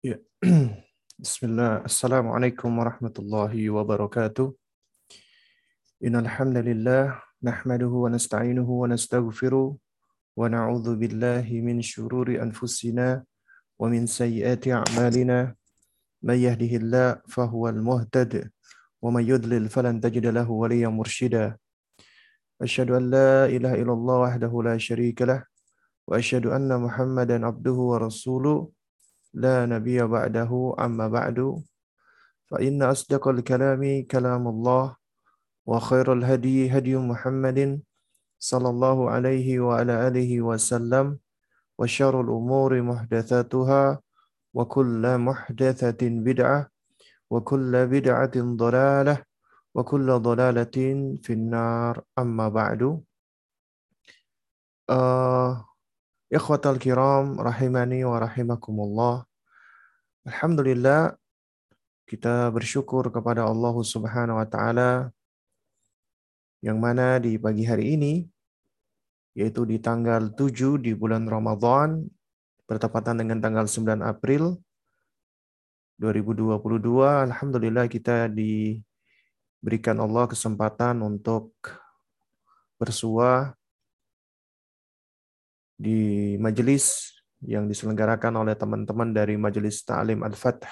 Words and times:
Ya. 0.00 0.16
Bismillah. 1.20 1.84
Assalamualaikum 1.84 2.72
warahmatullahi 2.72 3.68
wabarakatuh. 3.68 4.48
Innal 6.00 6.24
hamdalillah 6.24 7.20
nahmaduhu 7.44 8.08
wa 8.08 8.16
nasta'inuhu 8.16 8.80
wa 8.80 8.88
nastaghfiruh 8.88 9.76
wa 9.76 10.40
na'udzu 10.48 10.96
billahi 10.96 11.60
min 11.60 11.84
syururi 11.84 12.40
anfusina 12.40 13.20
wa 13.76 13.92
min 13.92 14.08
sayyiati 14.08 14.72
a'malina. 14.72 15.52
May 16.24 16.48
yahdihillahu 16.48 17.20
fahuwal 17.28 17.84
muhtad 17.84 18.48
wa 19.04 19.12
may 19.12 19.28
yudlil 19.28 19.68
falan 19.68 20.00
tajid 20.00 20.32
lahu 20.32 20.64
waliyyan 20.64 20.96
mursyida. 20.96 21.60
Asyhadu 22.56 22.96
an 22.96 23.12
la 23.12 23.52
ilaha 23.52 23.76
illallah 23.76 24.16
wahdahu 24.32 24.64
la 24.64 24.80
syarika 24.80 25.28
lah 25.28 25.44
wa 26.08 26.16
asyhadu 26.16 26.56
anna 26.56 26.80
Muhammadan 26.80 27.44
abduhu 27.44 27.92
wa 27.92 28.00
rasuluh 28.00 28.72
لا 29.34 29.66
نبي 29.66 30.02
بعده 30.02 30.74
أما 30.78 31.08
بعد 31.08 31.62
فإن 32.50 32.82
أصدق 32.82 33.28
الكلام 33.28 34.06
كلام 34.10 34.48
الله 34.48 34.96
وخير 35.66 36.12
الهدي 36.12 36.70
هدي 36.70 36.96
محمد 36.96 37.82
صلى 38.38 38.68
الله 38.68 39.10
عليه 39.10 39.60
وعلى 39.60 40.08
آله 40.08 40.40
وسلم 40.42 41.18
وشر 41.78 42.20
الأمور 42.20 42.82
محدثاتها 42.82 44.00
وكل 44.54 45.18
محدثة 45.18 46.02
بدعة 46.02 46.68
وكل 47.30 47.86
بدعة 47.86 48.34
ضلالة 48.36 49.22
وكل 49.74 50.08
ضلالة 50.18 50.76
في 51.22 51.32
النار. 51.32 52.02
أما 52.18 52.48
بعد 52.48 52.82
uh, 54.90 55.69
Ikhwatal 56.30 56.78
kiram 56.78 57.42
rahimani 57.42 58.06
wa 58.06 58.22
rahimakumullah. 58.22 59.26
Alhamdulillah 60.22 61.18
kita 62.06 62.54
bersyukur 62.54 63.10
kepada 63.10 63.50
Allah 63.50 63.74
Subhanahu 63.74 64.38
wa 64.38 64.46
taala 64.46 65.10
yang 66.62 66.78
mana 66.78 67.18
di 67.18 67.34
pagi 67.34 67.66
hari 67.66 67.98
ini 67.98 68.14
yaitu 69.34 69.66
di 69.66 69.82
tanggal 69.82 70.30
7 70.30 70.78
di 70.78 70.94
bulan 70.94 71.26
Ramadan 71.26 72.06
bertepatan 72.70 73.18
dengan 73.18 73.42
tanggal 73.42 73.66
9 73.66 73.98
April 73.98 74.54
2022 75.98 77.26
alhamdulillah 77.26 77.90
kita 77.90 78.30
diberikan 78.30 79.98
Allah 79.98 80.30
kesempatan 80.30 81.02
untuk 81.02 81.50
bersuah 82.78 83.58
di 85.80 86.36
majelis 86.36 87.16
yang 87.40 87.64
diselenggarakan 87.64 88.44
oleh 88.44 88.52
teman-teman 88.52 89.16
dari 89.16 89.40
Majelis 89.40 89.80
Ta'lim 89.80 90.20
Al-Fath 90.20 90.68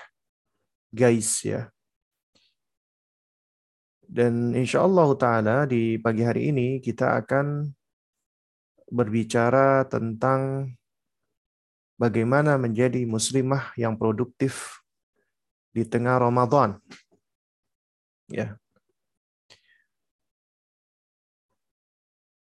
guys 0.93 1.41
ya. 1.41 1.65
Dan 4.05 4.53
insya 4.53 4.85
Allah 4.85 5.09
Ta'ala 5.17 5.57
di 5.65 5.97
pagi 5.97 6.25
hari 6.25 6.53
ini 6.53 6.81
kita 6.85 7.25
akan 7.25 7.73
berbicara 8.89 9.85
tentang 9.89 10.73
bagaimana 11.97 12.61
menjadi 12.61 13.05
muslimah 13.09 13.73
yang 13.81 13.97
produktif 13.97 14.81
di 15.73 15.85
tengah 15.89 16.21
Ramadan. 16.21 16.81
Ya. 18.29 18.61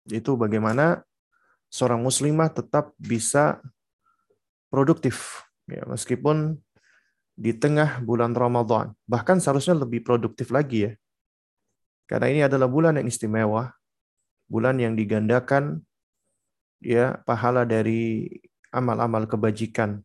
Itu 0.09 0.37
bagaimana 0.41 1.05
seorang 1.73 2.05
muslimah 2.05 2.53
tetap 2.53 2.93
bisa 3.01 3.65
produktif 4.69 5.49
ya 5.65 5.89
meskipun 5.89 6.61
di 7.33 7.57
tengah 7.57 8.05
bulan 8.05 8.37
Ramadan. 8.37 8.93
Bahkan 9.09 9.41
seharusnya 9.41 9.73
lebih 9.73 10.05
produktif 10.05 10.53
lagi 10.53 10.87
ya. 10.87 10.93
Karena 12.05 12.29
ini 12.29 12.41
adalah 12.45 12.69
bulan 12.69 13.01
yang 13.01 13.09
istimewa 13.09 13.73
bulan 14.53 14.77
yang 14.77 14.93
digandakan 14.93 15.81
ya 16.85 17.25
pahala 17.25 17.65
dari 17.65 18.29
amal-amal 18.69 19.25
kebajikan. 19.25 20.05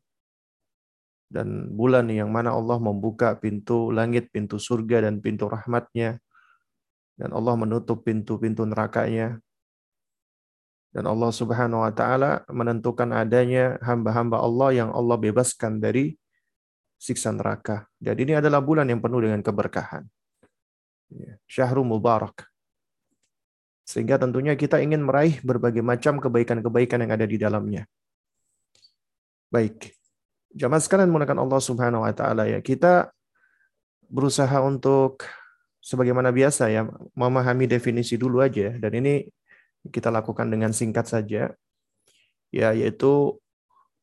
Dan 1.27 1.75
bulan 1.75 2.07
yang 2.07 2.31
mana 2.31 2.56
Allah 2.56 2.79
membuka 2.79 3.35
pintu 3.35 3.91
langit, 3.91 4.31
pintu 4.31 4.56
surga 4.56 5.11
dan 5.11 5.19
pintu 5.19 5.51
rahmatnya. 5.51 6.23
Dan 7.19 7.35
Allah 7.35 7.59
menutup 7.59 8.07
pintu-pintu 8.07 8.63
nerakanya 8.63 9.44
dan 10.95 11.03
Allah 11.05 11.31
Subhanahu 11.31 11.83
wa 11.83 11.91
taala 11.91 12.47
menentukan 12.47 13.11
adanya 13.11 13.75
hamba-hamba 13.83 14.39
Allah 14.39 14.85
yang 14.85 14.89
Allah 14.95 15.19
bebaskan 15.19 15.83
dari 15.83 16.15
siksa 16.97 17.29
neraka. 17.35 17.85
Jadi 18.01 18.31
ini 18.31 18.33
adalah 18.39 18.63
bulan 18.63 18.89
yang 18.89 19.03
penuh 19.03 19.21
dengan 19.21 19.43
keberkahan. 19.45 20.07
Ya, 21.13 21.39
Syahrul 21.45 21.87
Mubarak. 21.87 22.49
Sehingga 23.87 24.19
tentunya 24.19 24.57
kita 24.59 24.83
ingin 24.83 25.05
meraih 25.05 25.39
berbagai 25.39 25.79
macam 25.79 26.19
kebaikan-kebaikan 26.19 27.07
yang 27.07 27.11
ada 27.15 27.23
di 27.23 27.37
dalamnya. 27.39 27.87
Baik. 29.47 29.95
Jamaah 30.51 30.83
sekalian 30.83 31.07
menggunakan 31.07 31.39
Allah 31.39 31.61
Subhanahu 31.63 32.03
wa 32.03 32.11
taala 32.11 32.49
ya. 32.51 32.59
Kita 32.59 33.07
berusaha 34.11 34.59
untuk 34.63 35.23
sebagaimana 35.79 36.35
biasa 36.35 36.67
ya, 36.67 36.83
memahami 37.15 37.69
definisi 37.69 38.19
dulu 38.19 38.43
aja 38.43 38.75
dan 38.75 38.91
ini 38.91 39.23
kita 39.89 40.13
lakukan 40.13 40.47
dengan 40.47 40.71
singkat 40.71 41.07
saja, 41.07 41.51
ya 42.53 42.69
yaitu 42.71 43.35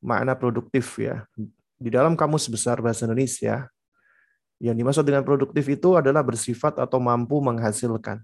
makna 0.04 0.36
produktif 0.36 1.00
ya. 1.00 1.24
Di 1.80 1.88
dalam 1.92 2.14
kamus 2.14 2.48
besar 2.48 2.80
bahasa 2.80 3.08
Indonesia, 3.08 3.68
yang 4.62 4.76
dimaksud 4.78 5.04
dengan 5.04 5.26
produktif 5.26 5.66
itu 5.66 5.98
adalah 5.98 6.22
bersifat 6.22 6.78
atau 6.78 7.02
mampu 7.02 7.42
menghasilkan, 7.42 8.22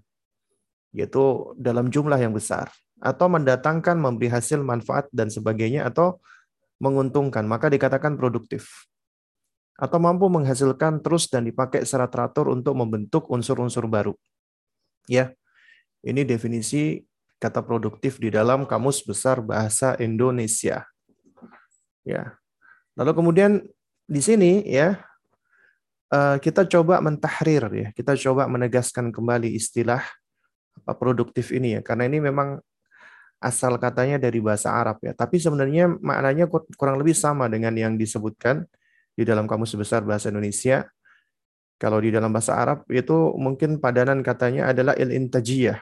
yaitu 0.95 1.53
dalam 1.59 1.91
jumlah 1.91 2.17
yang 2.17 2.31
besar, 2.31 2.71
atau 3.01 3.27
mendatangkan, 3.27 3.97
memberi 3.97 4.31
hasil, 4.31 4.63
manfaat, 4.63 5.09
dan 5.11 5.27
sebagainya, 5.27 5.85
atau 5.89 6.21
menguntungkan, 6.81 7.45
maka 7.45 7.69
dikatakan 7.69 8.17
produktif. 8.17 8.89
Atau 9.77 9.97
mampu 9.97 10.29
menghasilkan 10.29 11.01
terus 11.01 11.25
dan 11.29 11.45
dipakai 11.45 11.85
secara 11.85 12.05
teratur 12.05 12.53
untuk 12.53 12.77
membentuk 12.77 13.25
unsur-unsur 13.29 13.89
baru. 13.89 14.13
Ya, 15.09 15.33
ini 16.05 16.21
definisi 16.21 17.01
kata 17.41 17.65
produktif 17.65 18.21
di 18.21 18.29
dalam 18.29 18.69
Kamus 18.69 19.01
Besar 19.01 19.41
Bahasa 19.41 19.97
Indonesia. 19.97 20.85
Ya. 22.05 22.37
Lalu 22.93 23.11
kemudian 23.17 23.51
di 24.05 24.21
sini 24.21 24.61
ya 24.69 25.01
eh, 26.13 26.37
kita 26.37 26.69
coba 26.69 27.01
mentahrir 27.01 27.65
ya, 27.73 27.87
kita 27.97 28.13
coba 28.29 28.45
menegaskan 28.45 29.09
kembali 29.09 29.57
istilah 29.57 30.05
produktif 31.01 31.49
ini 31.49 31.77
ya, 31.77 31.81
karena 31.81 32.05
ini 32.05 32.21
memang 32.21 32.61
asal 33.41 33.73
katanya 33.81 34.21
dari 34.21 34.37
bahasa 34.37 34.69
Arab 34.69 35.01
ya, 35.01 35.17
tapi 35.17 35.41
sebenarnya 35.41 35.89
maknanya 35.97 36.45
kurang 36.77 37.01
lebih 37.01 37.17
sama 37.17 37.49
dengan 37.49 37.73
yang 37.73 37.97
disebutkan 37.97 38.69
di 39.17 39.25
dalam 39.25 39.49
Kamus 39.49 39.73
Besar 39.73 40.05
Bahasa 40.05 40.29
Indonesia. 40.29 40.85
Kalau 41.81 41.97
di 41.97 42.13
dalam 42.13 42.29
bahasa 42.29 42.53
Arab 42.53 42.85
itu 42.93 43.33
mungkin 43.41 43.81
padanan 43.81 44.21
katanya 44.21 44.69
adalah 44.69 44.93
il-intajiyah 44.93 45.81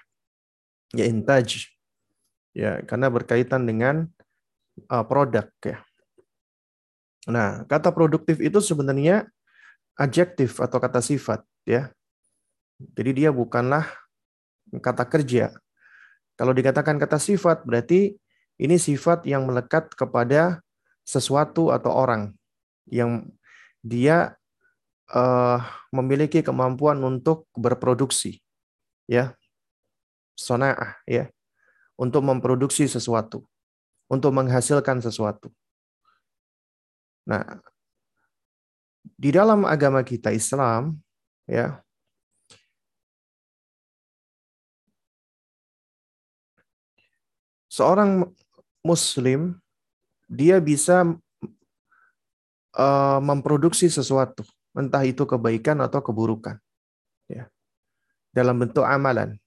ya 0.94 1.06
intaj 1.06 1.70
ya 2.54 2.82
karena 2.86 3.08
berkaitan 3.14 3.66
dengan 3.66 4.10
uh, 4.90 5.06
produk 5.06 5.48
ya. 5.62 5.78
Nah, 7.30 7.68
kata 7.70 7.94
produktif 7.94 8.42
itu 8.42 8.58
sebenarnya 8.64 9.30
adjektif 10.00 10.58
atau 10.58 10.82
kata 10.82 11.04
sifat 11.04 11.44
ya. 11.68 11.92
Jadi 12.80 13.24
dia 13.26 13.30
bukanlah 13.30 13.86
kata 14.80 15.04
kerja. 15.06 15.52
Kalau 16.40 16.56
dikatakan 16.56 16.96
kata 16.96 17.20
sifat 17.20 17.68
berarti 17.68 18.16
ini 18.56 18.76
sifat 18.80 19.28
yang 19.28 19.44
melekat 19.44 19.92
kepada 19.92 20.64
sesuatu 21.04 21.76
atau 21.76 21.92
orang 21.92 22.32
yang 22.88 23.28
dia 23.84 24.40
uh, 25.12 25.60
memiliki 25.92 26.40
kemampuan 26.40 27.00
untuk 27.04 27.48
berproduksi 27.56 28.40
ya 29.10 29.36
sona'ah 30.40 30.96
ya 31.04 31.28
untuk 32.00 32.24
memproduksi 32.24 32.88
sesuatu, 32.88 33.44
untuk 34.08 34.32
menghasilkan 34.32 35.04
sesuatu. 35.04 35.52
Nah, 37.28 37.60
di 39.20 39.36
dalam 39.36 39.68
agama 39.68 40.00
kita 40.00 40.32
Islam 40.32 40.96
ya 41.44 41.84
seorang 47.68 48.28
muslim 48.84 49.60
dia 50.30 50.62
bisa 50.62 51.04
uh, 52.76 53.20
memproduksi 53.24 53.90
sesuatu, 53.90 54.46
entah 54.78 55.02
itu 55.02 55.26
kebaikan 55.26 55.80
atau 55.82 56.04
keburukan. 56.04 56.60
Ya. 57.26 57.50
Dalam 58.30 58.62
bentuk 58.62 58.86
amalan. 58.86 59.42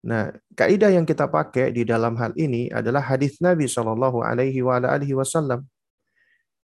Nah, 0.00 0.32
kaidah 0.56 0.88
yang 0.88 1.04
kita 1.04 1.28
pakai 1.28 1.76
di 1.76 1.84
dalam 1.84 2.16
hal 2.16 2.32
ini 2.32 2.72
adalah 2.72 3.04
hadis 3.04 3.36
Nabi 3.36 3.68
Shallallahu 3.68 4.24
Alaihi 4.24 4.64
Wasallam 4.64 5.68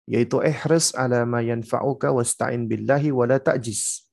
yaitu 0.10 0.42
ihris 0.42 0.90
ala 0.98 1.22
ma 1.30 1.38
yanfa'uka 1.46 2.10
wasta'in 2.10 2.66
billahi 2.66 3.14
wala 3.14 3.38
ta'jiz. 3.38 4.10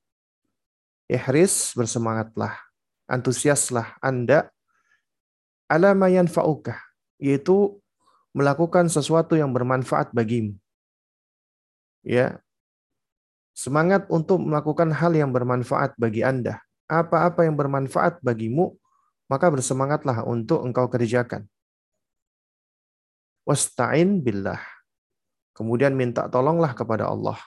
Ihris 1.08 1.72
bersemangatlah, 1.72 2.52
antusiaslah 3.08 3.96
Anda 4.04 4.52
ala 5.72 5.96
ma 5.96 6.12
yanfa'uka, 6.12 6.76
yaitu 7.16 7.80
melakukan 8.36 8.92
sesuatu 8.92 9.40
yang 9.40 9.56
bermanfaat 9.56 10.12
bagimu. 10.12 10.52
Ya. 12.04 12.44
Semangat 13.56 14.04
untuk 14.12 14.44
melakukan 14.44 14.92
hal 14.92 15.16
yang 15.16 15.32
bermanfaat 15.32 15.96
bagi 15.96 16.20
Anda. 16.20 16.60
Apa-apa 16.92 17.48
yang 17.48 17.56
bermanfaat 17.56 18.20
bagimu, 18.20 18.76
maka 19.26 19.50
bersemangatlah 19.50 20.22
untuk 20.26 20.62
engkau 20.62 20.86
kerjakan. 20.90 21.46
Wasta'in 23.46 24.22
billah 24.22 24.58
Kemudian 25.56 25.96
minta 25.96 26.28
tolonglah 26.28 26.76
kepada 26.76 27.08
Allah. 27.08 27.40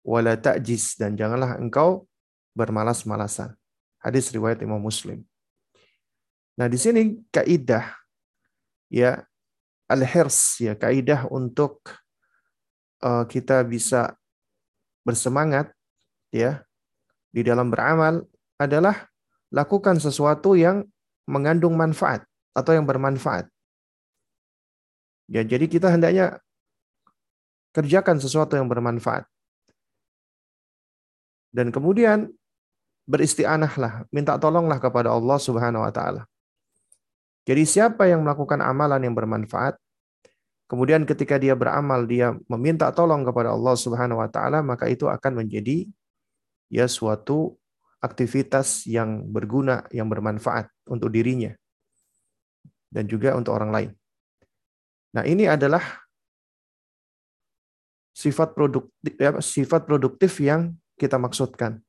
Wala 0.00 0.40
ta'jiz 0.40 0.96
dan 0.96 1.20
janganlah 1.20 1.60
engkau 1.60 2.08
bermalas-malasan. 2.56 3.52
Hadis 4.00 4.32
riwayat 4.32 4.64
Imam 4.64 4.80
Muslim. 4.80 5.20
Nah, 6.56 6.64
di 6.64 6.80
sini 6.80 7.20
kaidah 7.28 7.92
ya 8.88 9.20
al-hirs 9.84 10.64
ya 10.64 10.72
kaidah 10.72 11.28
untuk 11.28 11.84
uh, 13.04 13.28
kita 13.28 13.68
bisa 13.68 14.16
bersemangat 15.04 15.68
ya 16.32 16.64
di 17.28 17.44
dalam 17.44 17.68
beramal 17.68 18.24
adalah 18.56 19.09
lakukan 19.50 19.98
sesuatu 19.98 20.54
yang 20.54 20.86
mengandung 21.26 21.74
manfaat 21.74 22.26
atau 22.54 22.74
yang 22.74 22.86
bermanfaat. 22.86 23.46
Ya, 25.30 25.46
jadi 25.46 25.70
kita 25.70 25.90
hendaknya 25.90 26.42
Kerjakan 27.70 28.18
sesuatu 28.18 28.58
yang 28.58 28.66
bermanfaat. 28.66 29.30
Dan 31.54 31.70
kemudian 31.70 32.34
beristianahlah, 33.06 34.10
minta 34.10 34.34
tolonglah 34.42 34.82
kepada 34.82 35.14
Allah 35.14 35.38
Subhanahu 35.38 35.86
wa 35.86 35.92
taala. 35.94 36.26
Jadi 37.46 37.62
siapa 37.66 38.10
yang 38.10 38.26
melakukan 38.26 38.58
amalan 38.58 39.06
yang 39.06 39.14
bermanfaat, 39.14 39.78
kemudian 40.66 41.06
ketika 41.06 41.38
dia 41.38 41.54
beramal 41.54 42.06
dia 42.10 42.34
meminta 42.50 42.90
tolong 42.90 43.22
kepada 43.22 43.54
Allah 43.54 43.74
Subhanahu 43.78 44.18
wa 44.18 44.30
taala, 44.30 44.66
maka 44.66 44.90
itu 44.90 45.06
akan 45.06 45.46
menjadi 45.46 45.86
ya 46.74 46.90
suatu 46.90 47.54
aktivitas 48.00 48.88
yang 48.88 49.28
berguna, 49.28 49.84
yang 49.92 50.08
bermanfaat 50.08 50.72
untuk 50.88 51.12
dirinya 51.12 51.52
dan 52.90 53.06
juga 53.06 53.36
untuk 53.36 53.54
orang 53.54 53.70
lain. 53.70 53.90
Nah, 55.14 55.24
ini 55.28 55.46
adalah 55.46 55.82
sifat 58.16 58.52
produktif 58.56 59.14
ya, 59.16 59.30
sifat 59.38 59.86
produktif 59.86 60.32
yang 60.42 60.74
kita 60.98 61.16
maksudkan 61.16 61.80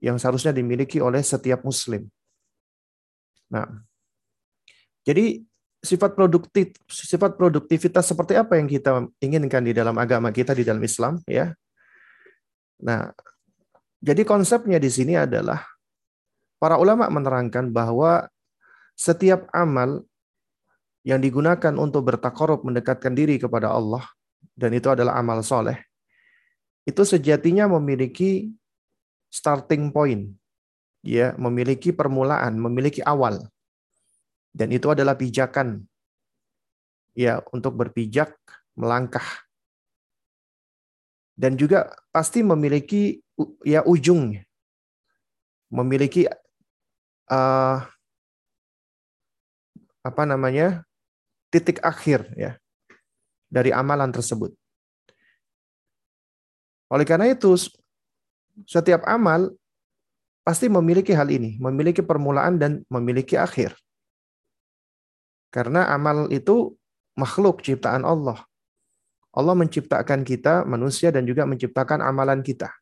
yang 0.00 0.20
seharusnya 0.20 0.52
dimiliki 0.52 1.00
oleh 1.00 1.20
setiap 1.24 1.64
muslim. 1.64 2.06
Nah, 3.48 3.64
jadi 5.06 5.40
sifat 5.80 6.18
produktif 6.18 6.74
sifat 6.90 7.38
produktivitas 7.38 8.10
seperti 8.10 8.34
apa 8.34 8.58
yang 8.58 8.66
kita 8.66 9.06
inginkan 9.22 9.62
di 9.62 9.70
dalam 9.70 9.94
agama 9.96 10.34
kita 10.34 10.50
di 10.52 10.66
dalam 10.66 10.82
Islam 10.82 11.22
ya. 11.30 11.54
Nah, 12.82 13.14
jadi 14.06 14.22
konsepnya 14.22 14.78
di 14.78 14.86
sini 14.86 15.18
adalah 15.18 15.66
para 16.62 16.78
ulama 16.78 17.10
menerangkan 17.10 17.74
bahwa 17.74 18.30
setiap 18.94 19.50
amal 19.50 20.06
yang 21.02 21.18
digunakan 21.18 21.74
untuk 21.74 22.14
bertakorup 22.14 22.62
mendekatkan 22.62 23.14
diri 23.18 23.38
kepada 23.42 23.74
Allah 23.74 24.06
dan 24.54 24.70
itu 24.74 24.86
adalah 24.86 25.18
amal 25.18 25.42
soleh, 25.42 25.78
itu 26.86 27.02
sejatinya 27.02 27.66
memiliki 27.66 28.50
starting 29.28 29.90
point, 29.90 30.30
ya, 31.02 31.34
memiliki 31.36 31.90
permulaan, 31.90 32.56
memiliki 32.56 33.02
awal, 33.02 33.42
dan 34.54 34.70
itu 34.72 34.88
adalah 34.88 35.18
pijakan, 35.18 35.84
ya, 37.12 37.42
untuk 37.52 37.76
berpijak, 37.76 38.32
melangkah, 38.78 39.45
dan 41.36 41.54
juga 41.60 41.92
pasti 42.08 42.40
memiliki 42.40 43.20
ya 43.62 43.84
ujung, 43.84 44.32
memiliki 45.68 46.24
uh, 47.28 47.78
apa 50.00 50.22
namanya 50.24 50.80
titik 51.52 51.84
akhir, 51.84 52.32
ya 52.34 52.56
dari 53.52 53.70
amalan 53.70 54.08
tersebut. 54.10 54.56
Oleh 56.88 57.04
karena 57.04 57.28
itu, 57.28 57.52
setiap 58.64 59.04
amal 59.04 59.52
pasti 60.46 60.70
memiliki 60.70 61.10
hal 61.12 61.28
ini, 61.28 61.58
memiliki 61.58 62.00
permulaan 62.00 62.56
dan 62.56 62.72
memiliki 62.86 63.34
akhir. 63.34 63.74
Karena 65.50 65.90
amal 65.90 66.30
itu 66.30 66.78
makhluk 67.18 67.64
ciptaan 67.64 68.06
Allah. 68.06 68.46
Allah 69.36 69.52
menciptakan 69.52 70.24
kita 70.24 70.64
manusia 70.64 71.12
dan 71.12 71.28
juga 71.28 71.44
menciptakan 71.44 72.00
amalan 72.00 72.40
kita. 72.40 72.72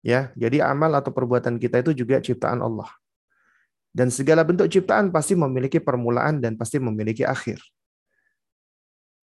Ya, 0.00 0.32
jadi 0.36 0.64
amal 0.64 0.92
atau 0.96 1.12
perbuatan 1.12 1.60
kita 1.60 1.84
itu 1.84 2.04
juga 2.04 2.20
ciptaan 2.20 2.64
Allah. 2.64 2.88
Dan 3.94 4.08
segala 4.08 4.42
bentuk 4.42 4.66
ciptaan 4.72 5.12
pasti 5.12 5.36
memiliki 5.36 5.78
permulaan 5.78 6.40
dan 6.40 6.58
pasti 6.58 6.82
memiliki 6.82 7.22
akhir 7.22 7.62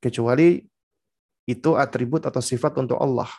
kecuali 0.02 0.66
itu 1.46 1.78
atribut 1.78 2.26
atau 2.26 2.42
sifat 2.42 2.78
untuk 2.82 2.98
Allah. 2.98 3.30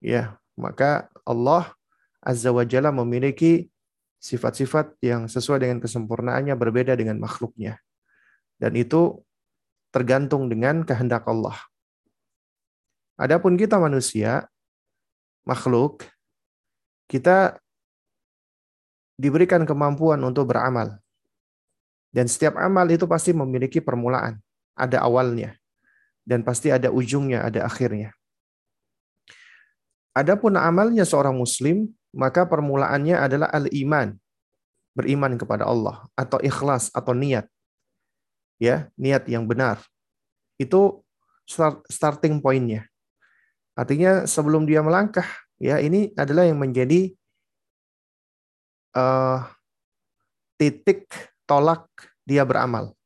Ya, 0.00 0.36
maka 0.56 1.08
Allah 1.24 1.72
Azza 2.20 2.52
wa 2.52 2.64
Jalla 2.68 2.92
memiliki 2.92 3.72
sifat-sifat 4.20 4.96
yang 5.00 5.28
sesuai 5.30 5.64
dengan 5.64 5.78
kesempurnaannya 5.80 6.52
berbeda 6.56 6.92
dengan 6.98 7.16
makhluknya. 7.16 7.80
Dan 8.60 8.76
itu 8.76 9.20
tergantung 9.96 10.52
dengan 10.52 10.84
kehendak 10.84 11.24
Allah. 11.24 11.56
Adapun 13.16 13.56
kita 13.56 13.80
manusia, 13.80 14.44
makhluk, 15.48 16.04
kita 17.08 17.56
diberikan 19.16 19.64
kemampuan 19.64 20.20
untuk 20.20 20.52
beramal. 20.52 21.00
Dan 22.12 22.28
setiap 22.28 22.60
amal 22.60 22.84
itu 22.92 23.08
pasti 23.08 23.32
memiliki 23.32 23.80
permulaan 23.80 24.36
ada 24.76 25.00
awalnya 25.00 25.56
dan 26.28 26.44
pasti 26.44 26.68
ada 26.68 26.92
ujungnya, 26.92 27.48
ada 27.48 27.64
akhirnya. 27.64 28.12
Adapun 30.12 30.60
amalnya 30.60 31.08
seorang 31.08 31.36
muslim, 31.36 31.88
maka 32.12 32.44
permulaannya 32.44 33.16
adalah 33.16 33.48
al-iman, 33.48 34.12
beriman 34.92 35.40
kepada 35.40 35.64
Allah 35.64 36.04
atau 36.12 36.36
ikhlas 36.44 36.92
atau 36.92 37.16
niat. 37.16 37.48
Ya, 38.56 38.88
niat 38.96 39.28
yang 39.28 39.44
benar. 39.44 39.84
Itu 40.56 41.04
starting 41.90 42.40
pointnya. 42.40 42.88
Artinya 43.76 44.24
sebelum 44.24 44.64
dia 44.64 44.80
melangkah, 44.80 45.28
ya 45.60 45.76
ini 45.78 46.10
adalah 46.16 46.48
yang 46.48 46.56
menjadi 46.56 47.12
uh, 48.96 49.44
titik 50.56 51.04
tolak 51.44 51.84
dia 52.24 52.42
beramal. 52.42 52.96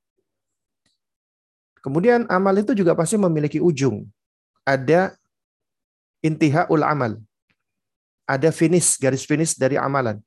Kemudian 1.83 2.29
amal 2.31 2.55
itu 2.55 2.77
juga 2.77 2.95
pasti 2.95 3.19
memiliki 3.19 3.59
ujung. 3.59 4.07
Ada 4.63 5.17
intihaul 6.23 6.85
amal. 6.85 7.19
Ada 8.29 8.55
finish, 8.55 9.01
garis 9.01 9.27
finish 9.27 9.59
dari 9.59 9.75
amalan. 9.75 10.23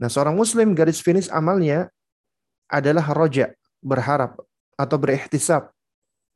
Nah, 0.00 0.08
seorang 0.08 0.34
muslim 0.34 0.72
garis 0.72 0.98
finish 0.98 1.28
amalnya 1.30 1.92
adalah 2.66 3.04
roja, 3.12 3.52
berharap 3.80 4.36
atau 4.76 4.96
berikhtisab, 4.96 5.72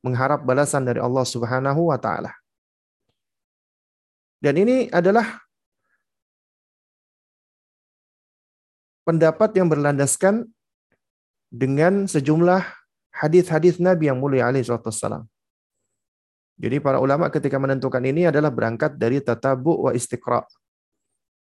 mengharap 0.04 0.44
balasan 0.44 0.84
dari 0.84 1.00
Allah 1.00 1.24
Subhanahu 1.24 1.92
wa 1.92 1.96
taala. 2.00 2.32
Dan 4.44 4.60
ini 4.60 4.92
adalah 4.92 5.40
pendapat 9.08 9.56
yang 9.56 9.68
berlandaskan 9.72 10.48
dengan 11.48 12.04
sejumlah 12.04 12.60
hadis-hadis 13.14 13.78
Nabi 13.80 14.10
yang 14.10 14.18
mulia 14.18 14.50
alaihi 14.50 14.66
wasallam. 14.68 15.24
Jadi 16.54 16.78
para 16.78 17.02
ulama 17.02 17.30
ketika 17.30 17.58
menentukan 17.58 18.02
ini 18.02 18.30
adalah 18.30 18.50
berangkat 18.50 18.94
dari 18.94 19.18
tatabu 19.18 19.88
wa 19.88 19.90
istiqra. 19.94 20.42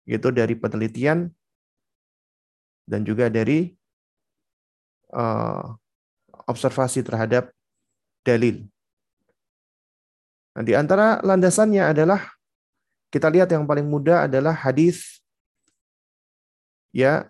Yaitu 0.05 0.29
dari 0.29 0.53
penelitian 0.53 1.33
dan 2.85 3.01
juga 3.01 3.25
dari 3.29 3.73
uh, 5.13 5.73
observasi 6.45 7.01
terhadap 7.01 7.49
dalil. 8.25 8.65
Nah, 10.55 10.63
di 10.63 10.73
antara 10.77 11.19
landasannya 11.21 11.83
adalah 11.91 12.21
kita 13.11 13.27
lihat 13.29 13.51
yang 13.51 13.67
paling 13.67 13.85
mudah 13.85 14.25
adalah 14.25 14.55
hadis 14.55 15.19
ya 16.95 17.27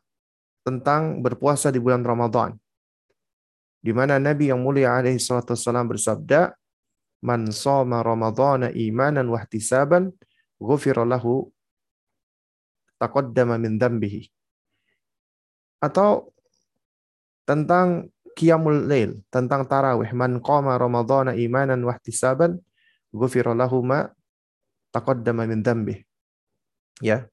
tentang 0.62 1.19
berpuasa 1.25 1.74
di 1.74 1.81
bulan 1.81 2.05
Ramadan 2.05 2.53
di 3.86 3.93
mana 3.93 4.17
Nabi 4.17 4.50
yang 4.50 4.65
mulia 4.65 4.98
alaihi 4.98 5.22
salatu 5.22 5.53
wasallam 5.53 5.86
bersabda, 5.86 6.57
man 7.22 7.53
shoma 7.53 8.01
ramadhana 8.01 8.74
imanan 8.74 9.29
wa 9.29 9.38
ihtisaban 9.38 10.10
ghufira 10.57 11.05
lahu 11.05 11.53
taqaddama 12.98 13.62
min 13.62 13.77
dhanbihi. 13.77 14.25
Atau 15.86 16.34
tentang 17.45 18.10
qiyamul 18.36 18.86
lail, 18.86 19.24
tentang 19.32 19.63
tarawih, 19.63 20.12
man 20.12 20.44
qama 20.44 20.75
ramadhana 20.75 21.34
imanan 21.34 21.80
wa 21.88 21.96
ihtisaban 21.96 22.60
ghufira 23.15 23.56
lahu 23.56 23.80
ma 23.82 24.12
taqaddama 24.92 25.48
min 25.48 25.63
dhanbihi. 25.63 26.04
Ya. 27.00 27.32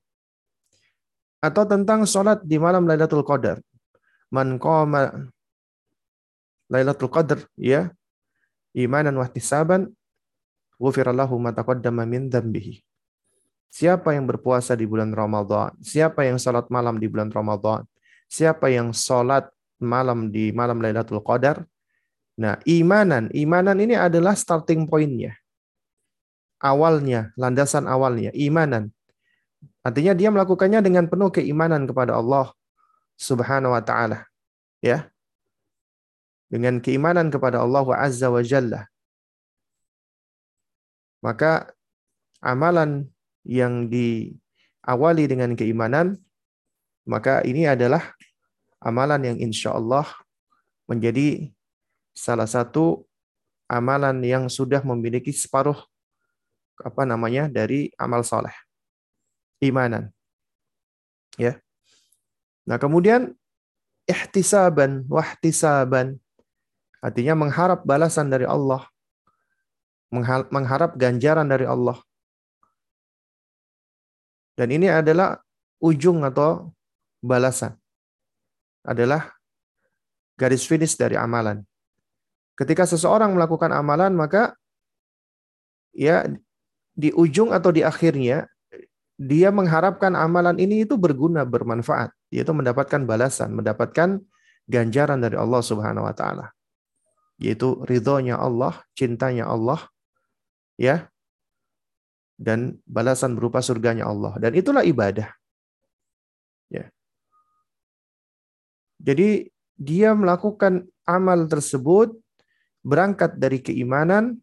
Atau 1.42 1.66
tentang 1.66 2.06
salat 2.06 2.38
di 2.46 2.54
malam 2.56 2.86
Lailatul 2.86 3.26
Qadar. 3.26 3.58
Man 4.30 4.62
qama 4.62 5.26
Lailatul 6.70 7.10
Qadar 7.10 7.42
ya 7.58 7.90
imanan 8.72 9.18
wa 9.18 9.26
ihtisaban 9.26 9.90
ghufira 10.78 11.10
lahu 11.10 11.36
ma 11.42 11.50
taqaddama 11.50 12.06
min 12.06 12.30
dhanbihi. 12.30 12.82
Siapa 13.72 14.12
yang 14.12 14.28
berpuasa 14.28 14.76
di 14.76 14.84
bulan 14.84 15.10
Ramadan? 15.16 15.72
Siapa 15.80 16.28
yang 16.28 16.36
salat 16.36 16.68
malam 16.68 17.00
di 17.00 17.08
bulan 17.08 17.32
Ramadan? 17.32 17.88
Siapa 18.28 18.68
yang 18.68 18.92
salat 18.92 19.48
malam 19.82 20.30
di 20.30 20.54
malam 20.54 20.80
Lailatul 20.80 21.20
Qadar? 21.20 21.66
Nah, 22.38 22.56
imanan, 22.64 23.28
imanan 23.36 23.76
ini 23.76 23.92
adalah 23.92 24.32
starting 24.32 24.88
point-nya. 24.88 25.36
Awalnya, 26.62 27.34
landasan 27.36 27.84
awalnya, 27.90 28.32
imanan. 28.32 28.94
Artinya 29.82 30.14
dia 30.14 30.30
melakukannya 30.30 30.80
dengan 30.80 31.10
penuh 31.10 31.28
keimanan 31.28 31.84
kepada 31.84 32.16
Allah 32.16 32.54
Subhanahu 33.18 33.74
wa 33.74 33.82
taala. 33.82 34.24
Ya. 34.78 35.10
Dengan 36.48 36.78
keimanan 36.78 37.28
kepada 37.34 37.60
Allah 37.60 37.82
wa 37.82 37.96
Azza 37.98 38.30
wa 38.30 38.40
Jalla. 38.40 38.86
Maka 41.22 41.70
amalan 42.42 43.06
yang 43.46 43.86
diawali 43.90 45.24
dengan 45.30 45.54
keimanan, 45.54 46.18
maka 47.06 47.42
ini 47.42 47.66
adalah 47.66 48.14
amalan 48.82 49.22
yang 49.32 49.38
insya 49.38 49.72
Allah 49.72 50.04
menjadi 50.90 51.48
salah 52.12 52.44
satu 52.44 53.06
amalan 53.70 54.20
yang 54.20 54.44
sudah 54.50 54.84
memiliki 54.84 55.32
separuh 55.32 55.78
apa 56.82 57.02
namanya 57.06 57.48
dari 57.48 57.94
amal 57.96 58.26
soleh 58.26 58.52
imanan. 59.62 60.10
Ya. 61.38 61.62
Nah 62.68 62.76
kemudian 62.76 63.32
ihtisaban 64.04 65.06
wahtisaban 65.06 66.18
artinya 66.98 67.38
mengharap 67.38 67.86
balasan 67.86 68.28
dari 68.28 68.44
Allah 68.44 68.92
mengharap 70.52 70.92
ganjaran 71.00 71.48
dari 71.48 71.64
Allah. 71.64 71.96
Dan 74.52 74.68
ini 74.68 74.92
adalah 74.92 75.40
ujung 75.80 76.20
atau 76.28 76.68
balasan. 77.24 77.81
Adalah 78.82 79.30
garis 80.34 80.66
finish 80.66 80.98
dari 80.98 81.14
amalan. 81.14 81.62
Ketika 82.58 82.84
seseorang 82.84 83.32
melakukan 83.32 83.70
amalan, 83.70 84.12
maka 84.12 84.54
ya 85.94 86.26
di 86.92 87.14
ujung 87.14 87.54
atau 87.54 87.72
di 87.72 87.80
akhirnya 87.80 88.48
dia 89.16 89.54
mengharapkan 89.54 90.12
amalan 90.18 90.58
ini 90.58 90.82
itu 90.82 90.98
berguna, 90.98 91.46
bermanfaat, 91.46 92.10
yaitu 92.34 92.50
mendapatkan 92.50 93.06
balasan, 93.06 93.54
mendapatkan 93.54 94.18
ganjaran 94.66 95.22
dari 95.22 95.38
Allah 95.38 95.62
Subhanahu 95.62 96.04
wa 96.04 96.14
taala. 96.16 96.50
Yaitu 97.38 97.82
ridhonya 97.86 98.38
Allah, 98.38 98.82
cintanya 98.98 99.46
Allah, 99.46 99.78
ya, 100.74 101.06
dan 102.38 102.82
balasan 102.82 103.38
berupa 103.38 103.62
surganya 103.62 104.10
Allah. 104.10 104.34
Dan 104.42 104.58
itulah 104.58 104.82
ibadah. 104.82 105.30
Ya. 106.66 106.90
Jadi 109.02 109.50
dia 109.74 110.14
melakukan 110.14 110.86
amal 111.02 111.50
tersebut 111.50 112.14
berangkat 112.86 113.34
dari 113.34 113.58
keimanan 113.58 114.38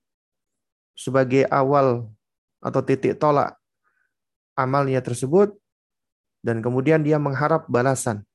sebagai 0.92 1.48
awal 1.48 2.12
atau 2.60 2.82
titik 2.84 3.16
tolak 3.16 3.56
amalnya 4.60 5.00
tersebut 5.00 5.56
dan 6.44 6.60
kemudian 6.60 7.00
dia 7.00 7.16
mengharap 7.16 7.72
balasan. 7.72 8.28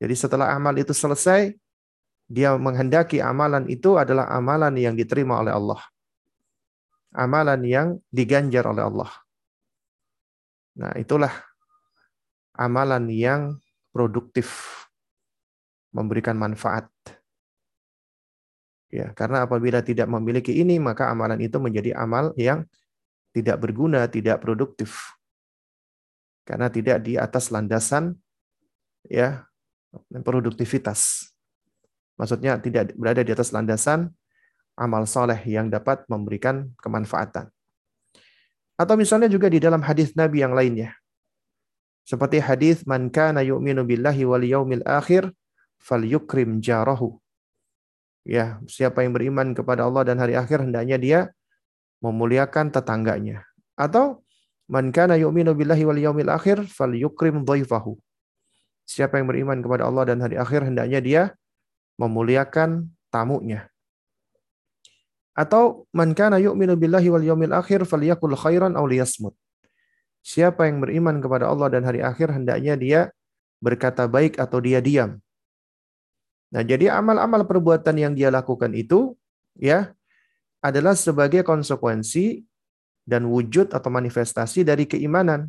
Jadi 0.00 0.16
setelah 0.16 0.56
amal 0.56 0.72
itu 0.80 0.96
selesai, 0.96 1.52
dia 2.24 2.56
menghendaki 2.56 3.20
amalan 3.20 3.68
itu 3.68 4.00
adalah 4.00 4.32
amalan 4.32 4.72
yang 4.80 4.96
diterima 4.96 5.44
oleh 5.44 5.52
Allah 5.52 5.80
amalan 7.14 7.60
yang 7.66 7.88
diganjar 8.10 8.66
oleh 8.66 8.86
Allah. 8.86 9.10
Nah, 10.78 10.94
itulah 10.96 11.34
amalan 12.54 13.10
yang 13.10 13.58
produktif 13.90 14.78
memberikan 15.90 16.38
manfaat. 16.38 16.86
Ya, 18.90 19.14
karena 19.14 19.46
apabila 19.46 19.86
tidak 19.86 20.10
memiliki 20.10 20.50
ini, 20.50 20.82
maka 20.82 21.06
amalan 21.10 21.38
itu 21.38 21.62
menjadi 21.62 21.94
amal 21.94 22.34
yang 22.34 22.66
tidak 23.30 23.62
berguna, 23.62 24.10
tidak 24.10 24.42
produktif. 24.42 25.14
Karena 26.42 26.66
tidak 26.66 27.06
di 27.06 27.14
atas 27.14 27.54
landasan 27.54 28.18
ya 29.06 29.46
produktivitas. 30.10 31.30
Maksudnya 32.18 32.58
tidak 32.58 32.90
berada 32.98 33.22
di 33.22 33.30
atas 33.30 33.54
landasan 33.54 34.10
amal 34.74 35.06
soleh 35.06 35.38
yang 35.46 35.70
dapat 35.70 36.02
memberikan 36.10 36.74
kemanfaatan. 36.82 37.46
Atau 38.74 38.96
misalnya 38.98 39.30
juga 39.30 39.46
di 39.46 39.62
dalam 39.62 39.84
hadis 39.84 40.16
Nabi 40.18 40.42
yang 40.42 40.56
lainnya. 40.56 40.96
Seperti 42.02 42.42
hadis 42.42 42.82
man 42.88 43.12
kana 43.12 43.44
yu'minu 43.44 43.86
billahi 43.86 44.26
wal 44.26 44.42
yaumil 44.42 44.82
akhir 44.82 45.30
falyukrim 45.80 46.60
jarahu. 46.60 47.16
Ya, 48.22 48.60
siapa 48.68 49.00
yang 49.02 49.16
beriman 49.16 49.56
kepada 49.56 49.88
Allah 49.88 50.04
dan 50.04 50.20
hari 50.20 50.36
akhir 50.36 50.62
hendaknya 50.62 51.00
dia 51.00 51.20
memuliakan 52.04 52.68
tetangganya. 52.70 53.42
Atau 53.74 54.20
man 54.68 54.92
kana 54.92 55.16
yu'minu 55.16 55.56
billahi 55.56 55.82
wal 55.88 56.00
yaumil 56.00 56.30
akhir 56.30 56.68
falyukrim 56.68 57.42
dhaifahu. 57.42 57.96
Siapa 58.84 59.18
yang 59.18 59.26
beriman 59.30 59.58
kepada 59.64 59.88
Allah 59.88 60.14
dan 60.14 60.20
hari 60.20 60.36
akhir 60.36 60.68
hendaknya 60.68 61.00
dia 61.00 61.22
memuliakan 61.96 62.92
tamunya. 63.08 63.70
Atau 65.36 65.86
man 65.94 66.12
kana 66.12 66.36
yu'minu 66.42 66.74
billahi 66.76 67.08
wal 67.08 67.24
yawmil 67.24 67.54
akhir 67.54 67.86
falyakul 67.86 68.34
khairan 68.34 68.74
aw 68.74 68.84
liyasmut. 68.84 69.32
Siapa 70.20 70.68
yang 70.68 70.84
beriman 70.84 71.16
kepada 71.22 71.48
Allah 71.48 71.72
dan 71.72 71.86
hari 71.88 72.04
akhir 72.04 72.28
hendaknya 72.28 72.76
dia 72.76 73.00
berkata 73.62 74.04
baik 74.04 74.36
atau 74.36 74.60
dia 74.60 74.84
diam. 74.84 75.16
Nah, 76.50 76.62
jadi 76.66 76.90
amal-amal 76.90 77.46
perbuatan 77.46 77.94
yang 77.94 78.12
dia 78.14 78.28
lakukan 78.28 78.74
itu 78.74 79.14
ya 79.54 79.94
adalah 80.60 80.98
sebagai 80.98 81.46
konsekuensi 81.46 82.42
dan 83.06 83.26
wujud 83.30 83.70
atau 83.70 83.90
manifestasi 83.90 84.66
dari 84.66 84.84
keimanan. 84.90 85.48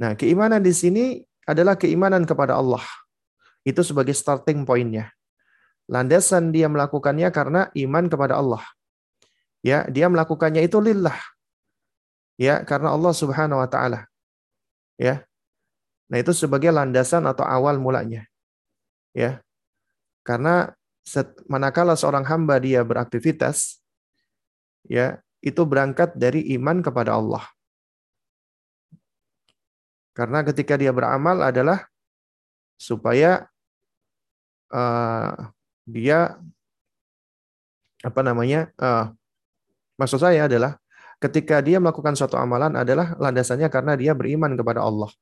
Nah, 0.00 0.16
keimanan 0.16 0.64
di 0.64 0.72
sini 0.72 1.20
adalah 1.44 1.76
keimanan 1.76 2.24
kepada 2.24 2.56
Allah. 2.56 2.82
Itu 3.60 3.84
sebagai 3.84 4.16
starting 4.16 4.64
pointnya. 4.64 5.12
Landasan 5.84 6.48
dia 6.48 6.70
melakukannya 6.72 7.28
karena 7.28 7.68
iman 7.76 8.08
kepada 8.08 8.40
Allah 8.40 8.64
ya 9.60 9.84
dia 9.88 10.08
melakukannya 10.08 10.64
itu 10.64 10.80
lillah 10.80 11.16
ya 12.40 12.64
karena 12.64 12.96
Allah 12.96 13.12
Subhanahu 13.12 13.60
wa 13.60 13.68
taala 13.68 14.08
ya 14.96 15.24
nah 16.08 16.18
itu 16.18 16.32
sebagai 16.32 16.72
landasan 16.72 17.28
atau 17.28 17.44
awal 17.44 17.76
mulanya 17.76 18.24
ya 19.12 19.38
karena 20.26 20.72
manakala 21.50 21.96
seorang 21.98 22.22
hamba 22.28 22.60
dia 22.60 22.84
beraktivitas 22.86 23.80
ya 24.86 25.18
itu 25.40 25.62
berangkat 25.64 26.14
dari 26.14 26.52
iman 26.60 26.84
kepada 26.84 27.16
Allah 27.16 27.44
karena 30.14 30.44
ketika 30.44 30.76
dia 30.76 30.92
beramal 30.92 31.40
adalah 31.40 31.88
supaya 32.76 33.48
uh, 34.70 35.50
dia 35.88 36.36
apa 38.00 38.20
namanya 38.24 38.72
uh, 38.80 39.12
Maksud 40.00 40.16
saya 40.16 40.48
adalah 40.48 40.80
ketika 41.20 41.60
dia 41.60 41.76
melakukan 41.76 42.16
suatu 42.16 42.40
amalan 42.40 42.72
adalah 42.72 43.12
landasannya 43.20 43.68
karena 43.68 43.92
dia 44.00 44.16
beriman 44.16 44.56
kepada 44.56 44.80
Allah. 44.80 45.12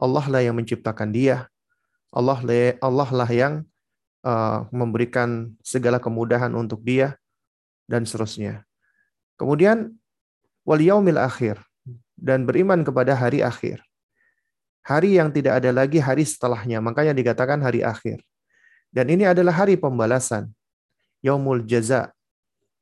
Allah 0.00 0.24
lah 0.32 0.40
yang 0.40 0.56
menciptakan 0.56 1.12
dia. 1.12 1.44
Allah 2.08 2.40
lah, 2.40 2.80
Allah 2.80 3.08
lah 3.12 3.28
yang 3.28 3.68
uh, 4.24 4.66
memberikan 4.74 5.52
segala 5.62 6.02
kemudahan 6.02 6.50
untuk 6.54 6.82
dia 6.82 7.18
dan 7.86 8.06
seterusnya. 8.08 8.64
Kemudian 9.38 9.94
wal 10.66 10.82
yaumil 10.82 11.20
akhir 11.20 11.62
dan 12.18 12.42
beriman 12.44 12.82
kepada 12.82 13.14
hari 13.14 13.40
akhir. 13.40 13.80
Hari 14.82 15.20
yang 15.20 15.28
tidak 15.28 15.60
ada 15.60 15.70
lagi 15.70 16.00
hari 16.00 16.24
setelahnya, 16.24 16.80
makanya 16.80 17.12
dikatakan 17.12 17.60
hari 17.60 17.84
akhir. 17.84 18.24
Dan 18.88 19.12
ini 19.12 19.28
adalah 19.28 19.52
hari 19.52 19.76
pembalasan. 19.76 20.48
Yaumul 21.20 21.60
jaza. 21.68 22.08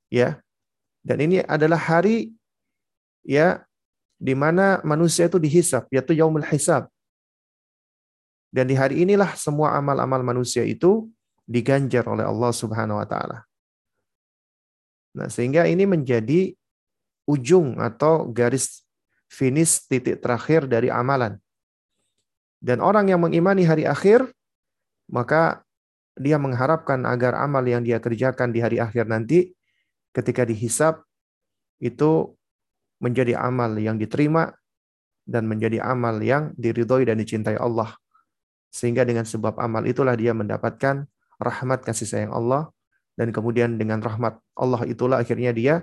Ya, 0.06 0.38
Dan 1.02 1.18
ini 1.18 1.42
adalah 1.42 1.78
hari 1.82 2.30
ya 3.26 3.66
di 4.22 4.38
mana 4.38 4.78
manusia 4.86 5.26
itu 5.26 5.42
dihisap, 5.42 5.90
yaitu 5.90 6.14
yaumul 6.14 6.46
hisab. 6.46 6.86
Dan 8.54 8.70
di 8.70 8.78
hari 8.78 9.02
inilah 9.02 9.34
semua 9.34 9.74
amal-amal 9.74 10.22
manusia 10.22 10.62
itu 10.62 11.10
diganjar 11.46 12.04
oleh 12.10 12.26
Allah 12.26 12.50
Subhanahu 12.50 12.98
wa 12.98 13.06
taala. 13.06 13.46
Nah, 15.16 15.32
sehingga 15.32 15.64
ini 15.64 15.88
menjadi 15.88 16.52
ujung 17.24 17.80
atau 17.80 18.28
garis 18.28 18.84
finish 19.30 19.86
titik 19.88 20.20
terakhir 20.20 20.68
dari 20.68 20.92
amalan. 20.92 21.38
Dan 22.60 22.82
orang 22.82 23.08
yang 23.08 23.22
mengimani 23.22 23.64
hari 23.64 23.86
akhir, 23.86 24.26
maka 25.08 25.62
dia 26.18 26.40
mengharapkan 26.40 27.04
agar 27.06 27.36
amal 27.38 27.62
yang 27.62 27.84
dia 27.84 28.00
kerjakan 28.00 28.50
di 28.50 28.64
hari 28.64 28.80
akhir 28.80 29.06
nanti 29.06 29.52
ketika 30.16 30.48
dihisap 30.48 31.04
itu 31.76 32.32
menjadi 32.96 33.36
amal 33.36 33.76
yang 33.76 34.00
diterima 34.00 34.56
dan 35.28 35.44
menjadi 35.44 35.84
amal 35.84 36.16
yang 36.24 36.56
diridhoi 36.56 37.04
dan 37.04 37.20
dicintai 37.20 37.60
Allah. 37.60 37.92
Sehingga 38.72 39.04
dengan 39.04 39.28
sebab 39.28 39.60
amal 39.60 39.84
itulah 39.84 40.16
dia 40.16 40.32
mendapatkan 40.32 41.04
rahmat 41.36 41.84
kasih 41.84 42.08
sayang 42.08 42.32
Allah 42.32 42.72
dan 43.16 43.32
kemudian 43.32 43.80
dengan 43.80 44.00
rahmat 44.00 44.36
Allah 44.56 44.84
itulah 44.88 45.20
akhirnya 45.20 45.52
dia 45.52 45.74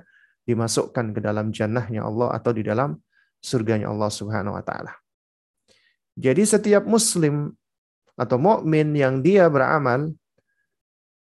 dimasukkan 0.46 1.16
ke 1.16 1.20
dalam 1.24 1.50
jannahnya 1.50 2.04
Allah 2.04 2.36
atau 2.36 2.52
di 2.52 2.62
dalam 2.62 3.00
surganya 3.40 3.90
Allah 3.90 4.12
Subhanahu 4.12 4.56
wa 4.56 4.64
taala. 4.64 4.94
Jadi 6.14 6.46
setiap 6.46 6.86
muslim 6.86 7.52
atau 8.14 8.38
mukmin 8.38 8.94
yang 8.94 9.26
dia 9.26 9.50
beramal 9.50 10.14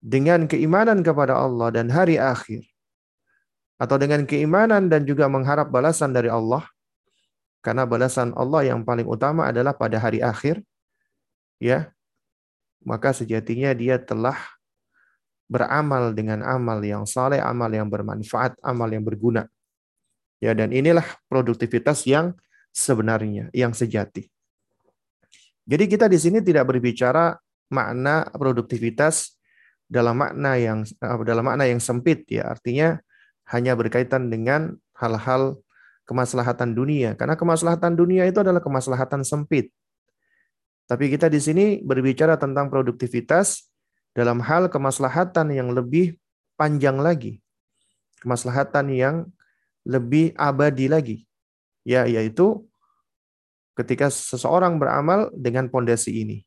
dengan 0.02 0.50
keimanan 0.50 1.04
kepada 1.06 1.38
Allah 1.38 1.70
dan 1.70 1.86
hari 1.92 2.18
akhir 2.18 2.66
atau 3.78 3.96
dengan 3.96 4.26
keimanan 4.26 4.90
dan 4.90 5.06
juga 5.06 5.30
mengharap 5.30 5.70
balasan 5.70 6.10
dari 6.10 6.26
Allah 6.26 6.66
karena 7.60 7.84
balasan 7.84 8.32
Allah 8.34 8.72
yang 8.72 8.82
paling 8.82 9.06
utama 9.06 9.46
adalah 9.46 9.76
pada 9.76 10.00
hari 10.00 10.24
akhir 10.24 10.64
ya 11.60 11.92
maka 12.84 13.12
sejatinya 13.12 13.72
dia 13.76 14.00
telah 14.00 14.36
beramal 15.50 16.14
dengan 16.14 16.46
amal 16.46 16.78
yang 16.80 17.04
saleh, 17.04 17.42
amal 17.42 17.68
yang 17.68 17.90
bermanfaat, 17.90 18.54
amal 18.62 18.86
yang 18.86 19.02
berguna. 19.02 19.50
Ya 20.40 20.56
dan 20.56 20.72
inilah 20.72 21.04
produktivitas 21.28 22.06
yang 22.08 22.32
sebenarnya, 22.72 23.50
yang 23.52 23.74
sejati. 23.74 24.30
Jadi 25.68 25.84
kita 25.90 26.08
di 26.08 26.16
sini 26.16 26.40
tidak 26.40 26.70
berbicara 26.70 27.36
makna 27.70 28.26
produktivitas 28.32 29.38
dalam 29.90 30.18
makna 30.18 30.54
yang 30.54 30.86
eh, 30.86 31.16
dalam 31.26 31.44
makna 31.46 31.66
yang 31.66 31.82
sempit 31.82 32.22
ya 32.30 32.46
artinya 32.46 33.02
hanya 33.50 33.74
berkaitan 33.74 34.30
dengan 34.30 34.78
hal-hal 34.94 35.58
kemaslahatan 36.06 36.74
dunia 36.74 37.18
karena 37.18 37.34
kemaslahatan 37.34 37.98
dunia 37.98 38.26
itu 38.26 38.38
adalah 38.38 38.62
kemaslahatan 38.62 39.26
sempit 39.26 39.74
tapi 40.90 41.06
kita 41.06 41.30
di 41.30 41.38
sini 41.38 41.66
berbicara 41.78 42.34
tentang 42.34 42.66
produktivitas 42.66 43.70
dalam 44.10 44.42
hal 44.42 44.66
kemaslahatan 44.66 45.54
yang 45.54 45.70
lebih 45.70 46.18
panjang 46.58 46.98
lagi 46.98 47.38
kemaslahatan 48.18 48.90
yang 48.90 49.16
lebih 49.86 50.34
abadi 50.34 50.90
lagi 50.90 51.18
ya 51.86 52.10
yaitu 52.10 52.66
ketika 53.78 54.10
seseorang 54.10 54.82
beramal 54.82 55.30
dengan 55.30 55.70
pondasi 55.70 56.26
ini 56.26 56.42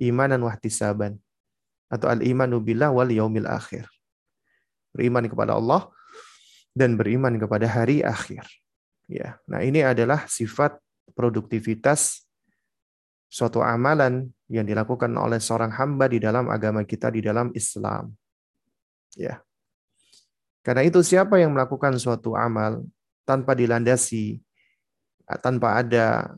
iman 0.00 0.32
dan 0.32 0.40
wahtisaban 0.42 1.20
atau 1.94 2.10
al-imanu 2.10 2.58
billah 2.58 2.90
wal 2.90 3.06
yaumil 3.06 3.46
akhir. 3.46 3.86
Beriman 4.90 5.26
kepada 5.30 5.54
Allah 5.58 5.90
dan 6.74 6.98
beriman 6.98 7.38
kepada 7.38 7.70
hari 7.70 8.02
akhir. 8.02 8.42
Ya. 9.06 9.38
Nah, 9.46 9.62
ini 9.62 9.82
adalah 9.86 10.26
sifat 10.26 10.78
produktivitas 11.14 12.23
suatu 13.34 13.58
amalan 13.66 14.30
yang 14.46 14.62
dilakukan 14.62 15.10
oleh 15.18 15.42
seorang 15.42 15.74
hamba 15.74 16.06
di 16.06 16.22
dalam 16.22 16.46
agama 16.46 16.86
kita 16.86 17.10
di 17.10 17.18
dalam 17.18 17.50
Islam. 17.50 18.14
Ya. 19.18 19.42
Karena 20.62 20.86
itu 20.86 21.02
siapa 21.02 21.42
yang 21.42 21.50
melakukan 21.50 21.98
suatu 21.98 22.38
amal 22.38 22.86
tanpa 23.26 23.58
dilandasi 23.58 24.38
tanpa 25.42 25.82
ada 25.82 26.30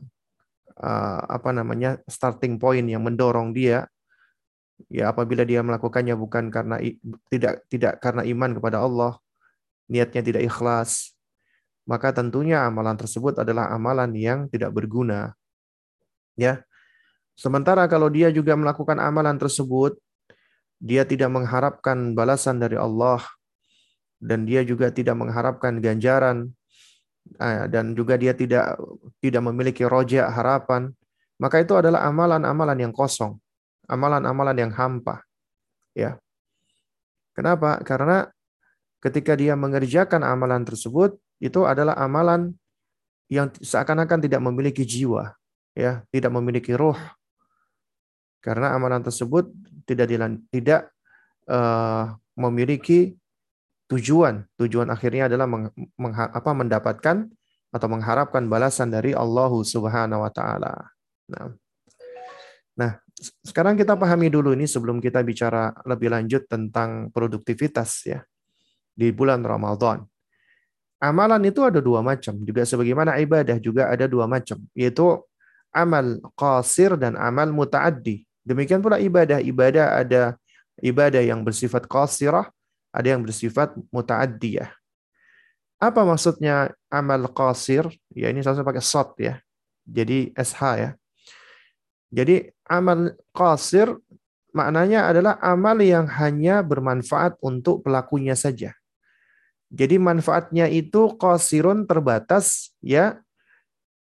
uh, 0.79 1.21
apa 1.29 1.53
namanya 1.53 2.01
starting 2.09 2.57
point 2.57 2.87
yang 2.89 3.03
mendorong 3.05 3.53
dia 3.53 3.85
ya 4.89 5.11
apabila 5.11 5.43
dia 5.45 5.61
melakukannya 5.61 6.17
bukan 6.17 6.49
karena 6.49 6.81
tidak 7.29 7.61
tidak 7.69 7.93
karena 8.01 8.25
iman 8.25 8.51
kepada 8.57 8.81
Allah, 8.81 9.21
niatnya 9.85 10.21
tidak 10.25 10.43
ikhlas, 10.49 11.13
maka 11.85 12.09
tentunya 12.09 12.65
amalan 12.65 12.97
tersebut 12.97 13.37
adalah 13.37 13.69
amalan 13.69 14.11
yang 14.17 14.39
tidak 14.49 14.73
berguna. 14.73 15.37
Ya. 16.33 16.66
Sementara 17.37 17.85
kalau 17.85 18.09
dia 18.09 18.33
juga 18.33 18.57
melakukan 18.57 18.97
amalan 18.97 19.37
tersebut, 19.37 19.93
dia 20.81 21.05
tidak 21.05 21.29
mengharapkan 21.29 22.17
balasan 22.17 22.57
dari 22.57 22.77
Allah 22.77 23.21
dan 24.17 24.49
dia 24.49 24.65
juga 24.65 24.89
tidak 24.89 25.13
mengharapkan 25.13 25.77
ganjaran 25.77 26.49
eh, 27.37 27.69
dan 27.69 27.93
juga 27.93 28.17
dia 28.17 28.33
tidak 28.33 28.77
tidak 29.21 29.41
memiliki 29.45 29.85
roja 29.85 30.33
harapan, 30.33 30.89
maka 31.37 31.61
itu 31.61 31.77
adalah 31.77 32.09
amalan-amalan 32.09 32.89
yang 32.89 32.93
kosong 32.93 33.37
amalan-amalan 33.87 34.67
yang 34.67 34.71
hampa. 34.75 35.23
Ya. 35.95 36.19
Kenapa? 37.33 37.81
Karena 37.81 38.27
ketika 39.01 39.33
dia 39.33 39.55
mengerjakan 39.55 40.21
amalan 40.21 40.67
tersebut 40.67 41.15
itu 41.39 41.63
adalah 41.63 41.95
amalan 41.97 42.53
yang 43.31 43.49
seakan-akan 43.59 44.23
tidak 44.23 44.41
memiliki 44.43 44.83
jiwa, 44.83 45.33
ya, 45.73 46.03
tidak 46.11 46.31
memiliki 46.35 46.75
roh. 46.75 46.95
Karena 48.39 48.73
amalan 48.73 49.03
tersebut 49.03 49.49
tidak 49.87 50.07
dilan, 50.07 50.39
tidak 50.53 50.91
uh, 51.49 52.15
memiliki 52.37 53.17
tujuan. 53.89 54.45
Tujuan 54.59 54.91
akhirnya 54.91 55.31
adalah 55.31 55.47
meng, 55.49 55.71
meng, 55.75 56.13
apa, 56.13 56.51
mendapatkan 56.53 57.27
atau 57.71 57.87
mengharapkan 57.91 58.45
balasan 58.47 58.91
dari 58.91 59.11
Allah 59.11 59.51
Subhanahu 59.51 60.23
wa 60.23 60.31
taala. 60.31 60.73
Nah, 61.27 61.51
nah 62.77 62.91
sekarang 63.43 63.75
kita 63.75 63.97
pahami 63.97 64.29
dulu 64.29 64.53
ini 64.53 64.69
sebelum 64.69 65.01
kita 65.01 65.25
bicara 65.25 65.73
lebih 65.89 66.13
lanjut 66.13 66.45
tentang 66.45 67.09
produktivitas 67.09 68.05
ya 68.05 68.19
di 68.93 69.09
bulan 69.09 69.41
Ramadan. 69.41 70.05
Amalan 70.97 71.45
itu 71.45 71.61
ada 71.61 71.77
dua 71.77 72.01
macam, 72.01 72.41
juga 72.41 72.65
sebagaimana 72.65 73.21
ibadah 73.21 73.61
juga 73.61 73.93
ada 73.93 74.09
dua 74.09 74.25
macam, 74.25 74.57
yaitu 74.73 75.21
amal 75.69 76.17
qasir 76.33 76.97
dan 76.97 77.13
amal 77.13 77.53
mutaaddi. 77.53 78.25
Demikian 78.47 78.79
pula 78.79 78.95
ibadah, 78.95 79.43
ibadah 79.43 79.99
ada 79.99 80.39
ibadah 80.79 81.19
yang 81.19 81.43
bersifat 81.43 81.83
qasirah, 81.83 82.47
ada 82.95 83.07
yang 83.11 83.19
bersifat 83.19 83.75
mutaaddiyah. 83.91 84.71
Apa 85.83 86.07
maksudnya 86.07 86.71
amal 86.87 87.27
qasir? 87.35 87.91
Ya 88.15 88.31
ini 88.31 88.39
saya 88.39 88.63
pakai 88.63 88.79
sot 88.79 89.19
ya. 89.19 89.43
Jadi 89.83 90.31
SH 90.31 90.61
ya. 90.79 90.89
Jadi 92.07 92.47
amal 92.71 93.19
qasir 93.35 93.91
maknanya 94.55 95.11
adalah 95.11 95.35
amal 95.43 95.75
yang 95.83 96.07
hanya 96.07 96.63
bermanfaat 96.63 97.35
untuk 97.43 97.83
pelakunya 97.83 98.33
saja. 98.33 98.71
Jadi 99.67 99.99
manfaatnya 99.99 100.71
itu 100.71 101.19
qasirun 101.19 101.83
terbatas 101.83 102.71
ya 102.79 103.19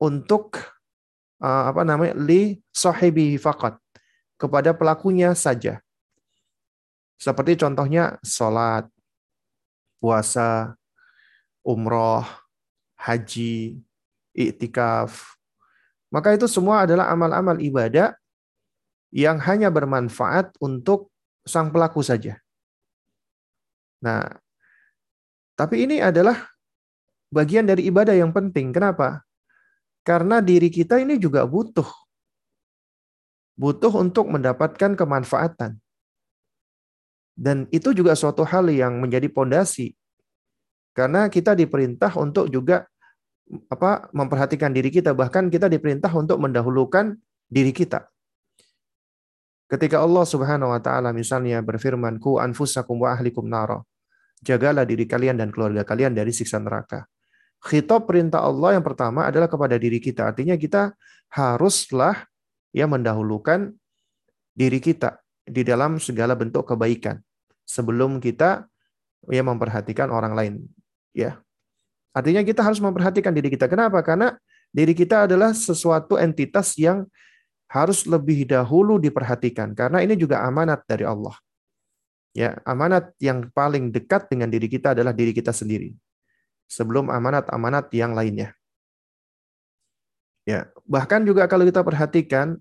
untuk 0.02 0.58
uh, 1.38 1.70
apa 1.70 1.86
namanya 1.86 2.18
li 2.18 2.58
sahibi 2.74 3.38
faqat 3.38 3.81
kepada 4.42 4.74
pelakunya 4.74 5.30
saja. 5.38 5.78
Seperti 7.14 7.54
contohnya 7.62 8.18
salat, 8.26 8.90
puasa, 10.02 10.74
umroh, 11.62 12.26
haji, 12.98 13.78
iktikaf, 14.34 15.38
maka 16.10 16.34
itu 16.34 16.50
semua 16.50 16.82
adalah 16.82 17.14
amal-amal 17.14 17.62
ibadah 17.62 18.18
yang 19.14 19.38
hanya 19.46 19.70
bermanfaat 19.70 20.52
untuk 20.58 21.14
sang 21.46 21.70
pelaku 21.70 22.02
saja. 22.02 22.42
Nah, 24.02 24.26
tapi 25.54 25.86
ini 25.86 26.02
adalah 26.02 26.50
bagian 27.30 27.64
dari 27.64 27.86
ibadah 27.86 28.12
yang 28.12 28.34
penting. 28.34 28.74
Kenapa? 28.74 29.22
Karena 30.02 30.42
diri 30.42 30.68
kita 30.68 30.98
ini 30.98 31.16
juga 31.16 31.46
butuh. 31.46 31.86
Butuh 33.56 33.92
untuk 33.92 34.32
mendapatkan 34.32 34.96
kemanfaatan. 34.96 35.76
Dan 37.32 37.68
itu 37.72 37.96
juga 37.96 38.12
suatu 38.12 38.44
hal 38.44 38.68
yang 38.68 39.00
menjadi 39.00 39.28
pondasi. 39.32 39.96
Karena 40.92 41.28
kita 41.32 41.56
diperintah 41.56 42.12
untuk 42.20 42.52
juga 42.52 42.84
apa 43.68 44.08
memperhatikan 44.16 44.72
diri 44.72 44.88
kita 44.88 45.12
bahkan 45.12 45.52
kita 45.52 45.68
diperintah 45.68 46.08
untuk 46.12 46.40
mendahulukan 46.40 47.16
diri 47.48 47.72
kita. 47.72 48.08
Ketika 49.68 50.04
Allah 50.04 50.24
Subhanahu 50.28 50.72
wa 50.72 50.80
taala 50.80 51.16
misalnya 51.16 51.64
berfirman 51.64 52.20
ku 52.20 52.36
anfusakum 52.36 53.00
wa 53.00 53.12
ahlikum 53.12 53.48
nara. 53.48 53.80
jagalah 54.42 54.82
diri 54.82 55.06
kalian 55.06 55.38
dan 55.38 55.54
keluarga 55.54 55.86
kalian 55.86 56.18
dari 56.18 56.34
siksa 56.34 56.58
neraka. 56.58 57.06
Khitab 57.62 58.10
perintah 58.10 58.42
Allah 58.42 58.74
yang 58.74 58.82
pertama 58.82 59.22
adalah 59.30 59.46
kepada 59.46 59.78
diri 59.78 60.02
kita. 60.02 60.34
Artinya 60.34 60.58
kita 60.58 60.98
haruslah 61.30 62.26
ya 62.72 62.88
mendahulukan 62.88 63.72
diri 64.56 64.80
kita 64.80 65.20
di 65.44 65.62
dalam 65.62 66.00
segala 66.00 66.32
bentuk 66.36 66.64
kebaikan 66.66 67.20
sebelum 67.68 68.18
kita 68.18 68.66
ya 69.30 69.42
memperhatikan 69.44 70.10
orang 70.10 70.32
lain. 70.34 70.54
Ya. 71.14 71.38
Artinya 72.12 72.44
kita 72.44 72.60
harus 72.60 72.80
memperhatikan 72.80 73.32
diri 73.32 73.48
kita. 73.48 73.68
Kenapa? 73.70 74.00
Karena 74.04 74.36
diri 74.72 74.92
kita 74.92 75.24
adalah 75.28 75.56
sesuatu 75.56 76.20
entitas 76.20 76.76
yang 76.76 77.08
harus 77.72 78.04
lebih 78.04 78.44
dahulu 78.44 79.00
diperhatikan 79.00 79.72
karena 79.72 80.04
ini 80.04 80.12
juga 80.12 80.44
amanat 80.44 80.84
dari 80.84 81.08
Allah. 81.08 81.32
Ya, 82.32 82.60
amanat 82.64 83.12
yang 83.20 83.48
paling 83.52 83.92
dekat 83.92 84.28
dengan 84.28 84.48
diri 84.48 84.68
kita 84.68 84.96
adalah 84.96 85.12
diri 85.12 85.36
kita 85.36 85.52
sendiri. 85.52 85.92
Sebelum 86.64 87.12
amanat-amanat 87.12 87.92
yang 87.92 88.16
lainnya. 88.16 88.56
Ya, 90.42 90.66
bahkan 90.86 91.22
juga 91.22 91.46
kalau 91.46 91.62
kita 91.62 91.86
perhatikan 91.86 92.58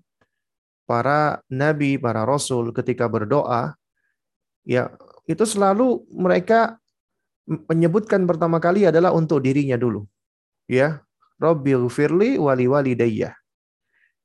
para 0.86 1.42
nabi, 1.50 1.98
para 1.98 2.22
rasul 2.22 2.70
ketika 2.70 3.10
berdoa, 3.10 3.74
ya 4.62 4.94
itu 5.26 5.42
selalu 5.42 6.06
mereka 6.14 6.78
menyebutkan 7.46 8.22
pertama 8.22 8.62
kali 8.62 8.86
adalah 8.86 9.10
untuk 9.10 9.42
dirinya 9.42 9.74
dulu. 9.74 10.06
Ya, 10.70 11.02
Rabbil 11.42 11.90
firli 11.90 12.38
wali 12.38 12.70
walidayya. 12.70 13.34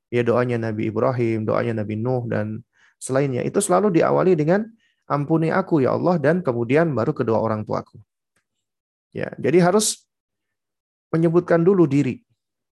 Ya 0.08 0.22
doanya 0.22 0.70
Nabi 0.70 0.88
Ibrahim, 0.88 1.42
doanya 1.42 1.82
Nabi 1.82 1.98
Nuh 1.98 2.24
dan 2.30 2.62
selainnya 3.02 3.42
itu 3.42 3.58
selalu 3.58 3.90
diawali 3.98 4.38
dengan 4.38 4.64
ampuni 5.10 5.50
aku 5.50 5.82
ya 5.82 5.98
Allah 5.98 6.16
dan 6.22 6.40
kemudian 6.46 6.94
baru 6.94 7.10
kedua 7.10 7.42
orang 7.42 7.66
tuaku. 7.66 7.98
Ya, 9.10 9.34
jadi 9.40 9.64
harus 9.66 10.06
menyebutkan 11.10 11.64
dulu 11.66 11.90
diri. 11.90 12.22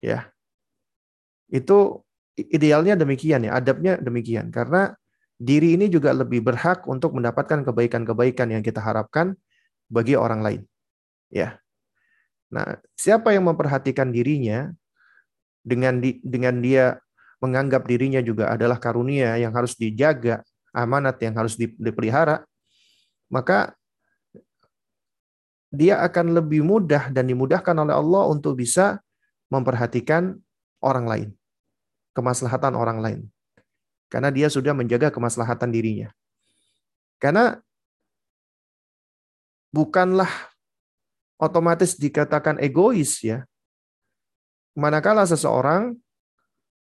Ya. 0.05 0.34
Itu 1.55 2.03
idealnya 2.35 2.99
demikian 2.99 3.47
ya, 3.47 3.55
adabnya 3.55 3.95
demikian 4.03 4.51
karena 4.51 4.91
diri 5.39 5.79
ini 5.79 5.87
juga 5.87 6.11
lebih 6.11 6.43
berhak 6.43 6.83
untuk 6.91 7.15
mendapatkan 7.15 7.63
kebaikan-kebaikan 7.63 8.51
yang 8.51 8.63
kita 8.63 8.83
harapkan 8.83 9.39
bagi 9.87 10.19
orang 10.19 10.43
lain. 10.43 10.63
Ya. 11.31 11.63
Nah, 12.51 12.79
siapa 12.99 13.35
yang 13.35 13.47
memperhatikan 13.47 14.11
dirinya 14.11 14.71
dengan 15.63 15.99
di, 15.99 16.19
dengan 16.23 16.59
dia 16.59 16.99
menganggap 17.43 17.87
dirinya 17.87 18.23
juga 18.23 18.51
adalah 18.51 18.79
karunia 18.79 19.37
yang 19.37 19.53
harus 19.53 19.75
dijaga, 19.75 20.43
amanat 20.75 21.19
yang 21.23 21.35
harus 21.39 21.59
dipelihara, 21.59 22.43
maka 23.29 23.75
dia 25.75 25.99
akan 26.07 26.39
lebih 26.39 26.63
mudah 26.63 27.11
dan 27.11 27.27
dimudahkan 27.27 27.75
oleh 27.75 27.95
Allah 27.95 28.31
untuk 28.31 28.55
bisa 28.55 29.03
memperhatikan 29.51 30.39
orang 30.79 31.05
lain, 31.05 31.29
kemaslahatan 32.15 32.79
orang 32.79 32.99
lain. 33.03 33.21
Karena 34.09 34.31
dia 34.31 34.47
sudah 34.47 34.73
menjaga 34.73 35.11
kemaslahatan 35.11 35.75
dirinya. 35.75 36.15
Karena 37.19 37.59
bukanlah 39.75 40.31
otomatis 41.43 41.99
dikatakan 41.99 42.63
egois 42.63 43.19
ya. 43.21 43.43
Manakala 44.79 45.27
seseorang 45.27 45.95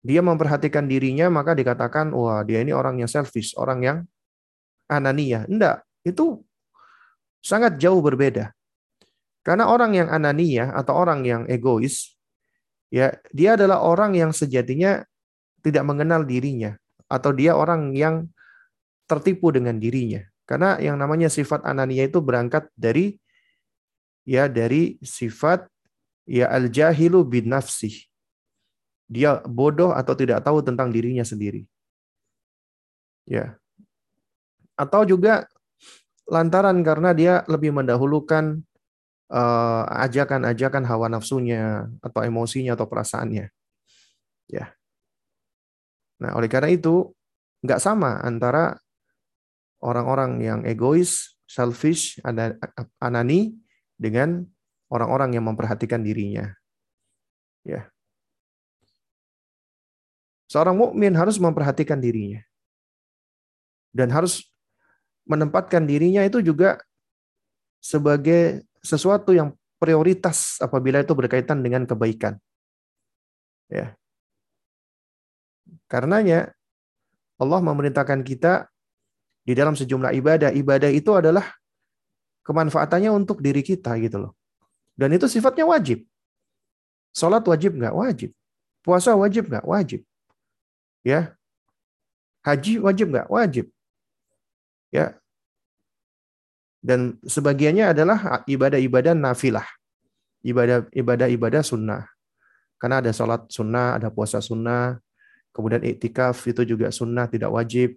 dia 0.00 0.22
memperhatikan 0.22 0.86
dirinya 0.86 1.28
maka 1.28 1.52
dikatakan 1.54 2.14
wah 2.14 2.42
dia 2.42 2.62
ini 2.62 2.74
orang 2.74 2.98
yang 2.98 3.10
selfish, 3.10 3.54
orang 3.54 3.78
yang 3.82 3.98
anania. 4.90 5.46
Enggak, 5.46 5.86
itu 6.02 6.42
sangat 7.38 7.78
jauh 7.78 8.02
berbeda. 8.02 8.50
Karena 9.40 9.70
orang 9.70 9.96
yang 9.96 10.08
anania 10.10 10.74
atau 10.74 10.98
orang 10.98 11.24
yang 11.24 11.42
egois 11.48 12.12
ya 12.92 13.14
dia 13.30 13.54
adalah 13.56 13.80
orang 13.80 14.18
yang 14.18 14.30
sejatinya 14.34 15.00
tidak 15.60 15.84
mengenal 15.86 16.24
dirinya 16.26 16.76
atau 17.06 17.30
dia 17.30 17.54
orang 17.54 17.92
yang 17.96 18.28
tertipu 19.08 19.50
dengan 19.50 19.76
dirinya. 19.76 20.22
Karena 20.46 20.78
yang 20.82 20.98
namanya 20.98 21.30
sifat 21.30 21.62
anania 21.62 22.10
itu 22.10 22.18
berangkat 22.18 22.66
dari 22.74 23.14
ya 24.26 24.50
dari 24.50 24.98
sifat 24.98 25.66
ya 26.26 26.50
al-jahilu 26.50 27.22
bin 27.22 27.50
nafsih 27.50 28.10
dia 29.10 29.42
bodoh 29.42 29.90
atau 29.90 30.14
tidak 30.14 30.46
tahu 30.46 30.62
tentang 30.62 30.94
dirinya 30.94 31.26
sendiri. 31.26 31.66
Ya. 33.26 33.58
Atau 34.78 35.02
juga 35.02 35.50
lantaran 36.30 36.78
karena 36.86 37.10
dia 37.10 37.34
lebih 37.50 37.74
mendahulukan 37.74 38.62
uh, 39.34 39.82
ajakan-ajakan 40.06 40.86
hawa 40.86 41.10
nafsunya 41.10 41.90
atau 41.98 42.22
emosinya 42.22 42.78
atau 42.78 42.86
perasaannya. 42.86 43.50
Ya. 44.46 44.70
Nah, 46.20 46.36
oleh 46.36 46.48
karena 46.52 46.68
itu 46.68 47.08
nggak 47.64 47.80
sama 47.80 48.20
antara 48.20 48.76
orang-orang 49.80 50.40
yang 50.44 50.60
egois, 50.68 51.36
selfish, 51.48 52.20
anani 53.00 53.56
dengan 53.96 54.44
orang-orang 54.92 55.36
yang 55.36 55.44
memperhatikan 55.48 56.04
dirinya. 56.04 56.52
Ya. 57.64 57.88
Seorang 60.50 60.76
mukmin 60.76 61.16
harus 61.16 61.40
memperhatikan 61.40 62.00
dirinya. 62.00 62.42
Dan 63.90 64.12
harus 64.12 64.46
menempatkan 65.26 65.86
dirinya 65.86 66.22
itu 66.26 66.42
juga 66.42 66.78
sebagai 67.80 68.66
sesuatu 68.84 69.32
yang 69.32 69.54
prioritas 69.80 70.60
apabila 70.60 71.00
itu 71.00 71.16
berkaitan 71.16 71.64
dengan 71.64 71.88
kebaikan. 71.88 72.36
Ya. 73.70 73.99
Karenanya 75.90 76.54
Allah 77.42 77.58
memerintahkan 77.58 78.22
kita 78.22 78.70
di 79.42 79.58
dalam 79.58 79.74
sejumlah 79.74 80.14
ibadah. 80.14 80.54
Ibadah 80.54 80.90
itu 80.94 81.10
adalah 81.18 81.50
kemanfaatannya 82.46 83.10
untuk 83.10 83.42
diri 83.42 83.66
kita 83.66 83.98
gitu 83.98 84.22
loh. 84.22 84.32
Dan 84.94 85.10
itu 85.16 85.26
sifatnya 85.26 85.66
wajib. 85.66 86.06
Salat 87.10 87.42
wajib 87.42 87.74
nggak? 87.74 87.90
Wajib. 87.90 88.30
Puasa 88.86 89.18
wajib 89.18 89.50
nggak? 89.50 89.66
Wajib. 89.66 90.06
Ya. 91.02 91.34
Haji 92.46 92.78
wajib 92.78 93.10
nggak? 93.10 93.26
Wajib. 93.26 93.66
Ya. 94.94 95.18
Dan 96.80 97.18
sebagiannya 97.26 97.92
adalah 97.92 98.46
ibadah-ibadah 98.46 99.12
nafilah. 99.12 99.66
Ibadah 100.40 100.88
ibadah 100.94 101.28
ibadah 101.28 101.62
sunnah. 101.66 102.08
Karena 102.80 103.04
ada 103.04 103.12
sholat 103.12 103.44
sunnah, 103.52 104.00
ada 104.00 104.08
puasa 104.08 104.40
sunnah, 104.40 104.96
kemudian 105.54 105.82
iktikaf 105.84 106.42
itu 106.46 106.62
juga 106.66 106.90
sunnah, 106.90 107.26
tidak 107.30 107.50
wajib. 107.50 107.96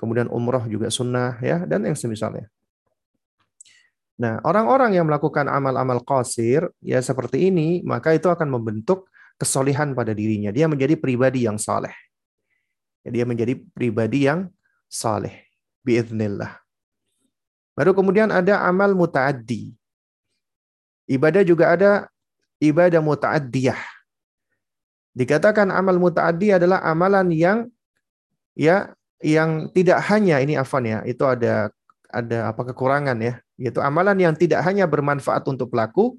Kemudian 0.00 0.32
umroh 0.32 0.64
juga 0.64 0.88
sunnah, 0.88 1.36
ya, 1.44 1.68
dan 1.68 1.84
yang 1.84 1.92
semisalnya. 1.92 2.48
Nah, 4.20 4.40
orang-orang 4.44 4.96
yang 4.96 5.08
melakukan 5.08 5.48
amal-amal 5.48 6.04
qasir, 6.04 6.68
ya 6.84 7.00
seperti 7.00 7.48
ini, 7.48 7.80
maka 7.84 8.12
itu 8.12 8.28
akan 8.28 8.52
membentuk 8.52 9.08
kesolihan 9.40 9.96
pada 9.96 10.12
dirinya. 10.12 10.52
Dia 10.52 10.68
menjadi 10.68 10.96
pribadi 11.00 11.48
yang 11.48 11.56
saleh. 11.56 11.92
Dia 13.00 13.24
menjadi 13.24 13.56
pribadi 13.72 14.28
yang 14.28 14.52
saleh 14.84 15.48
biiznillah. 15.80 16.60
Baru 17.72 17.96
kemudian 17.96 18.28
ada 18.28 18.60
amal 18.68 18.92
mutaaddi. 18.92 19.72
Ibadah 21.08 21.42
juga 21.42 21.72
ada 21.72 21.90
ibadah 22.60 23.00
mutaaddiyah. 23.00 23.80
Dikatakan 25.10 25.74
amal 25.74 25.98
mutaaddi 25.98 26.54
adalah 26.54 26.80
amalan 26.86 27.34
yang 27.34 27.66
ya 28.54 28.94
yang 29.20 29.68
tidak 29.74 30.00
hanya 30.08 30.40
ini 30.40 30.56
afan 30.56 30.86
ya, 30.86 30.98
itu 31.04 31.22
ada 31.26 31.68
ada 32.10 32.50
apa 32.50 32.62
kekurangan 32.72 33.18
ya, 33.20 33.38
yaitu 33.58 33.82
amalan 33.82 34.16
yang 34.18 34.34
tidak 34.34 34.62
hanya 34.64 34.86
bermanfaat 34.86 35.46
untuk 35.50 35.70
pelaku 35.70 36.18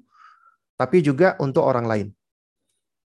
tapi 0.76 0.98
juga 1.04 1.38
untuk 1.38 1.62
orang 1.62 1.86
lain. 1.86 2.08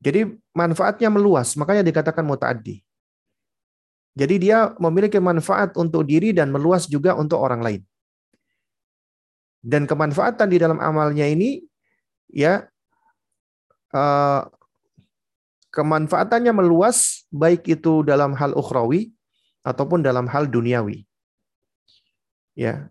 Jadi 0.01 0.33
manfaatnya 0.57 1.13
meluas, 1.13 1.53
makanya 1.61 1.85
dikatakan 1.85 2.25
mutaaddi. 2.25 2.81
Jadi 4.17 4.35
dia 4.43 4.73
memiliki 4.81 5.21
manfaat 5.23 5.77
untuk 5.79 6.03
diri 6.03 6.35
dan 6.35 6.51
meluas 6.51 6.89
juga 6.91 7.15
untuk 7.15 7.39
orang 7.39 7.63
lain. 7.63 7.83
Dan 9.61 9.85
kemanfaatan 9.85 10.49
di 10.49 10.57
dalam 10.57 10.81
amalnya 10.81 11.29
ini 11.29 11.61
ya 12.33 12.65
uh, 13.93 14.43
kemanfaatannya 15.71 16.51
meluas 16.51 17.27
baik 17.31 17.67
itu 17.71 18.03
dalam 18.03 18.35
hal 18.35 18.55
ukhrawi 18.55 19.15
ataupun 19.63 20.03
dalam 20.03 20.27
hal 20.27 20.51
duniawi. 20.51 21.07
Ya. 22.59 22.91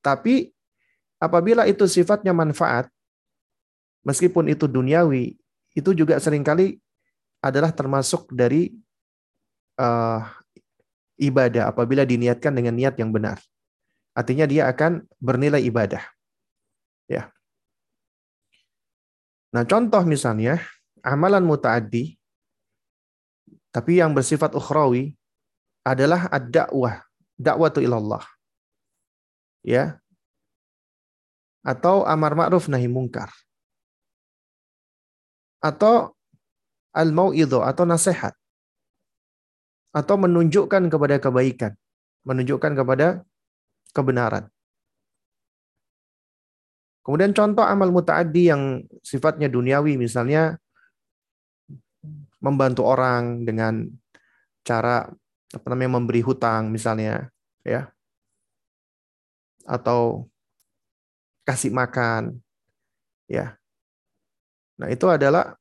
Tapi 0.00 0.56
apabila 1.20 1.68
itu 1.68 1.84
sifatnya 1.84 2.32
manfaat 2.32 2.88
meskipun 4.06 4.48
itu 4.48 4.64
duniawi 4.64 5.36
itu 5.76 5.90
juga 5.92 6.16
sering 6.18 6.42
kali 6.42 6.80
adalah 7.44 7.70
termasuk 7.70 8.32
dari 8.34 8.74
uh, 9.78 10.22
ibadah 11.20 11.70
apabila 11.70 12.02
diniatkan 12.02 12.54
dengan 12.54 12.74
niat 12.74 12.98
yang 12.98 13.12
benar. 13.14 13.38
Artinya 14.16 14.50
dia 14.50 14.66
akan 14.66 15.06
bernilai 15.22 15.62
ibadah. 15.62 16.02
Ya. 17.06 17.30
Nah, 19.54 19.62
contoh 19.64 20.02
misalnya 20.02 20.58
amalan 21.02 21.44
mutaaddi 21.44 22.18
tapi 23.68 24.00
yang 24.00 24.16
bersifat 24.16 24.56
ukhrawi 24.56 25.12
adalah 25.84 26.28
ad-da'wah, 26.32 27.04
dakwatu 27.36 27.84
ilallah. 27.84 28.24
Ya. 29.60 30.00
Atau 31.60 32.08
amar 32.08 32.32
ma'ruf 32.32 32.72
nahi 32.72 32.88
mungkar. 32.88 33.28
Atau 35.60 36.16
al-mau'idho 36.96 37.60
atau 37.60 37.84
nasihat. 37.84 38.32
Atau 39.92 40.16
menunjukkan 40.16 40.88
kepada 40.88 41.16
kebaikan, 41.20 41.72
menunjukkan 42.24 42.72
kepada 42.72 43.24
kebenaran. 43.92 44.48
Kemudian 47.04 47.32
contoh 47.32 47.64
amal 47.64 47.88
mutaaddi 47.88 48.52
yang 48.52 48.84
sifatnya 49.00 49.48
duniawi 49.48 49.96
misalnya 49.96 50.60
membantu 52.38 52.86
orang 52.86 53.42
dengan 53.42 53.86
cara 54.62 55.06
apa 55.48 55.66
namanya 55.72 55.98
memberi 55.98 56.22
hutang 56.22 56.70
misalnya 56.72 57.30
ya. 57.66 57.90
Atau 59.68 60.30
kasih 61.44 61.72
makan 61.72 62.40
ya. 63.28 63.56
Nah 64.80 64.88
itu 64.88 65.04
adalah 65.10 65.58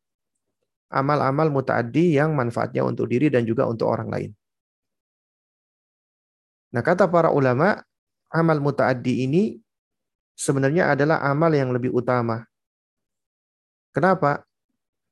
amal-amal 0.88 1.52
mutaaddi 1.52 2.16
yang 2.16 2.32
manfaatnya 2.32 2.88
untuk 2.88 3.12
diri 3.12 3.28
dan 3.28 3.44
juga 3.44 3.68
untuk 3.68 3.92
orang 3.92 4.08
lain. 4.08 4.32
Nah 6.72 6.84
kata 6.84 7.08
para 7.08 7.32
ulama 7.32 7.84
amal 8.32 8.60
mutaaddi 8.60 9.28
ini 9.28 9.60
sebenarnya 10.36 10.96
adalah 10.96 11.20
amal 11.28 11.52
yang 11.52 11.76
lebih 11.76 11.92
utama. 11.92 12.48
Kenapa 13.92 14.47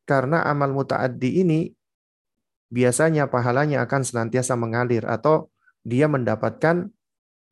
karena 0.05 0.45
amal 0.45 0.71
mutaaddi 0.71 1.41
ini 1.41 1.73
biasanya 2.69 3.29
pahalanya 3.29 3.85
akan 3.85 4.01
senantiasa 4.05 4.53
mengalir 4.57 5.05
atau 5.05 5.49
dia 5.85 6.09
mendapatkan 6.09 6.89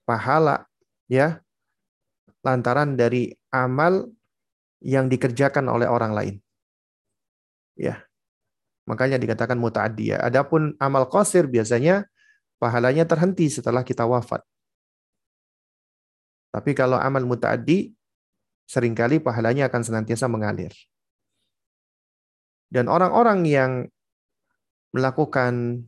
pahala 0.06 0.66
ya 1.10 1.42
lantaran 2.44 2.98
dari 2.98 3.34
amal 3.54 4.10
yang 4.84 5.08
dikerjakan 5.08 5.70
oleh 5.72 5.88
orang 5.88 6.12
lain. 6.12 6.36
Ya. 7.80 8.04
Makanya 8.84 9.16
dikatakan 9.16 9.56
mutaaddi 9.56 10.12
ya. 10.12 10.20
Adapun 10.20 10.76
amal 10.76 11.08
qasir 11.08 11.48
biasanya 11.48 12.04
pahalanya 12.60 13.08
terhenti 13.08 13.48
setelah 13.48 13.82
kita 13.82 14.04
wafat. 14.04 14.44
Tapi 16.52 16.76
kalau 16.76 17.00
amal 17.00 17.24
mutaaddi 17.24 17.96
sering 18.68 18.92
kali 18.94 19.24
pahalanya 19.24 19.72
akan 19.72 19.82
senantiasa 19.88 20.28
mengalir. 20.28 20.76
Dan 22.74 22.90
orang-orang 22.90 23.46
yang 23.46 23.72
melakukan 24.90 25.86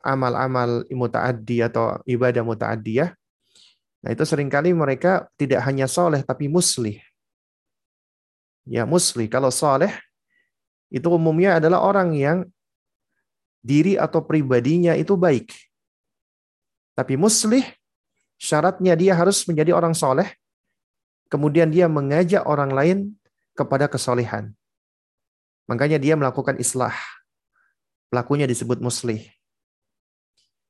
amal-amal 0.00 0.88
mutaaddi 0.88 1.60
atau 1.60 2.00
ibadah 2.08 2.40
mutaaddiyah, 2.40 3.12
nah 4.00 4.08
itu 4.08 4.24
sering 4.24 4.48
kali 4.48 4.72
mereka 4.72 5.28
tidak 5.36 5.60
hanya 5.68 5.84
soleh 5.84 6.24
tapi 6.24 6.48
muslih. 6.48 7.04
Ya 8.64 8.88
muslih. 8.88 9.28
Kalau 9.28 9.52
soleh 9.52 9.92
itu 10.88 11.04
umumnya 11.12 11.60
adalah 11.60 11.84
orang 11.84 12.16
yang 12.16 12.38
diri 13.60 14.00
atau 14.00 14.24
pribadinya 14.24 14.96
itu 14.96 15.20
baik. 15.20 15.52
Tapi 16.96 17.20
muslih 17.20 17.66
syaratnya 18.40 18.96
dia 18.96 19.12
harus 19.12 19.44
menjadi 19.44 19.76
orang 19.76 19.92
soleh, 19.92 20.32
kemudian 21.28 21.68
dia 21.68 21.92
mengajak 21.92 22.40
orang 22.48 22.72
lain 22.72 22.98
kepada 23.52 23.84
kesolehan. 23.84 24.56
Makanya 25.66 25.98
dia 25.98 26.14
melakukan 26.14 26.58
islah 26.62 26.94
pelakunya 28.10 28.46
disebut 28.46 28.78
muslih. 28.78 29.26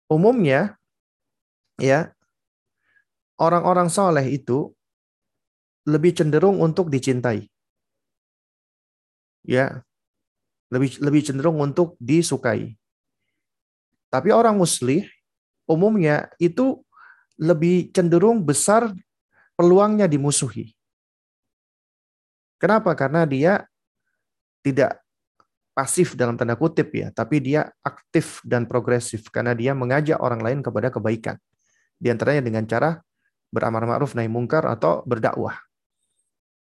Umumnya 0.09 0.81
ya 1.77 2.17
orang-orang 3.37 3.93
soleh 3.93 4.25
itu 4.33 4.73
lebih 5.85 6.17
cenderung 6.17 6.59
untuk 6.65 6.89
dicintai. 6.89 7.47
Ya. 9.47 9.85
Lebih 10.67 10.99
lebih 10.99 11.23
cenderung 11.23 11.63
untuk 11.63 11.95
disukai. 12.03 12.75
Tapi 14.11 14.35
orang 14.35 14.59
muslih 14.59 15.07
umumnya 15.71 16.27
itu 16.43 16.83
lebih 17.39 17.95
cenderung 17.95 18.43
besar 18.43 18.91
peluangnya 19.55 20.11
dimusuhi. 20.11 20.75
Kenapa? 22.57 22.97
Karena 22.97 23.23
dia 23.29 23.69
tidak 24.67 24.99
pasif 25.71 26.19
dalam 26.19 26.35
tanda 26.35 26.59
kutip 26.59 26.91
ya, 26.91 27.15
tapi 27.15 27.39
dia 27.39 27.71
aktif 27.87 28.43
dan 28.43 28.67
progresif 28.67 29.31
karena 29.31 29.55
dia 29.55 29.79
mengajak 29.79 30.19
orang 30.19 30.43
lain 30.43 30.59
kepada 30.65 30.91
kebaikan. 30.91 31.39
Di 32.01 32.11
antaranya 32.11 32.43
dengan 32.43 32.67
cara 32.67 32.99
beramar 33.55 33.87
ma'ruf 33.87 34.19
nahi 34.19 34.27
mungkar 34.27 34.67
atau 34.67 35.07
berdakwah. 35.07 35.55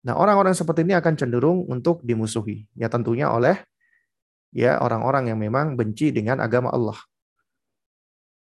Nah, 0.05 0.15
orang-orang 0.15 0.55
seperti 0.55 0.87
ini 0.87 0.95
akan 0.95 1.13
cenderung 1.19 1.67
untuk 1.67 1.99
dimusuhi. 2.07 2.71
Ya 2.77 2.87
tentunya 2.87 3.27
oleh 3.27 3.59
ya 4.55 4.79
orang-orang 4.79 5.27
yang 5.33 5.41
memang 5.41 5.75
benci 5.75 6.15
dengan 6.15 6.39
agama 6.39 6.71
Allah. 6.71 6.95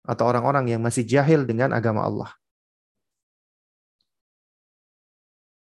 Atau 0.04 0.28
orang-orang 0.28 0.68
yang 0.68 0.84
masih 0.84 1.08
jahil 1.08 1.48
dengan 1.48 1.72
agama 1.72 2.04
Allah. 2.04 2.30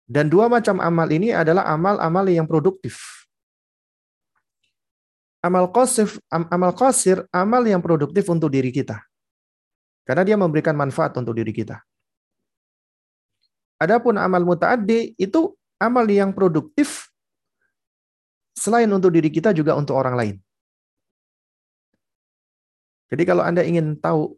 Dan 0.06 0.30
dua 0.30 0.46
macam 0.46 0.78
amal 0.78 1.08
ini 1.10 1.34
adalah 1.34 1.66
amal-amal 1.66 2.30
yang 2.30 2.46
produktif 2.46 3.25
amal 5.46 5.70
qasir, 5.70 6.10
amal 6.30 6.74
qasir, 6.74 7.22
amal 7.30 7.62
yang 7.62 7.78
produktif 7.78 8.26
untuk 8.26 8.50
diri 8.50 8.74
kita. 8.74 8.98
Karena 10.02 10.22
dia 10.26 10.34
memberikan 10.34 10.74
manfaat 10.74 11.14
untuk 11.14 11.34
diri 11.38 11.54
kita. 11.54 11.78
Adapun 13.78 14.18
amal 14.18 14.42
mutaaddi 14.42 15.14
itu 15.14 15.54
amal 15.78 16.08
yang 16.08 16.34
produktif 16.34 17.12
selain 18.56 18.88
untuk 18.88 19.12
diri 19.12 19.28
kita 19.28 19.52
juga 19.52 19.76
untuk 19.76 19.94
orang 19.94 20.16
lain. 20.16 20.36
Jadi 23.06 23.22
kalau 23.22 23.44
Anda 23.44 23.62
ingin 23.62 24.00
tahu 24.02 24.34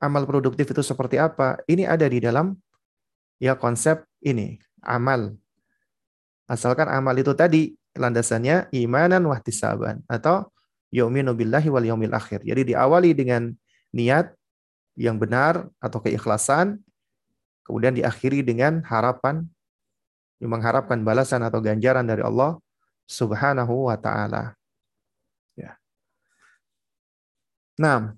amal 0.00 0.24
produktif 0.24 0.70
itu 0.72 0.80
seperti 0.80 1.20
apa, 1.20 1.60
ini 1.68 1.84
ada 1.84 2.06
di 2.06 2.22
dalam 2.22 2.56
ya 3.42 3.58
konsep 3.58 4.06
ini, 4.24 4.56
amal. 4.80 5.36
Asalkan 6.46 6.86
amal 6.86 7.18
itu 7.18 7.34
tadi 7.34 7.74
landasannya 7.96 8.70
imanan 8.72 9.24
wahtisaban 9.26 10.04
atau 10.06 10.48
yu'minu 10.94 11.34
billahi 11.34 11.68
wal 11.68 11.84
yaumil 11.84 12.14
akhir. 12.14 12.46
Jadi 12.46 12.72
diawali 12.76 13.12
dengan 13.16 13.52
niat 13.92 14.32
yang 14.96 15.20
benar 15.20 15.68
atau 15.80 16.00
keikhlasan, 16.00 16.80
kemudian 17.66 17.92
diakhiri 17.92 18.40
dengan 18.40 18.80
harapan 18.86 19.44
mengharapkan 20.40 21.00
balasan 21.00 21.44
atau 21.44 21.64
ganjaran 21.64 22.04
dari 22.04 22.20
Allah 22.20 22.60
Subhanahu 23.08 23.88
wa 23.88 23.96
taala. 23.96 24.52
Ya. 25.56 25.76
Nah, 27.80 28.12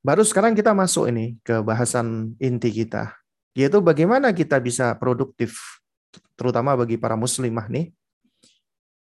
baru 0.00 0.24
sekarang 0.24 0.56
kita 0.56 0.72
masuk 0.72 1.12
ini 1.12 1.36
ke 1.44 1.60
bahasan 1.60 2.36
inti 2.40 2.72
kita, 2.72 3.12
yaitu 3.52 3.80
bagaimana 3.84 4.32
kita 4.32 4.56
bisa 4.60 4.96
produktif 4.96 5.82
terutama 6.38 6.78
bagi 6.78 6.96
para 6.96 7.18
muslimah 7.18 7.66
nih 7.68 7.92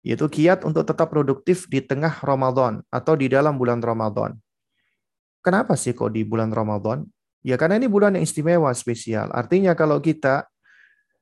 yaitu 0.07 0.27
kiat 0.31 0.63
untuk 0.63 0.87
tetap 0.87 1.11
produktif 1.11 1.67
di 1.67 1.83
tengah 1.83 2.23
Ramadan 2.23 2.83
atau 2.89 3.19
di 3.19 3.27
dalam 3.27 3.59
bulan 3.59 3.83
Ramadan. 3.83 4.39
Kenapa 5.43 5.75
sih 5.75 5.95
kok 5.95 6.15
di 6.15 6.23
bulan 6.23 6.55
Ramadan? 6.55 7.07
Ya 7.43 7.55
karena 7.55 7.79
ini 7.79 7.87
bulan 7.87 8.19
yang 8.19 8.27
istimewa, 8.27 8.71
spesial. 8.75 9.31
Artinya 9.31 9.73
kalau 9.79 10.03
kita 10.03 10.47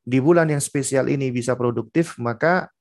di 0.02 0.18
bulan 0.20 0.48
yang 0.48 0.62
spesial 0.62 1.06
ini 1.12 1.28
bisa 1.28 1.52
produktif, 1.54 2.16
maka 2.16 2.72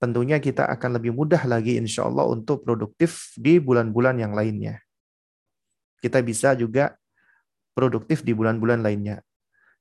tentunya 0.00 0.40
kita 0.40 0.64
akan 0.66 0.96
lebih 1.00 1.12
mudah 1.12 1.42
lagi 1.44 1.76
insya 1.76 2.08
Allah 2.08 2.26
untuk 2.28 2.64
produktif 2.64 3.34
di 3.36 3.60
bulan-bulan 3.60 4.16
yang 4.20 4.32
lainnya. 4.32 4.80
Kita 5.98 6.22
bisa 6.22 6.54
juga 6.54 6.94
produktif 7.74 8.22
di 8.22 8.32
bulan-bulan 8.32 8.80
lainnya. 8.80 9.20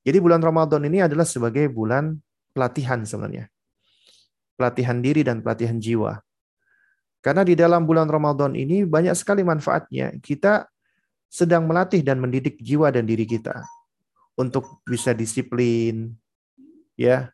Jadi 0.02 0.18
bulan 0.18 0.42
Ramadan 0.42 0.86
ini 0.88 1.04
adalah 1.04 1.28
sebagai 1.28 1.70
bulan 1.70 2.18
pelatihan 2.56 3.04
sebenarnya 3.06 3.52
pelatihan 4.58 4.98
diri 5.00 5.22
dan 5.22 5.46
pelatihan 5.46 5.78
jiwa. 5.78 6.18
Karena 7.22 7.46
di 7.46 7.54
dalam 7.54 7.86
bulan 7.86 8.10
Ramadan 8.10 8.58
ini 8.58 8.84
banyak 8.84 9.14
sekali 9.14 9.46
manfaatnya. 9.46 10.18
Kita 10.18 10.66
sedang 11.28 11.68
melatih 11.70 12.02
dan 12.02 12.18
mendidik 12.24 12.58
jiwa 12.58 12.90
dan 12.90 13.06
diri 13.06 13.28
kita 13.28 13.62
untuk 14.40 14.80
bisa 14.88 15.12
disiplin 15.12 16.16
ya 16.96 17.30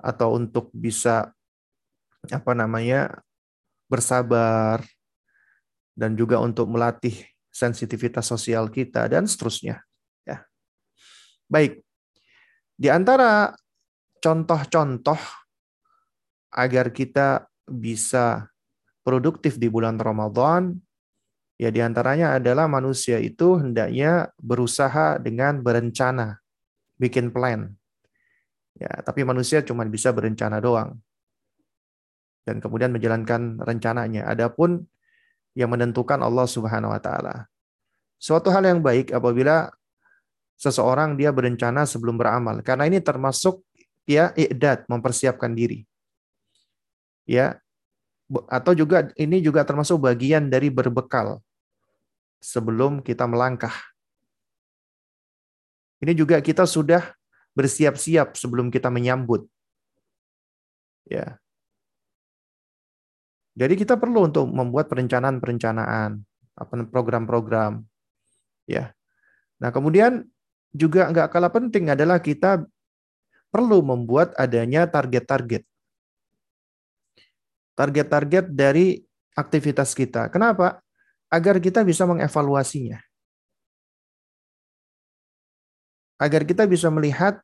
atau 0.00 0.38
untuk 0.38 0.72
bisa 0.72 1.30
apa 2.30 2.52
namanya 2.54 3.20
bersabar 3.90 4.82
dan 5.98 6.14
juga 6.14 6.38
untuk 6.38 6.70
melatih 6.70 7.14
sensitivitas 7.50 8.26
sosial 8.30 8.70
kita 8.70 9.10
dan 9.10 9.26
seterusnya 9.26 9.82
ya. 10.22 10.46
Baik. 11.50 11.82
Di 12.78 12.86
antara 12.86 13.50
contoh-contoh 14.22 15.18
agar 16.52 16.92
kita 16.92 17.48
bisa 17.68 18.48
produktif 19.04 19.56
di 19.56 19.72
bulan 19.72 19.96
Ramadan, 19.96 20.76
ya 21.56 21.72
di 21.72 21.80
antaranya 21.80 22.36
adalah 22.36 22.68
manusia 22.68 23.16
itu 23.20 23.56
hendaknya 23.56 24.32
berusaha 24.40 25.16
dengan 25.20 25.64
berencana, 25.64 26.40
bikin 27.00 27.32
plan. 27.32 27.72
Ya, 28.78 29.02
tapi 29.02 29.26
manusia 29.26 29.64
cuma 29.66 29.82
bisa 29.88 30.14
berencana 30.14 30.62
doang. 30.62 30.94
Dan 32.46 32.62
kemudian 32.62 32.94
menjalankan 32.94 33.58
rencananya. 33.58 34.30
Adapun 34.30 34.86
yang 35.58 35.74
menentukan 35.74 36.22
Allah 36.22 36.46
Subhanahu 36.46 36.94
wa 36.94 37.02
taala. 37.02 37.50
Suatu 38.22 38.54
hal 38.54 38.62
yang 38.62 38.78
baik 38.78 39.10
apabila 39.10 39.74
seseorang 40.54 41.18
dia 41.18 41.34
berencana 41.34 41.86
sebelum 41.86 42.18
beramal 42.18 42.62
karena 42.66 42.90
ini 42.90 42.98
termasuk 42.98 43.62
ya 44.06 44.30
i'dad 44.38 44.86
mempersiapkan 44.86 45.54
diri. 45.54 45.87
Ya. 47.28 47.60
Atau 48.48 48.72
juga 48.72 49.12
ini 49.20 49.44
juga 49.44 49.64
termasuk 49.68 50.00
bagian 50.00 50.48
dari 50.48 50.72
berbekal 50.72 51.44
sebelum 52.40 53.04
kita 53.04 53.28
melangkah. 53.28 53.72
Ini 56.00 56.16
juga 56.16 56.40
kita 56.40 56.64
sudah 56.64 57.02
bersiap-siap 57.52 58.38
sebelum 58.38 58.70
kita 58.72 58.88
menyambut. 58.88 59.44
Ya. 61.08 61.36
Jadi 63.58 63.74
kita 63.74 63.98
perlu 63.98 64.30
untuk 64.30 64.46
membuat 64.46 64.86
perencanaan-perencanaan, 64.86 66.22
program-program, 66.94 67.82
ya. 68.70 68.94
Nah 69.58 69.74
kemudian 69.74 70.22
juga 70.70 71.10
nggak 71.10 71.34
kalah 71.34 71.50
penting 71.50 71.90
adalah 71.90 72.22
kita 72.22 72.62
perlu 73.50 73.82
membuat 73.82 74.30
adanya 74.38 74.86
target-target, 74.86 75.66
target-target 77.78 78.50
dari 78.50 78.98
aktivitas 79.38 79.94
kita. 79.94 80.26
Kenapa? 80.34 80.82
Agar 81.30 81.62
kita 81.62 81.86
bisa 81.86 82.02
mengevaluasinya, 82.08 82.98
agar 86.18 86.42
kita 86.42 86.66
bisa 86.66 86.90
melihat 86.90 87.38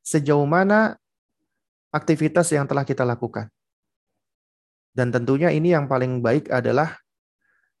sejauh 0.00 0.48
mana 0.48 0.96
aktivitas 1.92 2.48
yang 2.56 2.64
telah 2.64 2.88
kita 2.88 3.04
lakukan. 3.04 3.52
Dan 4.94 5.10
tentunya 5.10 5.50
ini 5.50 5.74
yang 5.74 5.90
paling 5.90 6.22
baik 6.22 6.48
adalah 6.48 6.96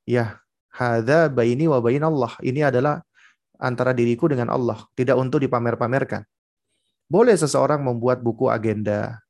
ya 0.04 0.42
hadza 0.68 1.30
baini 1.30 1.70
wa 1.70 1.78
bain 1.78 2.02
Allah. 2.02 2.34
Ini 2.42 2.68
adalah 2.68 3.00
antara 3.56 3.94
diriku 3.94 4.26
dengan 4.26 4.50
Allah, 4.50 4.82
tidak 4.98 5.16
untuk 5.16 5.40
dipamer-pamerkan. 5.40 6.26
Boleh 7.06 7.38
seseorang 7.38 7.80
membuat 7.86 8.18
buku 8.18 8.50
agenda, 8.50 9.22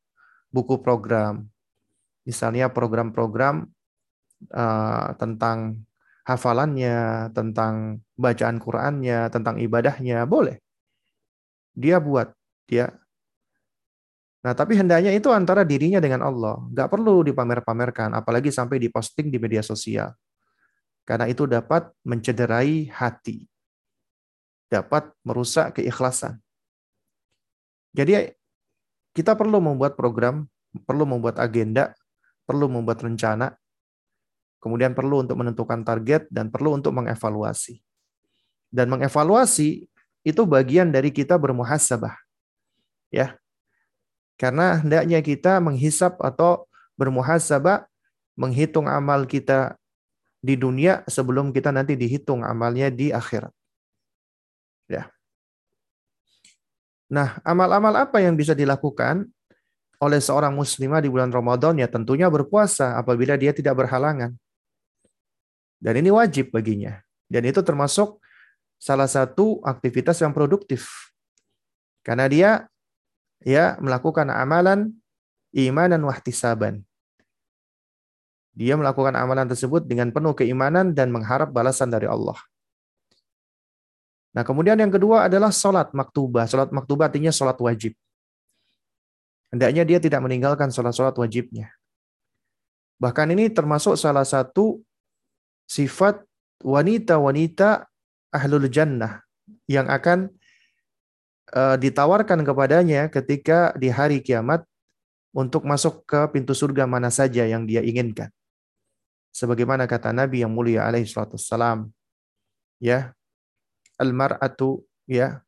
buku 0.48 0.80
program, 0.80 1.44
misalnya 2.24 2.72
program-program 2.72 3.68
uh, 4.52 5.08
tentang 5.16 5.84
hafalannya, 6.24 7.30
tentang 7.36 8.00
bacaan 8.16 8.56
Qur'annya, 8.58 9.28
tentang 9.28 9.60
ibadahnya, 9.60 10.24
boleh. 10.24 10.56
Dia 11.76 12.00
buat, 12.00 12.32
dia 12.68 12.92
Nah, 14.44 14.52
tapi 14.52 14.76
hendaknya 14.76 15.08
itu 15.16 15.32
antara 15.32 15.64
dirinya 15.64 16.04
dengan 16.04 16.20
Allah. 16.20 16.60
Nggak 16.68 16.92
perlu 16.92 17.24
dipamer-pamerkan, 17.24 18.12
apalagi 18.12 18.52
sampai 18.52 18.76
diposting 18.76 19.32
di 19.32 19.40
media 19.40 19.64
sosial. 19.64 20.12
Karena 21.08 21.24
itu 21.32 21.48
dapat 21.48 21.88
mencederai 22.04 22.92
hati. 22.92 23.48
Dapat 24.68 25.16
merusak 25.24 25.80
keikhlasan. 25.80 26.44
Jadi 27.96 28.36
kita 29.16 29.32
perlu 29.32 29.64
membuat 29.64 29.96
program, 29.96 30.44
perlu 30.84 31.08
membuat 31.08 31.40
agenda, 31.40 31.96
perlu 32.44 32.68
membuat 32.68 33.00
rencana, 33.04 33.56
kemudian 34.60 34.92
perlu 34.92 35.24
untuk 35.24 35.36
menentukan 35.40 35.84
target, 35.84 36.28
dan 36.28 36.48
perlu 36.48 36.76
untuk 36.76 36.92
mengevaluasi. 36.96 37.80
Dan 38.72 38.88
mengevaluasi 38.92 39.84
itu 40.24 40.42
bagian 40.48 40.88
dari 40.88 41.12
kita 41.12 41.36
bermuhasabah. 41.36 42.16
Ya, 43.12 43.38
karena 44.34 44.82
hendaknya 44.82 45.22
kita 45.22 45.62
menghisap 45.62 46.18
atau 46.18 46.66
bermuhasabah, 46.98 47.86
menghitung 48.34 48.90
amal 48.90 49.30
kita 49.30 49.78
di 50.42 50.58
dunia 50.58 51.06
sebelum 51.06 51.54
kita 51.54 51.70
nanti 51.70 51.94
dihitung 51.94 52.42
amalnya 52.42 52.90
di 52.90 53.14
akhirat. 53.14 53.54
Ya. 54.90 55.08
Nah, 57.08 57.38
amal-amal 57.46 57.94
apa 57.94 58.18
yang 58.18 58.34
bisa 58.34 58.52
dilakukan 58.58 59.30
oleh 60.04 60.20
seorang 60.20 60.52
muslimah 60.52 61.00
di 61.00 61.08
bulan 61.08 61.32
Ramadan? 61.32 61.80
Ya 61.80 61.88
tentunya 61.88 62.28
berpuasa 62.28 63.00
apabila 63.00 63.40
dia 63.40 63.56
tidak 63.56 63.80
berhalangan. 63.80 64.36
Dan 65.80 65.94
ini 66.00 66.12
wajib 66.12 66.52
baginya. 66.52 67.00
Dan 67.24 67.48
itu 67.48 67.64
termasuk 67.64 68.20
salah 68.76 69.08
satu 69.08 69.64
aktivitas 69.64 70.20
yang 70.20 70.36
produktif. 70.36 71.12
Karena 72.04 72.28
dia 72.28 72.50
ya 73.40 73.80
melakukan 73.80 74.28
amalan 74.28 74.92
iman 75.56 75.88
dan 75.88 76.02
wahtisaban. 76.04 76.84
Dia 78.54 78.78
melakukan 78.78 79.18
amalan 79.18 79.50
tersebut 79.50 79.82
dengan 79.88 80.14
penuh 80.14 80.36
keimanan 80.36 80.94
dan 80.94 81.10
mengharap 81.10 81.50
balasan 81.50 81.90
dari 81.90 82.06
Allah. 82.06 82.38
Nah, 84.34 84.42
kemudian 84.42 84.78
yang 84.78 84.90
kedua 84.90 85.26
adalah 85.26 85.50
sholat 85.50 85.90
maktubah. 85.94 86.46
Sholat 86.46 86.70
maktubah 86.70 87.10
artinya 87.10 87.34
sholat 87.34 87.58
wajib. 87.58 87.94
Hendaknya 89.54 89.86
dia 89.86 90.02
tidak 90.02 90.18
meninggalkan 90.18 90.74
sholat-sholat 90.74 91.14
wajibnya. 91.14 91.70
Bahkan 92.98 93.38
ini 93.38 93.46
termasuk 93.54 93.94
salah 93.94 94.26
satu 94.26 94.82
sifat 95.70 96.26
wanita-wanita 96.58 97.86
ahlul 98.34 98.66
jannah 98.66 99.22
yang 99.70 99.86
akan 99.86 100.26
uh, 101.54 101.78
ditawarkan 101.78 102.42
kepadanya 102.42 103.06
ketika 103.14 103.70
di 103.78 103.94
hari 103.94 104.18
kiamat 104.26 104.66
untuk 105.30 105.62
masuk 105.62 106.02
ke 106.02 106.26
pintu 106.34 106.50
surga 106.50 106.90
mana 106.90 107.14
saja 107.14 107.46
yang 107.46 107.62
dia 107.62 107.78
inginkan. 107.78 108.34
Sebagaimana 109.30 109.86
kata 109.86 110.10
Nabi 110.10 110.42
yang 110.42 110.50
mulia 110.50 110.82
alaihi 110.82 111.06
salatu 111.06 111.38
salam, 111.38 111.94
ya, 112.82 113.14
al-mar'atu 114.02 114.82
ya 115.06 115.46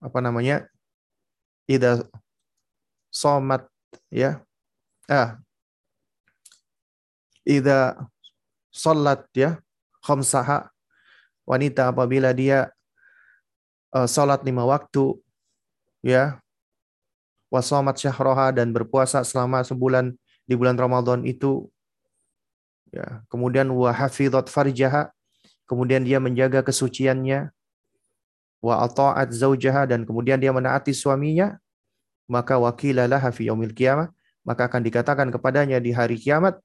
apa 0.00 0.18
namanya? 0.24 0.64
Ida 1.68 2.00
somat 3.12 3.68
ya. 4.08 4.40
Ah. 5.04 5.36
Ida 7.44 8.08
salat 8.72 9.28
ya. 9.36 9.60
Khamsaha. 10.02 10.72
Wanita 11.46 11.90
apabila 11.92 12.34
dia 12.34 12.72
uh, 13.94 14.06
salat 14.06 14.42
lima 14.42 14.62
waktu, 14.66 15.18
ya, 16.02 16.42
wasomat 17.50 17.98
syahroha 17.98 18.50
dan 18.50 18.74
berpuasa 18.74 19.22
selama 19.22 19.62
sebulan 19.62 20.14
di 20.46 20.54
bulan 20.58 20.74
Ramadan 20.74 21.22
itu, 21.22 21.70
ya, 22.90 23.22
kemudian 23.30 23.70
wahafidot 23.70 24.50
farjaha, 24.50 25.10
kemudian 25.70 26.02
dia 26.02 26.18
menjaga 26.18 26.62
kesuciannya, 26.62 27.54
wa 28.62 28.74
ata'at 28.86 29.30
zaujaha 29.34 29.86
dan 29.86 30.06
kemudian 30.06 30.38
dia 30.38 30.50
menaati 30.54 30.94
suaminya, 30.94 31.58
maka 32.32 32.56
wakilalah 32.56 33.20
fi 33.28 33.52
yaumil 33.52 33.76
qiyamah, 33.76 34.08
maka 34.48 34.72
akan 34.72 34.80
dikatakan 34.80 35.28
kepadanya 35.28 35.76
di 35.84 35.92
hari 35.92 36.16
kiamat 36.16 36.56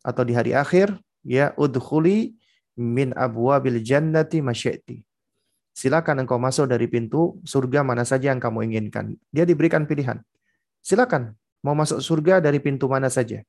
atau 0.00 0.24
di 0.24 0.32
hari 0.32 0.56
akhir, 0.56 0.96
ya 1.20 1.52
udkhuli 1.60 2.32
min 2.80 3.12
abwabil 3.12 3.84
jannati 3.84 4.40
masyi'ti 4.40 5.04
silakan 5.80 6.26
engkau 6.26 6.36
masuk 6.36 6.68
dari 6.68 6.84
pintu 6.90 7.40
surga 7.46 7.80
mana 7.80 8.04
saja 8.04 8.28
yang 8.28 8.42
kamu 8.42 8.68
inginkan. 8.68 9.16
Dia 9.32 9.48
diberikan 9.48 9.88
pilihan. 9.88 10.20
Silakan 10.84 11.32
mau 11.64 11.72
masuk 11.72 12.04
surga 12.04 12.44
dari 12.44 12.60
pintu 12.60 12.84
mana 12.84 13.08
saja. 13.08 13.40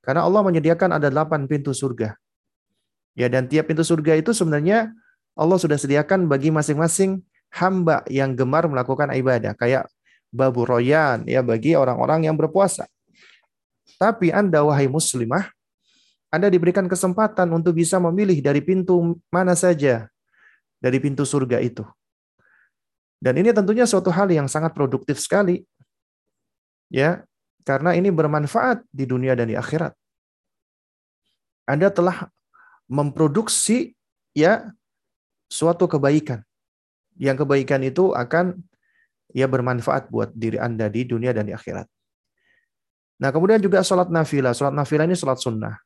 Karena 0.00 0.24
Allah 0.24 0.40
menyediakan 0.40 0.96
ada 0.96 1.12
delapan 1.12 1.44
pintu 1.44 1.76
surga. 1.76 2.16
Ya 3.12 3.28
dan 3.28 3.50
tiap 3.50 3.68
pintu 3.68 3.84
surga 3.84 4.16
itu 4.16 4.32
sebenarnya 4.32 4.88
Allah 5.36 5.58
sudah 5.60 5.76
sediakan 5.76 6.30
bagi 6.30 6.48
masing-masing 6.48 7.20
hamba 7.52 8.06
yang 8.08 8.32
gemar 8.32 8.64
melakukan 8.64 9.12
ibadah 9.12 9.52
kayak 9.58 9.84
babu 10.30 10.62
royan 10.64 11.26
ya 11.26 11.42
bagi 11.42 11.74
orang-orang 11.74 12.30
yang 12.30 12.38
berpuasa. 12.38 12.86
Tapi 13.98 14.30
Anda 14.30 14.64
wahai 14.64 14.86
muslimah, 14.86 15.50
Anda 16.30 16.48
diberikan 16.48 16.86
kesempatan 16.86 17.50
untuk 17.50 17.76
bisa 17.76 17.98
memilih 17.98 18.38
dari 18.40 18.62
pintu 18.62 19.18
mana 19.28 19.52
saja 19.58 20.08
dari 20.80 20.96
pintu 21.02 21.28
surga 21.28 21.60
itu. 21.60 21.84
Dan 23.20 23.36
ini 23.36 23.52
tentunya 23.52 23.84
suatu 23.84 24.08
hal 24.08 24.32
yang 24.32 24.48
sangat 24.48 24.72
produktif 24.72 25.20
sekali. 25.20 25.60
Ya, 26.88 27.28
karena 27.68 27.92
ini 27.92 28.08
bermanfaat 28.08 28.88
di 28.88 29.04
dunia 29.04 29.36
dan 29.36 29.52
di 29.52 29.54
akhirat. 29.60 29.92
Anda 31.68 31.92
telah 31.92 32.32
memproduksi 32.88 33.92
ya 34.32 34.72
suatu 35.52 35.84
kebaikan. 35.84 36.40
Yang 37.20 37.44
kebaikan 37.44 37.84
itu 37.84 38.16
akan 38.16 38.56
ya 39.34 39.46
bermanfaat 39.46 40.10
buat 40.10 40.30
diri 40.34 40.58
Anda 40.58 40.90
di 40.90 41.06
dunia 41.06 41.30
dan 41.34 41.46
di 41.46 41.54
akhirat. 41.54 41.86
Nah, 43.20 43.28
kemudian 43.28 43.60
juga 43.60 43.84
sholat 43.84 44.08
nafilah. 44.08 44.56
Sholat 44.56 44.72
nafilah 44.72 45.04
ini 45.04 45.14
sholat 45.14 45.36
sunnah. 45.36 45.76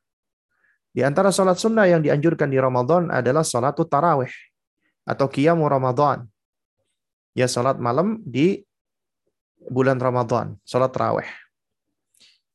Di 0.95 1.03
antara 1.03 1.27
sholat 1.27 1.59
sunnah 1.59 1.83
yang 1.83 1.99
dianjurkan 1.99 2.47
di 2.47 2.55
Ramadan 2.55 3.11
adalah 3.11 3.43
sholat 3.43 3.75
tarawih 3.75 4.31
atau 5.03 5.27
qiyamu 5.27 5.67
Ramadan. 5.67 6.23
Ya, 7.35 7.51
sholat 7.51 7.75
malam 7.75 8.23
di 8.23 8.63
bulan 9.67 9.99
Ramadan, 9.99 10.55
sholat 10.63 10.95
tarawih. 10.95 11.27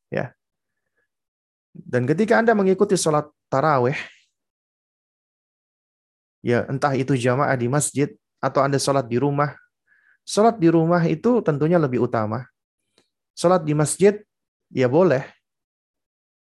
Ya. 0.09 0.33
Dan 1.77 2.09
ketika 2.09 2.41
Anda 2.41 2.57
mengikuti 2.57 2.97
sholat 2.97 3.29
tarawih, 3.53 4.01
ya 6.41 6.65
entah 6.73 6.97
itu 6.97 7.13
jamaah 7.13 7.53
di 7.61 7.69
masjid 7.69 8.09
atau 8.41 8.65
Anda 8.65 8.81
sholat 8.81 9.05
di 9.05 9.21
rumah, 9.21 9.53
sholat 10.31 10.63
di 10.63 10.71
rumah 10.71 11.03
itu 11.11 11.43
tentunya 11.43 11.83
lebih 11.83 12.07
utama. 12.07 12.47
Sholat 13.35 13.67
di 13.67 13.75
masjid, 13.75 14.23
ya 14.71 14.87
boleh. 14.87 15.27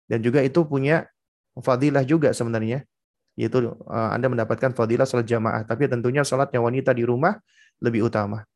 Dan 0.09 0.25
juga 0.25 0.41
itu 0.41 0.65
punya 0.65 1.05
fadilah 1.61 2.03
juga 2.03 2.33
sebenarnya 2.33 2.89
yaitu 3.35 3.67
uh, 3.67 4.11
Anda 4.15 4.31
mendapatkan 4.31 4.75
fadilah 4.75 5.07
salat 5.07 5.27
jamaah 5.27 5.67
tapi 5.67 5.91
tentunya 5.91 6.23
salatnya 6.23 6.63
wanita 6.63 6.95
di 6.95 7.03
rumah 7.03 7.35
lebih 7.83 8.07
utama 8.07 8.47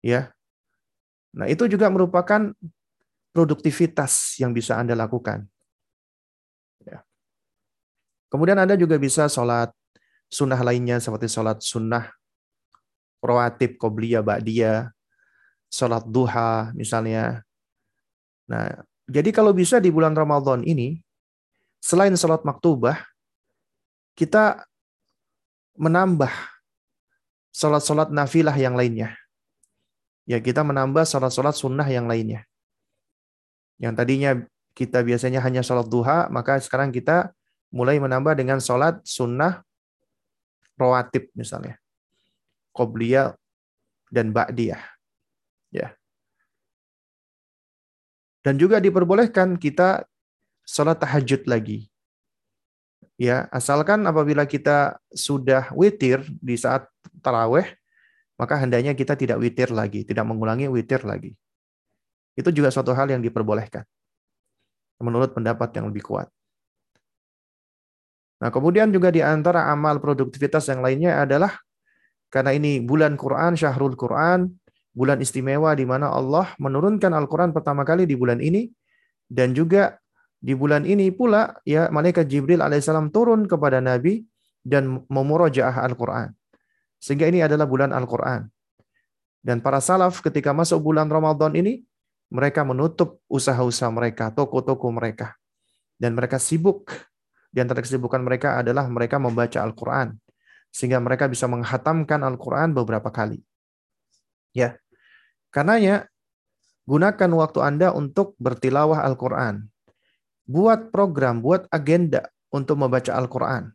ya 0.00 0.32
nah 1.32 1.48
itu 1.48 1.68
juga 1.68 1.88
merupakan 1.92 2.52
produktivitas 3.32 4.36
yang 4.40 4.52
bisa 4.52 4.76
Anda 4.80 4.96
lakukan 4.96 5.44
ya. 6.84 7.04
kemudian 8.32 8.56
Anda 8.60 8.80
juga 8.80 8.96
bisa 8.96 9.28
sholat 9.28 9.72
sunnah 10.32 10.60
lainnya 10.60 10.96
seperti 10.96 11.28
sholat 11.28 11.60
sunnah 11.60 12.08
rawatib 13.22 13.78
qobliyah 13.78 14.20
ba'diyah 14.20 14.90
sholat 15.70 16.04
duha 16.04 16.74
misalnya 16.74 17.46
nah 18.50 18.84
jadi 19.10 19.34
kalau 19.34 19.50
bisa 19.50 19.82
di 19.82 19.90
bulan 19.90 20.14
Ramadan 20.14 20.62
ini 20.62 21.02
selain 21.82 22.14
sholat 22.14 22.46
maktubah, 22.46 23.02
kita 24.14 24.62
menambah 25.74 26.30
sholat-sholat 27.50 28.14
nafilah 28.14 28.54
yang 28.54 28.78
lainnya. 28.78 29.18
Ya, 30.22 30.38
kita 30.38 30.62
menambah 30.62 31.02
sholat-sholat 31.02 31.58
sunnah 31.58 31.84
yang 31.90 32.06
lainnya. 32.06 32.46
Yang 33.82 33.92
tadinya 33.98 34.30
kita 34.78 35.02
biasanya 35.02 35.42
hanya 35.42 35.66
sholat 35.66 35.90
duha, 35.90 36.30
maka 36.30 36.62
sekarang 36.62 36.94
kita 36.94 37.34
mulai 37.74 37.98
menambah 37.98 38.38
dengan 38.38 38.62
sholat 38.62 39.02
sunnah 39.02 39.66
rawatib 40.78 41.26
misalnya. 41.34 41.81
Qobliyah 42.72 43.36
dan 44.12 44.32
ba'diyah. 44.32 44.80
Ya. 45.72 45.96
Dan 48.42 48.58
juga 48.58 48.82
diperbolehkan 48.82 49.56
kita 49.56 50.04
sholat 50.66 50.98
tahajud 50.98 51.46
lagi. 51.46 51.88
Ya, 53.20 53.46
asalkan 53.54 54.02
apabila 54.08 54.48
kita 54.48 54.98
sudah 55.14 55.70
witir 55.78 56.26
di 56.42 56.58
saat 56.58 56.90
taraweh, 57.22 57.70
maka 58.34 58.58
hendaknya 58.58 58.98
kita 58.98 59.14
tidak 59.14 59.38
witir 59.38 59.70
lagi, 59.70 60.02
tidak 60.02 60.26
mengulangi 60.26 60.66
witir 60.66 61.06
lagi. 61.06 61.38
Itu 62.34 62.50
juga 62.50 62.74
suatu 62.74 62.90
hal 62.96 63.12
yang 63.12 63.22
diperbolehkan. 63.22 63.86
Menurut 64.98 65.30
pendapat 65.36 65.70
yang 65.78 65.86
lebih 65.92 66.02
kuat. 66.02 66.26
Nah, 68.42 68.50
kemudian 68.50 68.90
juga 68.90 69.14
di 69.14 69.22
antara 69.22 69.70
amal 69.70 70.02
produktivitas 70.02 70.66
yang 70.66 70.82
lainnya 70.82 71.22
adalah 71.22 71.62
karena 72.32 72.56
ini 72.56 72.80
bulan 72.80 73.20
Quran, 73.20 73.52
Syahrul 73.60 73.92
Quran, 73.92 74.48
bulan 74.96 75.20
istimewa 75.20 75.76
di 75.76 75.84
mana 75.84 76.08
Allah 76.08 76.56
menurunkan 76.56 77.12
Al-Quran 77.12 77.52
pertama 77.52 77.84
kali 77.84 78.08
di 78.08 78.16
bulan 78.16 78.40
ini, 78.40 78.72
dan 79.28 79.52
juga 79.52 80.00
di 80.40 80.56
bulan 80.56 80.88
ini 80.88 81.12
pula 81.12 81.60
ya 81.68 81.92
malaikat 81.92 82.24
Jibril 82.32 82.64
alaihissalam 82.64 83.12
turun 83.12 83.44
kepada 83.44 83.84
Nabi 83.84 84.24
dan 84.64 85.04
memurojaah 85.12 85.84
Al-Quran. 85.84 86.32
Sehingga 86.96 87.28
ini 87.28 87.44
adalah 87.44 87.68
bulan 87.68 87.92
Al-Quran. 87.92 88.48
Dan 89.44 89.60
para 89.60 89.82
salaf 89.82 90.24
ketika 90.24 90.54
masuk 90.56 90.80
bulan 90.80 91.12
Ramadan 91.12 91.52
ini, 91.52 91.84
mereka 92.32 92.64
menutup 92.64 93.20
usaha-usaha 93.28 93.92
mereka, 93.92 94.32
toko-toko 94.32 94.88
mereka. 94.88 95.36
Dan 96.00 96.16
mereka 96.16 96.40
sibuk. 96.40 96.88
Di 97.52 97.60
antara 97.60 97.84
kesibukan 97.84 98.24
mereka 98.24 98.56
adalah 98.64 98.88
mereka 98.88 99.20
membaca 99.20 99.60
Al-Quran. 99.60 100.16
Sehingga 100.72 100.98
mereka 100.98 101.28
bisa 101.28 101.44
menghatamkan 101.46 102.24
Al-Quran 102.24 102.72
beberapa 102.72 103.12
kali. 103.12 103.44
Ya, 104.56 104.80
Karenanya, 105.52 106.08
gunakan 106.88 107.30
waktu 107.36 107.60
Anda 107.60 107.92
untuk 107.92 108.32
bertilawah 108.40 109.04
Al-Quran 109.04 109.68
buat 110.48 110.88
program, 110.88 111.44
buat 111.44 111.68
agenda 111.68 112.32
untuk 112.48 112.80
membaca 112.80 113.12
Al-Quran. 113.12 113.68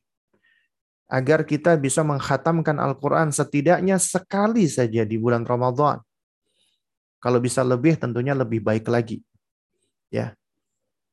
Agar 1.07 1.47
kita 1.47 1.77
bisa 1.79 2.03
menghatamkan 2.03 2.81
Al-Quran 2.81 3.31
setidaknya 3.31 3.95
sekali 4.01 4.67
saja 4.67 5.05
di 5.07 5.15
bulan 5.21 5.45
Ramadan. 5.47 6.01
Kalau 7.21 7.39
bisa 7.39 7.61
lebih 7.61 7.95
tentunya 7.95 8.33
lebih 8.33 8.59
baik 8.59 8.89
lagi. 8.89 9.21
Ya. 10.11 10.33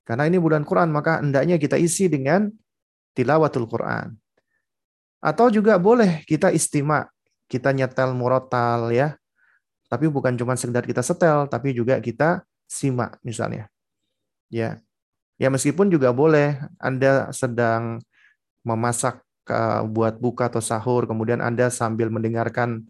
Karena 0.02 0.26
ini 0.26 0.40
bulan 0.40 0.66
Quran, 0.66 0.90
maka 0.90 1.20
hendaknya 1.20 1.60
kita 1.60 1.76
isi 1.78 2.08
dengan 2.08 2.50
tilawatul 3.14 3.68
Quran. 3.68 4.16
Atau 5.24 5.48
juga 5.48 5.80
boleh 5.80 6.20
kita 6.28 6.52
istimak, 6.52 7.08
kita 7.48 7.72
nyetel 7.72 8.12
murotal 8.12 8.92
ya. 8.92 9.16
Tapi 9.88 10.12
bukan 10.12 10.36
cuma 10.36 10.52
sekedar 10.52 10.84
kita 10.84 11.00
setel, 11.00 11.48
tapi 11.48 11.72
juga 11.72 11.96
kita 11.96 12.44
simak 12.68 13.16
misalnya. 13.24 13.72
Ya, 14.52 14.84
Ya 15.34 15.50
meskipun 15.50 15.90
juga 15.90 16.14
boleh 16.14 16.62
Anda 16.78 17.34
sedang 17.34 17.98
memasak 18.62 19.18
uh, 19.50 19.82
buat 19.82 20.22
buka 20.22 20.46
atau 20.46 20.62
sahur, 20.62 21.10
kemudian 21.10 21.42
Anda 21.42 21.74
sambil 21.74 22.06
mendengarkan 22.06 22.86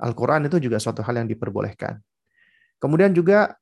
Al-Quran 0.00 0.48
itu 0.48 0.56
juga 0.58 0.80
suatu 0.80 1.04
hal 1.04 1.20
yang 1.20 1.28
diperbolehkan. 1.28 2.00
Kemudian 2.80 3.12
juga 3.12 3.54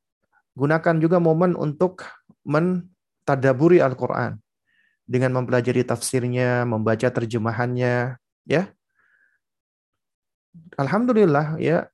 gunakan 0.55 0.97
juga 1.03 1.19
momen 1.19 1.59
untuk 1.59 2.07
mentadaburi 2.47 3.83
Al-Quran 3.83 4.39
dengan 5.11 5.43
mempelajari 5.43 5.83
tafsirnya, 5.83 6.63
membaca 6.63 7.11
terjemahannya, 7.11 8.15
ya. 8.47 8.71
Alhamdulillah 10.79 11.59
ya 11.63 11.87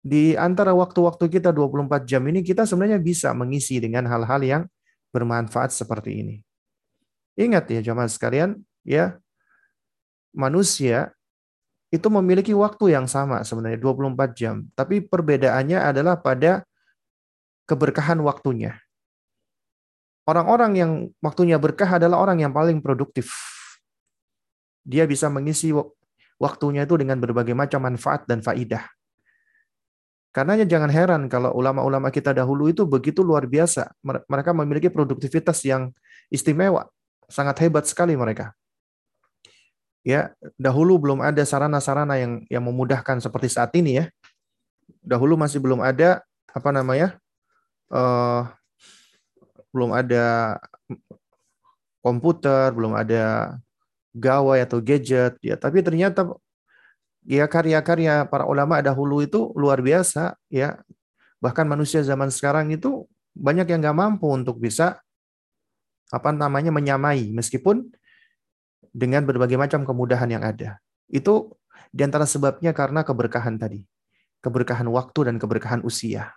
di 0.00 0.32
antara 0.36 0.72
waktu-waktu 0.72 1.28
kita 1.28 1.52
24 1.52 2.08
jam 2.08 2.24
ini 2.24 2.40
kita 2.40 2.64
sebenarnya 2.64 3.00
bisa 3.00 3.36
mengisi 3.36 3.76
dengan 3.80 4.08
hal-hal 4.08 4.40
yang 4.40 4.62
bermanfaat 5.12 5.72
seperti 5.76 6.24
ini. 6.24 6.36
Ingat 7.36 7.68
ya 7.68 7.80
jemaah 7.92 8.08
sekalian, 8.08 8.60
ya 8.84 9.20
manusia 10.32 11.12
itu 11.92 12.06
memiliki 12.08 12.56
waktu 12.56 12.96
yang 12.96 13.04
sama 13.08 13.44
sebenarnya 13.44 13.80
24 13.80 14.32
jam, 14.36 14.64
tapi 14.72 15.04
perbedaannya 15.04 15.80
adalah 15.80 16.16
pada 16.16 16.64
keberkahan 17.68 18.20
waktunya. 18.24 18.80
Orang-orang 20.30 20.72
yang 20.78 20.92
waktunya 21.18 21.58
berkah 21.58 21.98
adalah 21.98 22.22
orang 22.22 22.38
yang 22.38 22.54
paling 22.54 22.78
produktif. 22.78 23.34
Dia 24.86 25.02
bisa 25.10 25.26
mengisi 25.26 25.74
waktunya 26.38 26.86
itu 26.86 26.94
dengan 26.94 27.18
berbagai 27.18 27.50
macam 27.50 27.82
manfaat 27.82 28.30
dan 28.30 28.38
faidah. 28.38 28.86
Karenanya 30.30 30.62
jangan 30.62 30.86
heran 30.94 31.22
kalau 31.26 31.50
ulama-ulama 31.50 32.14
kita 32.14 32.30
dahulu 32.30 32.70
itu 32.70 32.86
begitu 32.86 33.26
luar 33.26 33.50
biasa. 33.50 33.90
Mereka 34.06 34.54
memiliki 34.54 34.86
produktivitas 34.86 35.66
yang 35.66 35.90
istimewa. 36.30 36.86
Sangat 37.26 37.58
hebat 37.66 37.90
sekali 37.90 38.14
mereka. 38.14 38.54
Ya, 40.06 40.30
dahulu 40.54 41.02
belum 41.02 41.26
ada 41.26 41.42
sarana-sarana 41.42 42.14
yang 42.22 42.46
yang 42.46 42.62
memudahkan 42.62 43.18
seperti 43.18 43.50
saat 43.50 43.74
ini 43.74 43.98
ya. 43.98 44.06
Dahulu 45.02 45.34
masih 45.34 45.58
belum 45.58 45.82
ada 45.82 46.22
apa 46.54 46.70
namanya? 46.70 47.18
Uh, 47.90 48.46
belum 49.70 49.90
ada 49.94 50.58
komputer, 52.00 52.74
belum 52.74 52.96
ada 52.96 53.56
gawai 54.10 54.58
atau 54.62 54.82
gadget 54.82 55.38
ya, 55.40 55.54
tapi 55.54 55.80
ternyata 55.86 56.26
ya 57.24 57.46
karya-karya 57.46 58.26
para 58.26 58.48
ulama 58.48 58.82
dahulu 58.82 59.22
itu 59.22 59.54
luar 59.54 59.78
biasa 59.80 60.34
ya. 60.50 60.80
Bahkan 61.40 61.64
manusia 61.64 62.04
zaman 62.04 62.28
sekarang 62.28 62.68
itu 62.74 63.08
banyak 63.32 63.64
yang 63.70 63.80
nggak 63.80 63.96
mampu 63.96 64.28
untuk 64.28 64.60
bisa 64.60 65.00
apa 66.10 66.34
namanya 66.34 66.74
menyamai 66.74 67.30
meskipun 67.32 67.86
dengan 68.90 69.22
berbagai 69.24 69.56
macam 69.56 69.86
kemudahan 69.86 70.28
yang 70.28 70.42
ada. 70.44 70.82
Itu 71.06 71.54
di 71.94 72.02
antara 72.02 72.26
sebabnya 72.26 72.74
karena 72.74 73.06
keberkahan 73.06 73.56
tadi 73.56 73.86
keberkahan 74.40 74.88
waktu 74.88 75.30
dan 75.30 75.36
keberkahan 75.36 75.84
usia. 75.84 76.32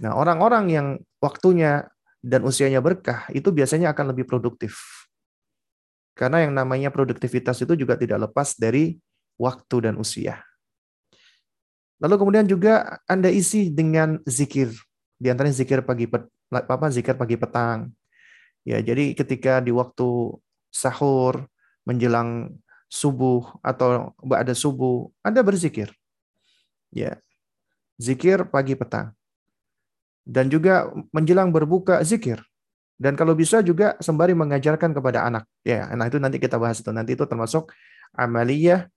Nah 0.00 0.12
orang-orang 0.12 0.64
yang 0.68 0.86
waktunya 1.24 1.88
dan 2.20 2.44
usianya 2.44 2.84
berkah 2.84 3.24
itu 3.32 3.48
biasanya 3.48 3.96
akan 3.96 4.12
lebih 4.12 4.28
produktif 4.28 5.04
karena 6.14 6.46
yang 6.46 6.54
namanya 6.54 6.94
produktivitas 6.94 7.58
itu 7.66 7.74
juga 7.74 7.98
tidak 7.98 8.30
lepas 8.30 8.54
dari 8.54 9.02
waktu 9.34 9.90
dan 9.90 9.98
usia. 9.98 10.46
Lalu 11.98 12.14
kemudian 12.22 12.46
juga 12.46 13.02
Anda 13.10 13.34
isi 13.34 13.70
dengan 13.74 14.22
zikir. 14.22 14.70
Di 15.18 15.30
antaranya 15.30 15.58
zikir 15.58 15.82
pagi 15.82 16.06
apa 16.54 16.86
zikir 16.94 17.18
pagi 17.18 17.34
petang. 17.34 17.90
Ya, 18.62 18.78
jadi 18.78 19.12
ketika 19.18 19.58
di 19.58 19.74
waktu 19.74 20.38
sahur 20.70 21.50
menjelang 21.82 22.54
subuh 22.86 23.58
atau 23.60 24.14
ada 24.30 24.54
subuh, 24.54 25.10
Anda 25.26 25.42
berzikir. 25.42 25.90
Ya. 26.94 27.18
Zikir 27.98 28.46
pagi 28.54 28.78
petang. 28.78 29.14
Dan 30.24 30.48
juga 30.48 30.88
menjelang 31.12 31.52
berbuka 31.52 32.00
zikir. 32.00 32.40
Dan 32.96 33.18
kalau 33.18 33.36
bisa 33.36 33.60
juga 33.60 33.98
sembari 34.00 34.32
mengajarkan 34.32 34.96
kepada 34.96 35.28
anak. 35.28 35.44
Ya, 35.60 35.90
nah 35.92 36.08
itu 36.08 36.16
nanti 36.16 36.40
kita 36.40 36.56
bahas 36.56 36.80
itu. 36.80 36.88
Nanti 36.88 37.12
itu 37.12 37.28
termasuk 37.28 37.68
amaliyah 38.16 38.88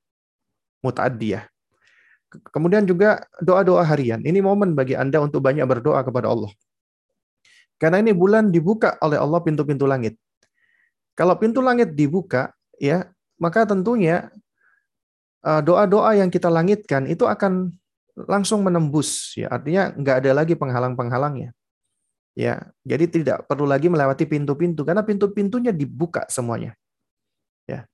muta'addiyah. 0.86 1.44
Kemudian 2.52 2.88
juga 2.88 3.24
doa-doa 3.40 3.84
harian. 3.84 4.24
Ini 4.24 4.40
momen 4.44 4.76
bagi 4.76 4.96
Anda 4.96 5.20
untuk 5.24 5.44
banyak 5.44 5.64
berdoa 5.64 6.04
kepada 6.04 6.32
Allah. 6.32 6.52
Karena 7.78 8.02
ini 8.02 8.12
bulan 8.14 8.50
dibuka 8.50 8.98
oleh 9.02 9.22
Allah 9.22 9.40
pintu-pintu 9.42 9.86
langit. 9.86 10.18
Kalau 11.18 11.38
pintu 11.38 11.62
langit 11.66 11.94
dibuka, 11.98 12.54
ya, 12.78 13.10
maka 13.42 13.66
tentunya 13.66 14.30
eh, 15.46 15.62
doa-doa 15.62 16.18
yang 16.18 16.30
kita 16.30 16.50
langitkan 16.50 17.10
itu 17.10 17.26
akan 17.26 17.74
langsung 18.26 18.66
menembus 18.66 19.38
ya. 19.38 19.54
Artinya 19.54 19.94
nggak 19.94 20.16
ada 20.26 20.32
lagi 20.34 20.58
penghalang-penghalangnya 20.58 21.54
ya. 22.34 22.66
Jadi 22.82 23.22
tidak 23.22 23.46
perlu 23.46 23.70
lagi 23.70 23.90
melewati 23.90 24.26
pintu-pintu 24.26 24.82
karena 24.82 25.06
pintu-pintunya 25.06 25.70
dibuka 25.70 26.26
semuanya 26.26 26.74
ya. 27.70 27.86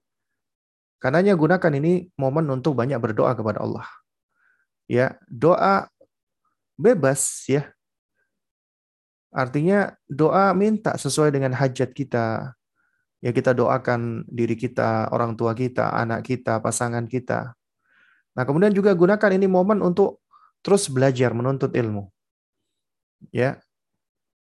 Karenanya 1.03 1.35
gunakan 1.35 1.71
ini 1.83 2.07
momen 2.15 2.47
untuk 2.47 2.79
banyak 2.79 2.95
berdoa 3.03 3.35
kepada 3.35 3.59
Allah 3.59 3.83
ya. 4.87 5.19
Doa 5.27 5.91
bebas 6.79 7.43
ya. 7.51 7.67
Artinya 9.33 9.97
doa 10.05 10.53
minta 10.53 10.93
sesuai 10.93 11.33
dengan 11.33 11.51
hajat 11.51 11.91
kita 11.91 12.55
ya. 13.19 13.31
Kita 13.33 13.51
doakan 13.51 14.27
diri 14.29 14.55
kita, 14.55 15.11
orang 15.11 15.35
tua 15.35 15.51
kita, 15.51 15.91
anak 15.91 16.23
kita, 16.23 16.63
pasangan 16.63 17.07
kita. 17.09 17.55
Nah, 18.33 18.43
kemudian 18.43 18.73
juga 18.73 18.93
gunakan 18.97 19.31
ini 19.37 19.45
momen 19.45 19.79
untuk 19.85 20.21
terus 20.65 20.89
belajar 20.89 21.33
menuntut 21.37 21.69
ilmu. 21.73 22.09
Ya. 23.29 23.61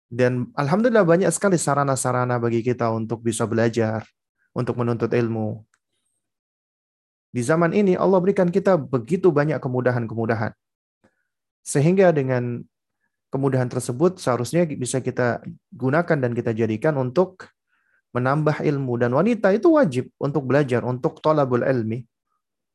Dan 0.09 0.49
alhamdulillah 0.57 1.05
banyak 1.05 1.29
sekali 1.29 1.57
sarana-sarana 1.57 2.41
bagi 2.41 2.65
kita 2.65 2.89
untuk 2.89 3.21
bisa 3.21 3.45
belajar, 3.45 4.05
untuk 4.53 4.77
menuntut 4.77 5.09
ilmu. 5.13 5.61
Di 7.29 7.45
zaman 7.45 7.77
ini 7.77 7.93
Allah 7.93 8.17
berikan 8.17 8.49
kita 8.49 8.73
begitu 8.77 9.29
banyak 9.29 9.61
kemudahan-kemudahan. 9.61 10.49
Sehingga 11.61 12.09
dengan 12.09 12.65
kemudahan 13.29 13.69
tersebut 13.69 14.17
seharusnya 14.17 14.65
bisa 14.65 14.97
kita 14.97 15.45
gunakan 15.69 16.17
dan 16.17 16.33
kita 16.33 16.57
jadikan 16.57 16.97
untuk 16.97 17.45
menambah 18.09 18.65
ilmu 18.65 18.97
dan 18.97 19.13
wanita 19.13 19.53
itu 19.53 19.77
wajib 19.77 20.09
untuk 20.17 20.49
belajar 20.49 20.81
untuk 20.81 21.21
tolabul 21.21 21.61
ilmi 21.61 22.01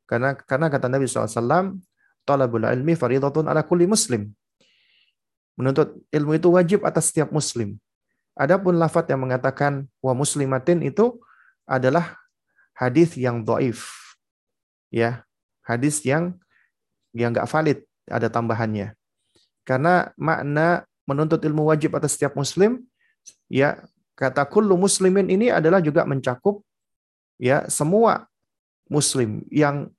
karena 0.05 0.37
karena 0.37 0.69
kata 0.69 0.87
Nabi 0.89 1.09
SAW 1.09 1.77
tolabul 2.25 2.65
ilmi 2.65 2.93
faridatun 2.93 3.49
ala 3.49 3.65
kulli 3.65 3.89
muslim. 3.89 4.29
Menuntut 5.55 5.95
ilmu 6.11 6.35
itu 6.35 6.49
wajib 6.51 6.83
atas 6.83 7.09
setiap 7.09 7.31
muslim. 7.31 7.79
Adapun 8.35 8.75
lafadz 8.75 9.07
yang 9.07 9.23
mengatakan 9.23 9.87
wa 10.03 10.11
muslimatin 10.11 10.83
itu 10.83 11.15
adalah 11.63 12.19
hadis 12.75 13.15
yang 13.15 13.39
doif 13.41 13.87
ya 14.91 15.23
hadis 15.63 16.03
yang 16.03 16.35
yang 17.15 17.31
nggak 17.31 17.47
valid 17.47 17.79
ada 18.11 18.27
tambahannya. 18.27 18.93
Karena 19.65 20.11
makna 20.19 20.83
menuntut 21.07 21.41
ilmu 21.41 21.71
wajib 21.71 21.95
atas 21.95 22.19
setiap 22.19 22.35
muslim 22.35 22.83
ya 23.49 23.81
Kata 24.15 24.47
kullu 24.47 24.79
muslimin 24.79 25.27
ini 25.27 25.51
adalah 25.51 25.83
juga 25.83 26.07
mencakup 26.07 26.63
ya 27.35 27.67
semua 27.67 28.31
muslim 28.87 29.43
yang 29.51 29.91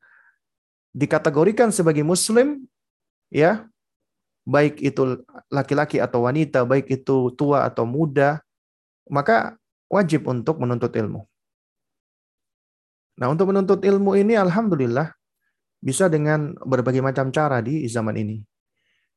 dikategorikan 0.97 1.68
sebagai 1.68 2.01
muslim 2.01 2.64
ya 3.28 3.68
baik 4.49 4.80
itu 4.80 5.20
laki-laki 5.53 6.01
atau 6.01 6.24
wanita, 6.24 6.64
baik 6.64 6.88
itu 6.88 7.34
tua 7.36 7.68
atau 7.68 7.84
muda, 7.84 8.40
maka 9.11 9.61
wajib 9.92 10.24
untuk 10.30 10.57
menuntut 10.62 10.94
ilmu. 10.97 11.26
Nah, 13.20 13.26
untuk 13.28 13.53
menuntut 13.53 13.82
ilmu 13.84 14.16
ini 14.16 14.38
alhamdulillah 14.38 15.12
bisa 15.82 16.09
dengan 16.09 16.57
berbagai 16.64 17.05
macam 17.05 17.28
cara 17.28 17.61
di 17.61 17.84
zaman 17.90 18.16
ini. 18.16 18.38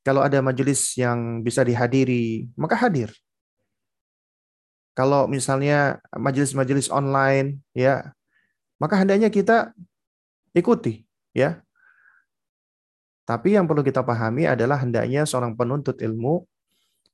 Kalau 0.04 0.26
ada 0.26 0.42
majelis 0.44 0.98
yang 0.98 1.46
bisa 1.46 1.62
dihadiri, 1.62 2.50
maka 2.58 2.76
hadir 2.76 3.14
kalau 5.00 5.32
misalnya 5.32 6.04
majelis-majelis 6.12 6.92
online 6.92 7.64
ya 7.72 8.12
maka 8.84 9.00
hendaknya 9.00 9.32
kita 9.32 9.72
ikuti 10.52 11.08
ya 11.32 11.64
tapi 13.30 13.54
yang 13.54 13.70
perlu 13.70 13.86
kita 13.86 14.02
pahami 14.02 14.50
adalah 14.50 14.82
hendaknya 14.82 15.30
seorang 15.30 15.54
penuntut 15.54 16.02
ilmu 16.02 16.50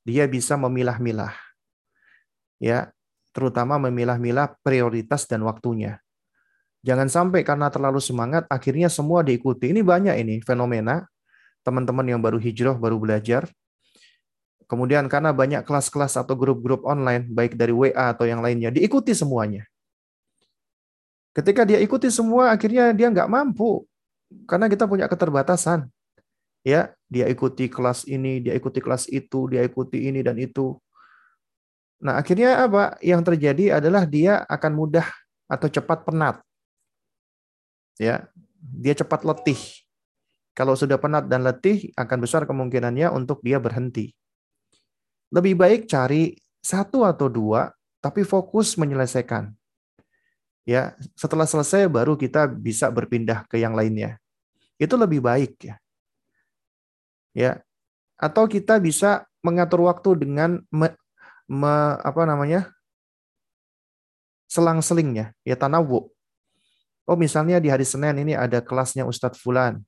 dia 0.08 0.24
bisa 0.32 0.56
memilah-milah 0.56 1.36
ya 2.64 2.88
terutama 3.36 3.76
memilah-milah 3.76 4.56
prioritas 4.64 5.28
dan 5.28 5.44
waktunya 5.44 6.00
jangan 6.88 7.12
sampai 7.12 7.44
karena 7.44 7.68
terlalu 7.68 8.00
semangat 8.00 8.48
akhirnya 8.48 8.88
semua 8.88 9.28
diikuti 9.28 9.76
ini 9.76 9.84
banyak 9.84 10.16
ini 10.16 10.40
fenomena 10.40 11.04
teman-teman 11.68 12.08
yang 12.08 12.24
baru 12.24 12.40
hijrah 12.40 12.80
baru 12.80 12.96
belajar 12.96 13.52
Kemudian 14.66 15.06
karena 15.06 15.30
banyak 15.30 15.62
kelas-kelas 15.62 16.18
atau 16.18 16.34
grup-grup 16.34 16.82
online, 16.90 17.30
baik 17.30 17.54
dari 17.54 17.70
WA 17.70 18.18
atau 18.18 18.26
yang 18.26 18.42
lainnya, 18.42 18.74
diikuti 18.74 19.14
semuanya. 19.14 19.62
Ketika 21.38 21.70
dia 21.70 21.78
ikuti 21.78 22.10
semua, 22.10 22.50
akhirnya 22.50 22.90
dia 22.90 23.14
nggak 23.14 23.30
mampu. 23.30 23.86
Karena 24.50 24.66
kita 24.66 24.90
punya 24.90 25.06
keterbatasan. 25.06 25.86
Ya, 26.66 26.98
dia 27.06 27.30
ikuti 27.30 27.70
kelas 27.70 28.10
ini, 28.10 28.42
dia 28.42 28.58
ikuti 28.58 28.82
kelas 28.82 29.06
itu, 29.14 29.46
dia 29.54 29.62
ikuti 29.62 30.10
ini 30.10 30.26
dan 30.26 30.34
itu. 30.42 30.74
Nah, 32.02 32.18
akhirnya 32.18 32.66
apa? 32.66 32.98
Yang 33.06 33.22
terjadi 33.34 33.78
adalah 33.78 34.10
dia 34.10 34.42
akan 34.50 34.74
mudah 34.74 35.06
atau 35.46 35.70
cepat 35.70 36.02
penat. 36.10 36.42
Ya, 38.02 38.26
dia 38.58 38.98
cepat 38.98 39.22
letih. 39.22 39.62
Kalau 40.58 40.74
sudah 40.74 40.98
penat 40.98 41.30
dan 41.30 41.46
letih, 41.46 41.94
akan 41.94 42.18
besar 42.18 42.50
kemungkinannya 42.50 43.14
untuk 43.14 43.46
dia 43.46 43.62
berhenti. 43.62 44.18
Lebih 45.30 45.54
baik 45.54 45.82
cari 45.86 46.34
satu 46.66 47.06
atau 47.06 47.30
dua, 47.30 47.70
tapi 48.02 48.26
fokus 48.26 48.74
menyelesaikan. 48.74 49.54
Ya, 50.66 50.98
setelah 51.14 51.46
selesai 51.46 51.86
baru 51.86 52.18
kita 52.18 52.50
bisa 52.50 52.90
berpindah 52.90 53.46
ke 53.46 53.62
yang 53.62 53.78
lainnya. 53.78 54.18
Itu 54.82 54.98
lebih 54.98 55.22
baik 55.22 55.62
ya. 55.62 55.78
Ya. 57.36 57.60
Atau 58.16 58.48
kita 58.48 58.80
bisa 58.80 59.28
mengatur 59.44 59.86
waktu 59.86 60.26
dengan 60.26 60.64
me, 60.72 60.96
me, 61.46 62.00
apa 62.02 62.24
namanya? 62.26 62.72
selang-selingnya, 64.46 65.36
ya 65.44 65.58
tanawu. 65.60 66.08
Oh, 67.04 67.18
misalnya 67.20 67.60
di 67.60 67.68
hari 67.68 67.84
Senin 67.84 68.16
ini 68.24 68.40
ada 68.40 68.64
kelasnya 68.64 69.04
Ustadz 69.04 69.42
Fulan 69.42 69.84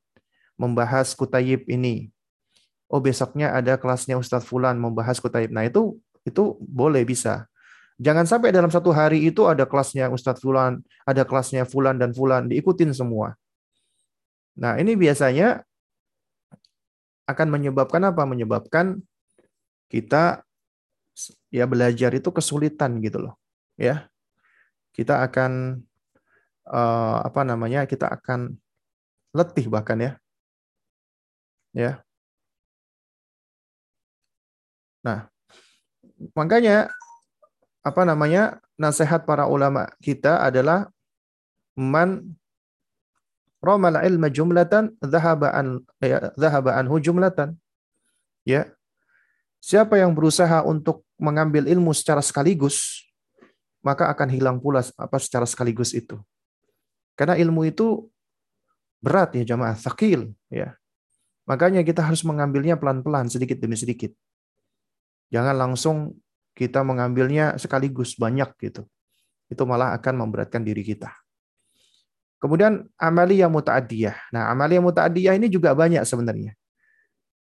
membahas 0.60 1.16
kutayib 1.16 1.64
ini 1.72 2.12
oh 2.92 3.04
besoknya 3.04 3.52
ada 3.54 3.76
kelasnya 3.76 4.16
Ustadz 4.18 4.48
Fulan 4.48 4.80
membahas 4.80 5.20
kutaib. 5.20 5.52
Nah 5.52 5.68
itu 5.68 6.00
itu 6.24 6.56
boleh 6.60 7.04
bisa. 7.04 7.48
Jangan 7.98 8.30
sampai 8.30 8.54
dalam 8.54 8.70
satu 8.70 8.94
hari 8.94 9.26
itu 9.26 9.48
ada 9.50 9.66
kelasnya 9.66 10.08
Ustadz 10.12 10.44
Fulan, 10.44 10.80
ada 11.04 11.24
kelasnya 11.26 11.66
Fulan 11.68 11.98
dan 11.98 12.14
Fulan, 12.14 12.48
diikutin 12.48 12.94
semua. 12.94 13.36
Nah 14.58 14.78
ini 14.78 14.94
biasanya 14.98 15.67
akan 17.28 17.48
menyebabkan 17.52 18.02
apa? 18.08 18.24
Menyebabkan 18.24 19.04
kita 19.92 20.42
ya 21.52 21.66
belajar 21.68 22.12
itu 22.16 22.32
kesulitan 22.32 23.04
gitu 23.04 23.30
loh, 23.30 23.34
ya. 23.76 24.08
Kita 24.96 25.22
akan 25.28 25.84
uh, 26.72 27.18
apa 27.22 27.42
namanya? 27.44 27.86
Kita 27.86 28.10
akan 28.10 28.56
letih 29.36 29.68
bahkan 29.70 30.00
ya, 30.02 30.12
ya. 31.76 32.02
Nah, 35.06 35.30
makanya 36.34 36.90
apa 37.86 38.02
namanya 38.04 38.60
nasihat 38.76 39.24
para 39.24 39.48
ulama 39.48 39.88
kita 40.04 40.44
adalah 40.44 40.92
man 41.78 42.36
ramal 43.64 43.98
ilma 44.02 44.30
jumlatan 44.30 44.94
dhahaba 45.02 45.54
an 45.54 45.82
ya, 46.02 46.32
jumlatan. 47.02 47.58
Ya. 48.48 48.72
Siapa 49.58 50.00
yang 50.00 50.14
berusaha 50.14 50.64
untuk 50.64 51.04
mengambil 51.18 51.66
ilmu 51.66 51.92
secara 51.92 52.22
sekaligus, 52.22 53.04
maka 53.82 54.08
akan 54.14 54.30
hilang 54.30 54.58
pula 54.62 54.86
apa 54.96 55.18
secara 55.18 55.44
sekaligus 55.50 55.92
itu. 55.92 56.16
Karena 57.18 57.34
ilmu 57.36 57.66
itu 57.66 58.08
berat 59.02 59.34
ya 59.34 59.44
jamaah, 59.44 59.76
sakil 59.76 60.32
ya. 60.54 60.78
Makanya 61.50 61.82
kita 61.82 62.04
harus 62.04 62.22
mengambilnya 62.28 62.78
pelan-pelan 62.78 63.32
sedikit 63.32 63.58
demi 63.58 63.80
sedikit. 63.80 64.14
Jangan 65.34 65.56
langsung 65.56 65.98
kita 66.54 66.84
mengambilnya 66.84 67.56
sekaligus 67.56 68.16
banyak 68.16 68.52
gitu. 68.60 68.84
Itu 69.48 69.64
malah 69.64 69.96
akan 69.96 70.28
memberatkan 70.28 70.64
diri 70.64 70.84
kita. 70.84 71.12
Kemudian 72.38 72.86
amaliyah 73.02 73.50
muta'adiyah. 73.50 74.30
Nah, 74.30 74.54
amaliyah 74.54 74.84
muta'adiyah 74.84 75.34
ini 75.42 75.50
juga 75.50 75.74
banyak 75.74 76.06
sebenarnya. 76.06 76.54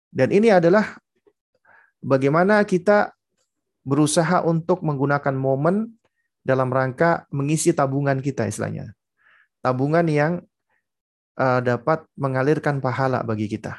Dan 0.07 0.31
ini 0.31 0.47
adalah 0.47 0.95
bagaimana 1.99 2.63
kita 2.63 3.11
berusaha 3.83 4.43
untuk 4.47 4.83
menggunakan 4.83 5.35
momen 5.35 5.91
dalam 6.39 6.71
rangka 6.71 7.27
mengisi 7.35 7.75
tabungan 7.75 8.23
kita 8.23 8.47
istilahnya. 8.47 8.95
Tabungan 9.59 10.07
yang 10.07 10.39
uh, 11.35 11.59
dapat 11.59 12.07
mengalirkan 12.15 12.79
pahala 12.79 13.27
bagi 13.27 13.51
kita. 13.51 13.75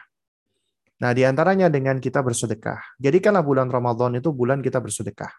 Nah, 0.98 1.14
di 1.16 1.24
antaranya 1.24 1.72
dengan 1.72 2.02
kita 2.02 2.20
bersedekah. 2.20 3.00
Jadikanlah 3.00 3.40
bulan 3.40 3.70
Ramadan 3.70 4.18
itu 4.20 4.34
bulan 4.34 4.61
kita 4.61 4.82
bersedekah. 4.82 5.30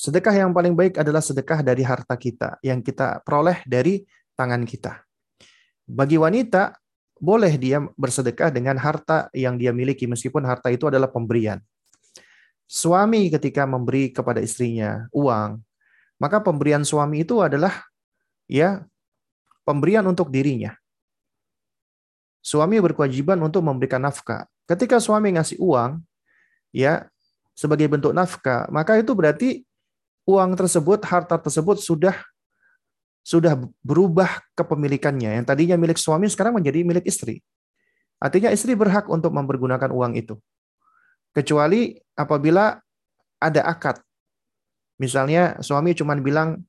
Sedekah 0.00 0.32
yang 0.32 0.56
paling 0.56 0.72
baik 0.72 0.96
adalah 0.96 1.20
sedekah 1.20 1.60
dari 1.60 1.84
harta 1.84 2.16
kita 2.16 2.56
yang 2.64 2.80
kita 2.80 3.20
peroleh 3.20 3.60
dari 3.68 4.00
tangan 4.32 4.64
kita. 4.64 5.04
Bagi 5.84 6.16
wanita, 6.16 6.72
boleh 7.20 7.52
dia 7.60 7.84
bersedekah 8.00 8.48
dengan 8.48 8.80
harta 8.80 9.28
yang 9.36 9.60
dia 9.60 9.76
miliki 9.76 10.08
meskipun 10.08 10.40
harta 10.48 10.72
itu 10.72 10.88
adalah 10.88 11.12
pemberian. 11.12 11.60
Suami 12.64 13.28
ketika 13.28 13.68
memberi 13.68 14.08
kepada 14.08 14.40
istrinya 14.40 15.04
uang, 15.12 15.60
maka 16.16 16.40
pemberian 16.40 16.80
suami 16.80 17.20
itu 17.20 17.44
adalah 17.44 17.84
ya 18.48 18.80
pemberian 19.68 20.08
untuk 20.08 20.32
dirinya. 20.32 20.72
Suami 22.40 22.80
berkewajiban 22.80 23.36
untuk 23.44 23.60
memberikan 23.60 24.00
nafkah. 24.00 24.48
Ketika 24.64 24.96
suami 24.96 25.36
ngasih 25.36 25.60
uang, 25.60 26.00
ya 26.72 27.04
sebagai 27.52 27.84
bentuk 27.84 28.16
nafkah, 28.16 28.64
maka 28.72 28.96
itu 28.96 29.12
berarti 29.12 29.68
uang 30.28 30.56
tersebut, 30.56 31.00
harta 31.06 31.36
tersebut 31.40 31.80
sudah 31.80 32.16
sudah 33.20 33.56
berubah 33.84 34.40
kepemilikannya. 34.56 35.40
Yang 35.40 35.46
tadinya 35.52 35.76
milik 35.76 36.00
suami 36.00 36.26
sekarang 36.26 36.56
menjadi 36.56 36.82
milik 36.82 37.04
istri. 37.04 37.44
Artinya 38.20 38.52
istri 38.52 38.76
berhak 38.76 39.08
untuk 39.08 39.32
mempergunakan 39.32 39.88
uang 39.92 40.16
itu. 40.16 40.36
Kecuali 41.32 41.96
apabila 42.16 42.76
ada 43.40 43.62
akad. 43.64 43.96
Misalnya 45.00 45.56
suami 45.64 45.96
cuma 45.96 46.12
bilang, 46.18 46.60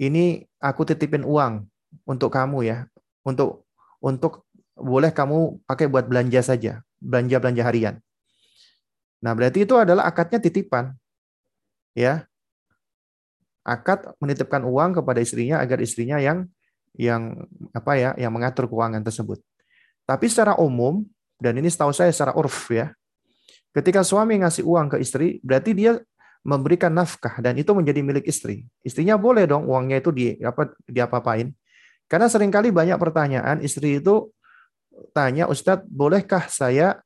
ini 0.00 0.46
aku 0.56 0.88
titipin 0.88 1.26
uang 1.26 1.68
untuk 2.08 2.32
kamu 2.32 2.64
ya, 2.64 2.78
untuk 3.26 3.68
untuk 4.00 4.48
boleh 4.78 5.10
kamu 5.10 5.60
pakai 5.66 5.90
buat 5.90 6.06
belanja 6.06 6.40
saja, 6.40 6.80
belanja 7.02 7.36
belanja 7.42 7.62
harian. 7.66 7.94
Nah 9.18 9.34
berarti 9.34 9.66
itu 9.66 9.74
adalah 9.74 10.06
akadnya 10.06 10.38
titipan, 10.38 10.94
ya 11.92 12.27
akad 13.68 14.16
menitipkan 14.16 14.64
uang 14.64 14.96
kepada 15.02 15.20
istrinya 15.20 15.60
agar 15.60 15.78
istrinya 15.84 16.16
yang 16.16 16.48
yang 16.96 17.44
apa 17.76 17.92
ya 17.94 18.10
yang 18.16 18.32
mengatur 18.32 18.66
keuangan 18.66 19.04
tersebut. 19.04 19.38
Tapi 20.08 20.24
secara 20.26 20.56
umum 20.56 21.04
dan 21.36 21.54
ini 21.60 21.68
setahu 21.68 21.92
saya 21.92 22.08
secara 22.10 22.32
urf 22.34 22.72
ya. 22.72 22.90
Ketika 23.76 24.00
suami 24.00 24.40
ngasih 24.40 24.64
uang 24.64 24.96
ke 24.96 24.96
istri, 25.04 25.38
berarti 25.44 25.76
dia 25.76 26.00
memberikan 26.42 26.88
nafkah 26.90 27.38
dan 27.44 27.54
itu 27.60 27.70
menjadi 27.76 28.00
milik 28.00 28.24
istri. 28.24 28.64
Istrinya 28.80 29.20
boleh 29.20 29.44
dong 29.44 29.68
uangnya 29.68 30.00
itu 30.00 30.10
di 30.10 30.34
apa 30.40 30.72
diapa-apain. 30.88 31.52
Karena 32.08 32.26
sering 32.26 32.48
kali 32.48 32.72
banyak 32.72 32.96
pertanyaan 32.96 33.60
istri 33.60 34.00
itu 34.00 34.32
tanya, 35.12 35.44
"Ustadz, 35.46 35.84
bolehkah 35.86 36.48
saya 36.48 37.04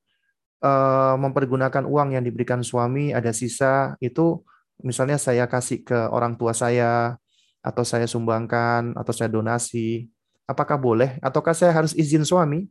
uh, 0.62 1.18
mempergunakan 1.18 1.84
uang 1.84 2.14
yang 2.16 2.24
diberikan 2.24 2.62
suami 2.62 3.10
ada 3.10 3.34
sisa 3.34 3.98
itu 3.98 4.40
misalnya 4.82 5.18
saya 5.18 5.46
kasih 5.50 5.82
ke 5.86 5.98
orang 6.10 6.34
tua 6.38 6.52
saya 6.54 7.18
atau 7.62 7.86
saya 7.86 8.10
sumbangkan 8.10 8.94
atau 8.98 9.12
saya 9.14 9.30
donasi, 9.30 10.10
apakah 10.44 10.76
boleh 10.76 11.16
ataukah 11.22 11.54
saya 11.54 11.70
harus 11.72 11.94
izin 11.94 12.26
suami? 12.26 12.66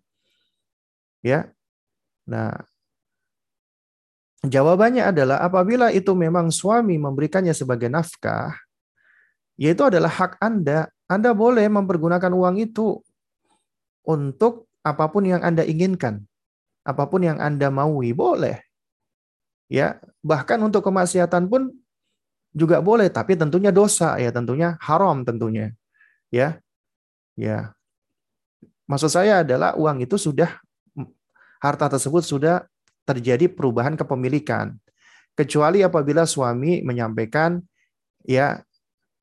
Ya. 1.23 1.49
Nah, 2.27 2.53
jawabannya 4.45 5.09
adalah 5.09 5.41
apabila 5.41 5.89
itu 5.89 6.11
memang 6.13 6.51
suami 6.53 6.99
memberikannya 6.99 7.55
sebagai 7.55 7.87
nafkah, 7.87 8.53
yaitu 9.57 9.87
adalah 9.87 10.11
hak 10.11 10.37
Anda. 10.43 10.91
Anda 11.11 11.35
boleh 11.35 11.67
mempergunakan 11.67 12.31
uang 12.31 12.55
itu 12.61 13.03
untuk 14.07 14.71
apa 14.81 15.07
pun 15.11 15.27
yang 15.27 15.43
Anda 15.43 15.67
inginkan. 15.67 16.23
Apa 16.81 17.05
pun 17.05 17.21
yang 17.21 17.37
Anda 17.37 17.69
maui, 17.69 18.15
boleh. 18.15 18.57
Ya, 19.71 20.01
bahkan 20.19 20.59
untuk 20.59 20.83
kemaksiatan 20.83 21.47
pun 21.47 21.71
juga 22.51 22.83
boleh, 22.83 23.07
tapi 23.07 23.39
tentunya 23.39 23.71
dosa 23.71 24.19
ya, 24.19 24.29
tentunya 24.29 24.75
haram 24.83 25.23
tentunya. 25.23 25.71
Ya. 26.31 26.59
Ya. 27.39 27.71
Maksud 28.87 29.07
saya 29.07 29.43
adalah 29.43 29.75
uang 29.79 30.03
itu 30.03 30.19
sudah 30.19 30.59
harta 31.63 31.87
tersebut 31.87 32.27
sudah 32.27 32.67
terjadi 33.07 33.47
perubahan 33.47 33.95
kepemilikan. 33.95 34.75
Kecuali 35.31 35.79
apabila 35.79 36.27
suami 36.27 36.83
menyampaikan 36.83 37.63
ya 38.27 38.59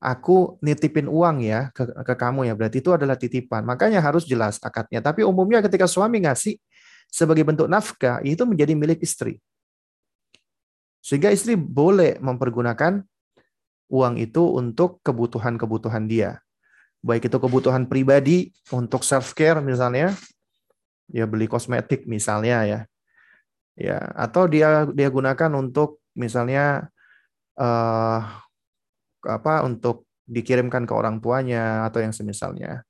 aku 0.01 0.57
nitipin 0.64 1.11
uang 1.11 1.45
ya 1.45 1.68
ke, 1.74 1.85
ke 1.85 2.14
kamu 2.16 2.49
ya, 2.49 2.55
berarti 2.57 2.81
itu 2.81 2.91
adalah 2.95 3.18
titipan. 3.18 3.66
Makanya 3.66 4.01
harus 4.01 4.24
jelas 4.24 4.57
akadnya. 4.62 5.05
Tapi 5.05 5.26
umumnya 5.26 5.61
ketika 5.61 5.85
suami 5.85 6.24
ngasih 6.24 6.57
sebagai 7.12 7.45
bentuk 7.45 7.68
nafkah, 7.68 8.24
itu 8.24 8.41
menjadi 8.49 8.72
milik 8.72 9.05
istri. 9.05 9.37
Sehingga 11.05 11.33
istri 11.33 11.57
boleh 11.57 12.20
mempergunakan 12.20 13.05
uang 13.89 14.20
itu 14.20 14.45
untuk 14.55 15.01
kebutuhan-kebutuhan 15.05 16.05
dia. 16.09 16.41
Baik 17.01 17.32
itu 17.32 17.39
kebutuhan 17.41 17.89
pribadi 17.89 18.53
untuk 18.72 19.03
self 19.03 19.32
care 19.32 19.61
misalnya, 19.64 20.12
ya 21.09 21.24
beli 21.24 21.49
kosmetik 21.49 22.05
misalnya 22.05 22.64
ya. 22.64 22.80
Ya, 23.78 23.99
atau 24.18 24.51
dia 24.51 24.91
dia 24.91 25.07
gunakan 25.07 25.55
untuk 25.55 26.03
misalnya 26.18 26.91
uh, 27.55 28.20
apa 29.22 29.55
untuk 29.62 30.05
dikirimkan 30.26 30.84
ke 30.84 30.93
orang 30.93 31.22
tuanya 31.22 31.86
atau 31.86 32.03
yang 32.03 32.11
semisalnya. 32.11 32.82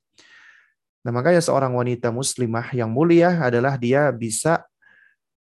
Nah, 1.06 1.12
makanya 1.14 1.44
seorang 1.44 1.76
wanita 1.76 2.10
muslimah 2.10 2.74
yang 2.74 2.90
mulia 2.90 3.38
adalah 3.38 3.78
dia 3.78 4.10
bisa 4.10 4.66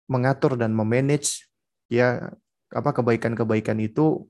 mengatur 0.08 0.56
dan 0.56 0.72
memanage 0.72 1.44
ya 1.88 2.32
apa 2.72 2.90
kebaikan-kebaikan 2.90 3.78
itu 3.80 4.24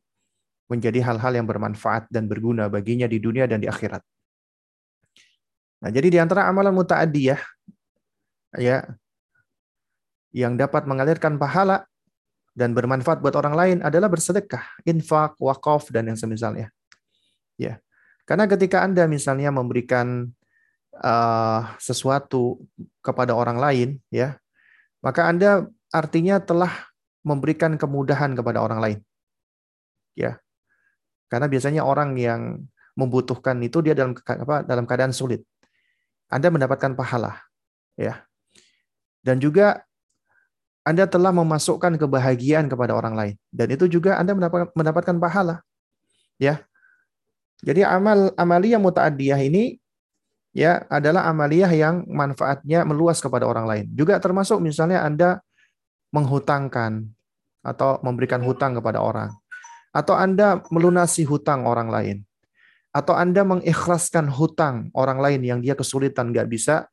menjadi 0.69 1.05
hal-hal 1.05 1.33
yang 1.37 1.47
bermanfaat 1.47 2.09
dan 2.09 2.25
berguna 2.25 2.73
baginya 2.73 3.05
di 3.05 3.21
dunia 3.21 3.45
dan 3.45 3.61
di 3.61 3.69
akhirat. 3.69 4.01
Nah, 5.85 5.91
jadi 5.93 6.09
di 6.09 6.19
antara 6.21 6.49
amalan 6.49 6.73
muta'adiyah 6.73 7.41
ya 8.57 8.89
yang 10.33 10.57
dapat 10.57 10.89
mengalirkan 10.89 11.37
pahala 11.37 11.85
dan 12.55 12.73
bermanfaat 12.73 13.21
buat 13.21 13.35
orang 13.35 13.55
lain 13.55 13.79
adalah 13.83 14.07
bersedekah, 14.09 14.63
infak, 14.87 15.35
wakaf 15.43 15.91
dan 15.91 16.09
yang 16.09 16.19
semisalnya. 16.19 16.71
Ya. 17.59 17.83
Karena 18.25 18.49
ketika 18.49 18.81
Anda 18.81 19.05
misalnya 19.05 19.53
memberikan 19.53 20.33
uh, 20.97 21.61
sesuatu 21.77 22.63
kepada 23.05 23.37
orang 23.37 23.59
lain 23.59 23.89
ya, 24.09 24.39
maka 25.05 25.29
Anda 25.29 25.69
artinya 25.93 26.41
telah 26.41 26.73
memberikan 27.27 27.77
kemudahan 27.77 28.33
kepada 28.33 28.63
orang 28.63 28.81
lain. 28.81 28.99
Ya. 30.17 30.41
Karena 31.35 31.51
biasanya 31.51 31.83
orang 31.83 32.15
yang 32.15 32.63
membutuhkan 32.95 33.59
itu 33.59 33.83
dia 33.83 33.91
dalam 33.91 34.15
apa 34.15 34.63
dalam 34.63 34.87
keadaan 34.87 35.11
sulit. 35.11 35.43
Anda 36.31 36.47
mendapatkan 36.47 36.95
pahala, 36.95 37.43
ya. 37.99 38.23
Dan 39.19 39.43
juga 39.43 39.83
Anda 40.87 41.11
telah 41.11 41.35
memasukkan 41.35 41.99
kebahagiaan 41.99 42.71
kepada 42.71 42.95
orang 42.95 43.19
lain 43.19 43.35
dan 43.51 43.67
itu 43.75 43.91
juga 43.91 44.15
Anda 44.15 44.39
mendapatkan 44.39 44.71
mendapatkan 44.79 45.17
pahala. 45.19 45.59
Ya. 46.39 46.63
Jadi 47.67 47.83
amal 47.83 48.31
amaliyah 48.39 48.79
muta'addiyah 48.79 49.43
ini 49.43 49.83
ya 50.55 50.87
adalah 50.87 51.27
amaliyah 51.27 51.75
yang 51.75 52.07
manfaatnya 52.07 52.87
meluas 52.87 53.19
kepada 53.19 53.43
orang 53.43 53.67
lain. 53.67 53.85
Juga 53.91 54.23
termasuk 54.23 54.63
misalnya 54.63 55.03
Anda 55.03 55.43
menghutangkan 56.15 57.11
atau 57.67 57.99
memberikan 58.07 58.39
hutang 58.39 58.79
kepada 58.79 59.03
orang 59.03 59.35
atau 59.95 60.19
Anda 60.19 60.59
melunasi 60.75 61.23
hutang 61.23 61.71
orang 61.71 61.87
lain, 61.87 62.17
atau 62.91 63.15
Anda 63.15 63.47
mengikhlaskan 63.47 64.27
hutang 64.27 64.91
orang 64.91 65.23
lain 65.23 65.41
yang 65.47 65.59
dia 65.63 65.79
kesulitan 65.79 66.35
nggak 66.35 66.51
bisa 66.51 66.91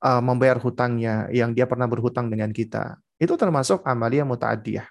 uh, 0.00 0.24
membayar 0.24 0.56
hutangnya, 0.56 1.28
yang 1.28 1.52
dia 1.52 1.68
pernah 1.68 1.84
berhutang 1.84 2.32
dengan 2.32 2.48
kita, 2.56 2.96
itu 3.20 3.36
termasuk 3.36 3.84
amalia 3.84 4.24
muta'adiyah. 4.24 4.88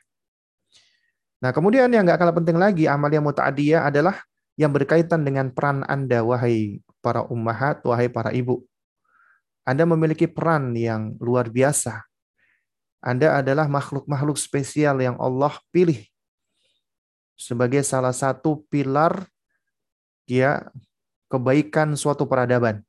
Nah, 1.42 1.50
kemudian 1.50 1.90
yang 1.90 2.06
nggak 2.06 2.20
kalah 2.22 2.36
penting 2.38 2.62
lagi, 2.62 2.86
amalia 2.86 3.26
muta'adiyah 3.26 3.90
adalah 3.90 4.22
yang 4.54 4.70
berkaitan 4.70 5.26
dengan 5.26 5.50
peran 5.50 5.82
Anda, 5.90 6.22
wahai 6.22 6.84
para 7.02 7.26
ummahat, 7.26 7.82
wahai 7.88 8.12
para 8.12 8.30
ibu. 8.36 8.62
Anda 9.64 9.88
memiliki 9.88 10.28
peran 10.28 10.76
yang 10.76 11.16
luar 11.18 11.48
biasa. 11.48 12.04
Anda 13.00 13.40
adalah 13.40 13.72
makhluk-makhluk 13.72 14.36
spesial 14.36 15.00
yang 15.00 15.16
Allah 15.16 15.56
pilih 15.72 16.04
sebagai 17.40 17.88
salah 17.88 18.12
satu 18.12 18.68
pilar 18.68 19.24
ya 20.28 20.68
kebaikan 21.32 21.96
suatu 21.96 22.28
peradaban. 22.28 22.84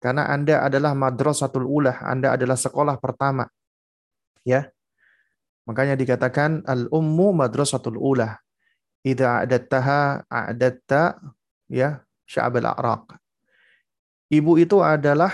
Karena 0.00 0.26
Anda 0.32 0.64
adalah 0.64 0.96
madrasatul 0.96 1.68
ulah, 1.68 2.00
Anda 2.02 2.34
adalah 2.34 2.56
sekolah 2.56 2.96
pertama. 2.98 3.46
Ya. 4.42 4.72
Makanya 5.68 5.94
dikatakan 5.94 6.66
al-ummu 6.66 7.30
madrasatul 7.36 8.00
ulah. 8.00 8.40
Idza 9.06 9.46
a'dattaha 9.46 10.26
a'datta 10.26 11.22
ya 11.70 12.02
sya'ab 12.26 12.58
al-a'raq. 12.58 13.14
Ibu 14.32 14.58
itu 14.58 14.82
adalah 14.82 15.30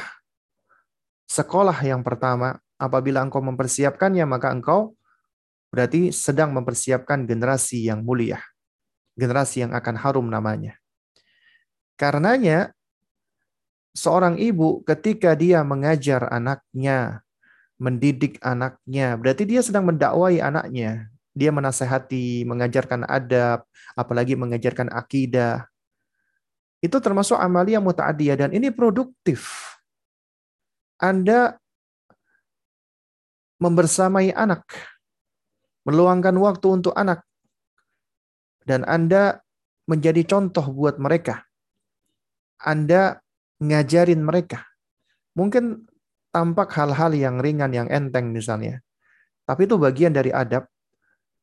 sekolah 1.31 1.79
yang 1.87 2.03
pertama. 2.03 2.59
Apabila 2.77 3.25
engkau 3.25 3.41
mempersiapkannya, 3.41 4.29
maka 4.29 4.53
engkau 4.53 4.98
berarti 5.69 6.11
sedang 6.11 6.53
mempersiapkan 6.57 7.29
generasi 7.29 7.89
yang 7.89 8.03
mulia. 8.05 8.41
Generasi 9.19 9.67
yang 9.67 9.73
akan 9.75 9.97
harum 9.99 10.27
namanya. 10.31 10.79
Karenanya, 11.99 12.71
seorang 13.91 14.39
ibu 14.39 14.87
ketika 14.87 15.35
dia 15.35 15.67
mengajar 15.67 16.31
anaknya, 16.31 17.27
mendidik 17.79 18.39
anaknya, 18.43 19.19
berarti 19.19 19.43
dia 19.43 19.63
sedang 19.63 19.87
mendakwai 19.87 20.39
anaknya. 20.39 21.11
Dia 21.39 21.55
menasehati, 21.55 22.43
mengajarkan 22.47 23.07
adab, 23.07 23.63
apalagi 23.95 24.35
mengajarkan 24.35 24.91
akidah. 24.91 25.71
Itu 26.83 26.99
termasuk 26.99 27.39
amalia 27.39 27.79
muta'adiyah 27.79 28.39
dan 28.47 28.51
ini 28.51 28.75
produktif. 28.75 29.71
Anda 30.99 31.55
membersamai 33.63 34.35
anak, 34.35 34.67
meluangkan 35.89 36.37
waktu 36.37 36.69
untuk 36.69 36.93
anak, 36.93 37.25
dan 38.69 38.85
Anda 38.85 39.41
menjadi 39.89 40.21
contoh 40.29 40.69
buat 40.69 41.01
mereka. 41.01 41.49
Anda 42.61 43.25
ngajarin 43.65 44.21
mereka. 44.21 44.69
Mungkin 45.33 45.89
tampak 46.29 46.77
hal-hal 46.77 47.17
yang 47.17 47.41
ringan, 47.41 47.73
yang 47.73 47.89
enteng 47.89 48.37
misalnya. 48.37 48.85
Tapi 49.49 49.65
itu 49.65 49.81
bagian 49.81 50.13
dari 50.13 50.29
adab. 50.29 50.69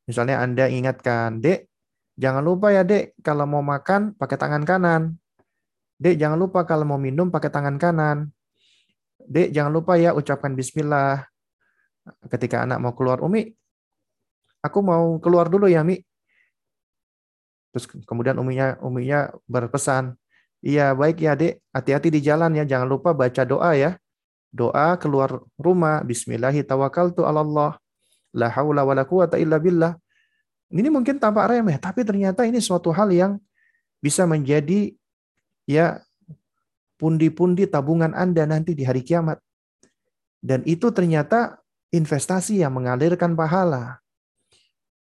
Misalnya 0.06 0.38
Anda 0.38 0.70
ingatkan, 0.70 1.42
dek, 1.42 1.66
jangan 2.14 2.46
lupa 2.46 2.70
ya 2.70 2.86
dek, 2.86 3.18
kalau 3.26 3.50
mau 3.50 3.66
makan 3.66 4.14
pakai 4.14 4.38
tangan 4.38 4.62
kanan. 4.62 5.18
Dek, 5.98 6.14
jangan 6.14 6.38
lupa 6.38 6.62
kalau 6.62 6.86
mau 6.86 7.00
minum 7.00 7.34
pakai 7.34 7.50
tangan 7.50 7.74
kanan. 7.82 8.30
Dek, 9.26 9.50
jangan 9.50 9.74
lupa 9.74 9.98
ya 9.98 10.14
ucapkan 10.14 10.54
bismillah. 10.54 11.26
Ketika 12.30 12.62
anak 12.62 12.78
mau 12.78 12.94
keluar, 12.94 13.18
Umi, 13.18 13.50
aku 14.66 14.82
mau 14.82 15.16
keluar 15.22 15.46
dulu 15.46 15.70
ya, 15.70 15.86
Mi. 15.86 16.02
Terus 17.70 17.86
kemudian 18.08 18.36
uminya 18.40 18.80
uminya 18.80 19.30
berpesan, 19.46 20.16
Iya, 20.66 20.96
baik 20.98 21.22
ya, 21.22 21.38
Dek. 21.38 21.62
Hati-hati 21.70 22.08
di 22.10 22.20
jalan 22.24 22.50
ya. 22.58 22.66
Jangan 22.66 22.88
lupa 22.90 23.14
baca 23.14 23.42
doa 23.46 23.70
ya. 23.78 23.94
Doa 24.50 24.98
keluar 24.98 25.38
rumah. 25.54 26.02
Illa 29.38 29.62
billah. 29.62 29.94
Ini 30.66 30.90
mungkin 30.90 31.22
tampak 31.22 31.54
remeh, 31.54 31.78
tapi 31.78 32.02
ternyata 32.02 32.42
ini 32.42 32.58
suatu 32.58 32.90
hal 32.90 33.14
yang 33.14 33.38
bisa 34.02 34.26
menjadi 34.26 34.90
ya 35.62 36.02
pundi-pundi 36.98 37.70
tabungan 37.70 38.10
Anda 38.10 38.50
nanti 38.50 38.74
di 38.74 38.82
hari 38.82 39.06
kiamat. 39.06 39.38
Dan 40.42 40.66
itu 40.66 40.90
ternyata 40.90 41.62
investasi 41.94 42.66
yang 42.66 42.74
mengalirkan 42.74 43.38
pahala. 43.38 44.02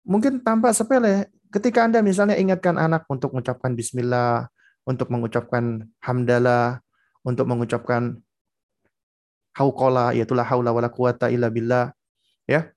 Mungkin 0.03 0.43
tampak 0.43 0.75
sepele 0.75 1.31
ketika 1.53 1.87
Anda 1.87 2.03
misalnya 2.03 2.35
ingatkan 2.41 2.81
anak 2.81 3.07
untuk 3.07 3.37
mengucapkan 3.37 3.77
bismillah, 3.77 4.51
untuk 4.83 5.13
mengucapkan 5.13 5.87
hamdalah, 6.03 6.83
untuk 7.23 7.47
mengucapkan 7.47 8.19
hauqala, 9.55 10.17
yaitu 10.17 10.35
la 10.35 10.43
haula 10.43 10.73
wala 10.75 10.89
quwata 10.91 11.29
illa 11.31 11.53
billah. 11.53 11.93
Ya. 12.49 12.73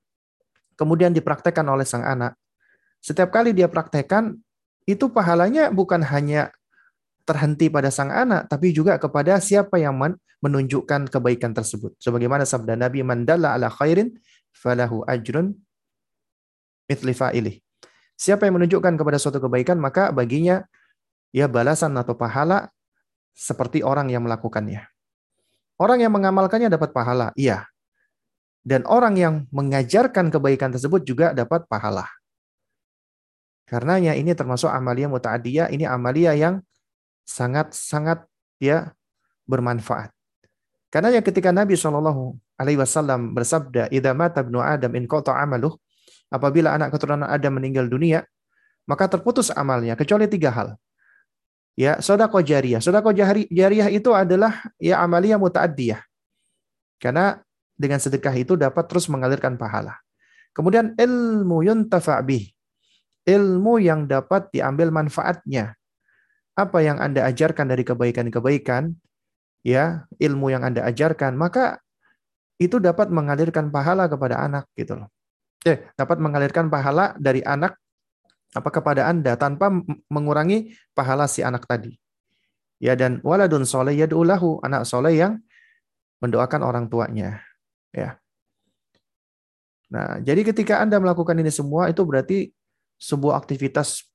Kemudian 0.75 1.15
dipraktekkan 1.15 1.65
oleh 1.65 1.87
sang 1.87 2.03
anak. 2.03 2.35
Setiap 2.99 3.31
kali 3.31 3.55
dia 3.55 3.71
praktekkan, 3.71 4.35
itu 4.85 5.09
pahalanya 5.09 5.71
bukan 5.73 6.03
hanya 6.03 6.51
terhenti 7.25 7.73
pada 7.73 7.89
sang 7.89 8.13
anak, 8.13 8.45
tapi 8.51 8.69
juga 8.69 9.01
kepada 9.01 9.41
siapa 9.41 9.81
yang 9.81 9.97
menunjukkan 10.43 11.09
kebaikan 11.09 11.57
tersebut. 11.57 11.97
Sebagaimana 11.97 12.45
sabda 12.45 12.77
Nabi, 12.77 13.01
Mandala 13.01 13.57
ala 13.57 13.71
khairin 13.71 14.13
falahu 14.53 15.01
ajrun 15.09 15.57
mithli 16.89 17.13
fa'ilih. 17.13 17.55
Siapa 18.15 18.47
yang 18.47 18.61
menunjukkan 18.61 18.95
kepada 18.95 19.19
suatu 19.19 19.43
kebaikan, 19.43 19.75
maka 19.75 20.09
baginya 20.15 20.63
ya 21.35 21.51
balasan 21.51 21.91
atau 21.99 22.15
pahala 22.15 22.71
seperti 23.35 23.83
orang 23.83 24.07
yang 24.07 24.23
melakukannya. 24.23 24.87
Orang 25.75 25.99
yang 25.99 26.15
mengamalkannya 26.15 26.71
dapat 26.71 26.95
pahala, 26.95 27.35
iya. 27.35 27.67
Dan 28.63 28.87
orang 28.87 29.19
yang 29.19 29.33
mengajarkan 29.51 30.31
kebaikan 30.31 30.71
tersebut 30.71 31.03
juga 31.03 31.35
dapat 31.35 31.67
pahala. 31.67 32.07
Karenanya 33.67 34.15
ini 34.15 34.31
termasuk 34.31 34.71
amalia 34.71 35.11
muta'adiyah, 35.11 35.69
ini 35.75 35.83
amalia 35.83 36.31
yang 36.33 36.63
sangat-sangat 37.27 38.23
ya 38.61 38.95
bermanfaat. 39.43 40.15
Karena 40.93 41.11
ya 41.11 41.19
ketika 41.19 41.51
Nabi 41.51 41.75
Shallallahu 41.75 42.39
Alaihi 42.55 42.79
Wasallam 42.79 43.35
bersabda, 43.35 43.91
"Idza 43.91 44.15
mata 44.15 44.39
ibnu 44.45 44.63
Adam 44.63 44.95
in 44.95 45.09
qata 45.09 45.35
amaluh," 45.35 45.75
apabila 46.35 46.75
anak 46.75 46.91
keturunan 46.91 47.25
Adam 47.25 47.55
meninggal 47.55 47.87
dunia, 47.87 48.27
maka 48.85 49.07
terputus 49.07 49.49
amalnya 49.55 49.95
kecuali 49.95 50.27
tiga 50.27 50.51
hal 50.51 50.69
ya 51.75 51.99
sodako 51.99 52.39
jariyah. 52.39 52.79
Sodako 52.79 53.11
jariyah 53.11 53.91
itu 53.91 54.09
adalah 54.15 54.63
ya 54.79 55.03
amalia 55.03 55.35
muta'addiyah. 55.35 56.01
Karena 56.97 57.37
dengan 57.75 57.99
sedekah 57.99 58.33
itu 58.39 58.55
dapat 58.55 58.87
terus 58.87 59.11
mengalirkan 59.11 59.59
pahala. 59.59 59.99
Kemudian 60.55 60.95
ilmu 60.95 61.67
yuntafa' 61.67 62.23
bih. 62.23 62.47
Ilmu 63.27 63.83
yang 63.83 64.07
dapat 64.07 64.47
diambil 64.55 64.95
manfaatnya. 64.95 65.75
Apa 66.55 66.79
yang 66.79 67.03
Anda 67.03 67.27
ajarkan 67.27 67.67
dari 67.67 67.83
kebaikan-kebaikan, 67.83 68.95
ya, 69.59 70.07
ilmu 70.15 70.55
yang 70.55 70.63
Anda 70.63 70.87
ajarkan, 70.87 71.35
maka 71.35 71.83
itu 72.55 72.79
dapat 72.79 73.11
mengalirkan 73.11 73.67
pahala 73.75 74.07
kepada 74.07 74.39
anak 74.39 74.63
gitu 74.79 74.95
loh. 74.95 75.11
Eh, 75.65 75.81
dapat 75.97 76.21
mengalirkan 76.21 76.69
pahala 76.69 77.17
dari 77.17 77.41
anak 77.41 77.73
apa 78.53 78.69
kepada 78.69 79.09
Anda 79.09 79.33
tanpa 79.33 79.73
mengurangi 80.13 80.77
pahala 80.93 81.25
si 81.25 81.41
anak 81.41 81.65
tadi. 81.65 81.97
Ya 82.77 82.93
dan 82.93 83.17
waladun 83.25 83.65
soleh 83.65 83.97
yad'ulahu, 83.97 84.61
anak 84.61 84.85
soleh 84.85 85.17
yang 85.17 85.41
mendoakan 86.21 86.61
orang 86.61 86.85
tuanya. 86.85 87.41
Ya. 87.89 88.21
Nah, 89.89 90.21
jadi 90.21 90.45
ketika 90.45 90.85
Anda 90.85 91.01
melakukan 91.01 91.33
ini 91.41 91.49
semua 91.49 91.89
itu 91.89 92.05
berarti 92.05 92.53
sebuah 93.01 93.41
aktivitas 93.41 94.05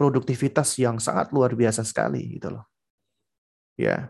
produktivitas 0.00 0.74
yang 0.80 0.96
sangat 0.98 1.30
luar 1.36 1.52
biasa 1.52 1.84
sekali 1.84 2.40
gitu 2.40 2.48
loh. 2.48 2.64
Ya. 3.76 4.08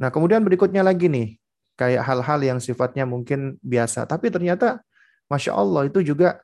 Nah, 0.00 0.08
kemudian 0.14 0.46
berikutnya 0.46 0.80
lagi 0.80 1.10
nih, 1.10 1.36
kayak 1.74 2.06
hal-hal 2.06 2.40
yang 2.40 2.58
sifatnya 2.62 3.04
mungkin 3.04 3.60
biasa, 3.60 4.08
tapi 4.08 4.32
ternyata 4.32 4.80
Masya 5.30 5.54
Allah 5.54 5.86
itu 5.86 6.02
juga 6.02 6.42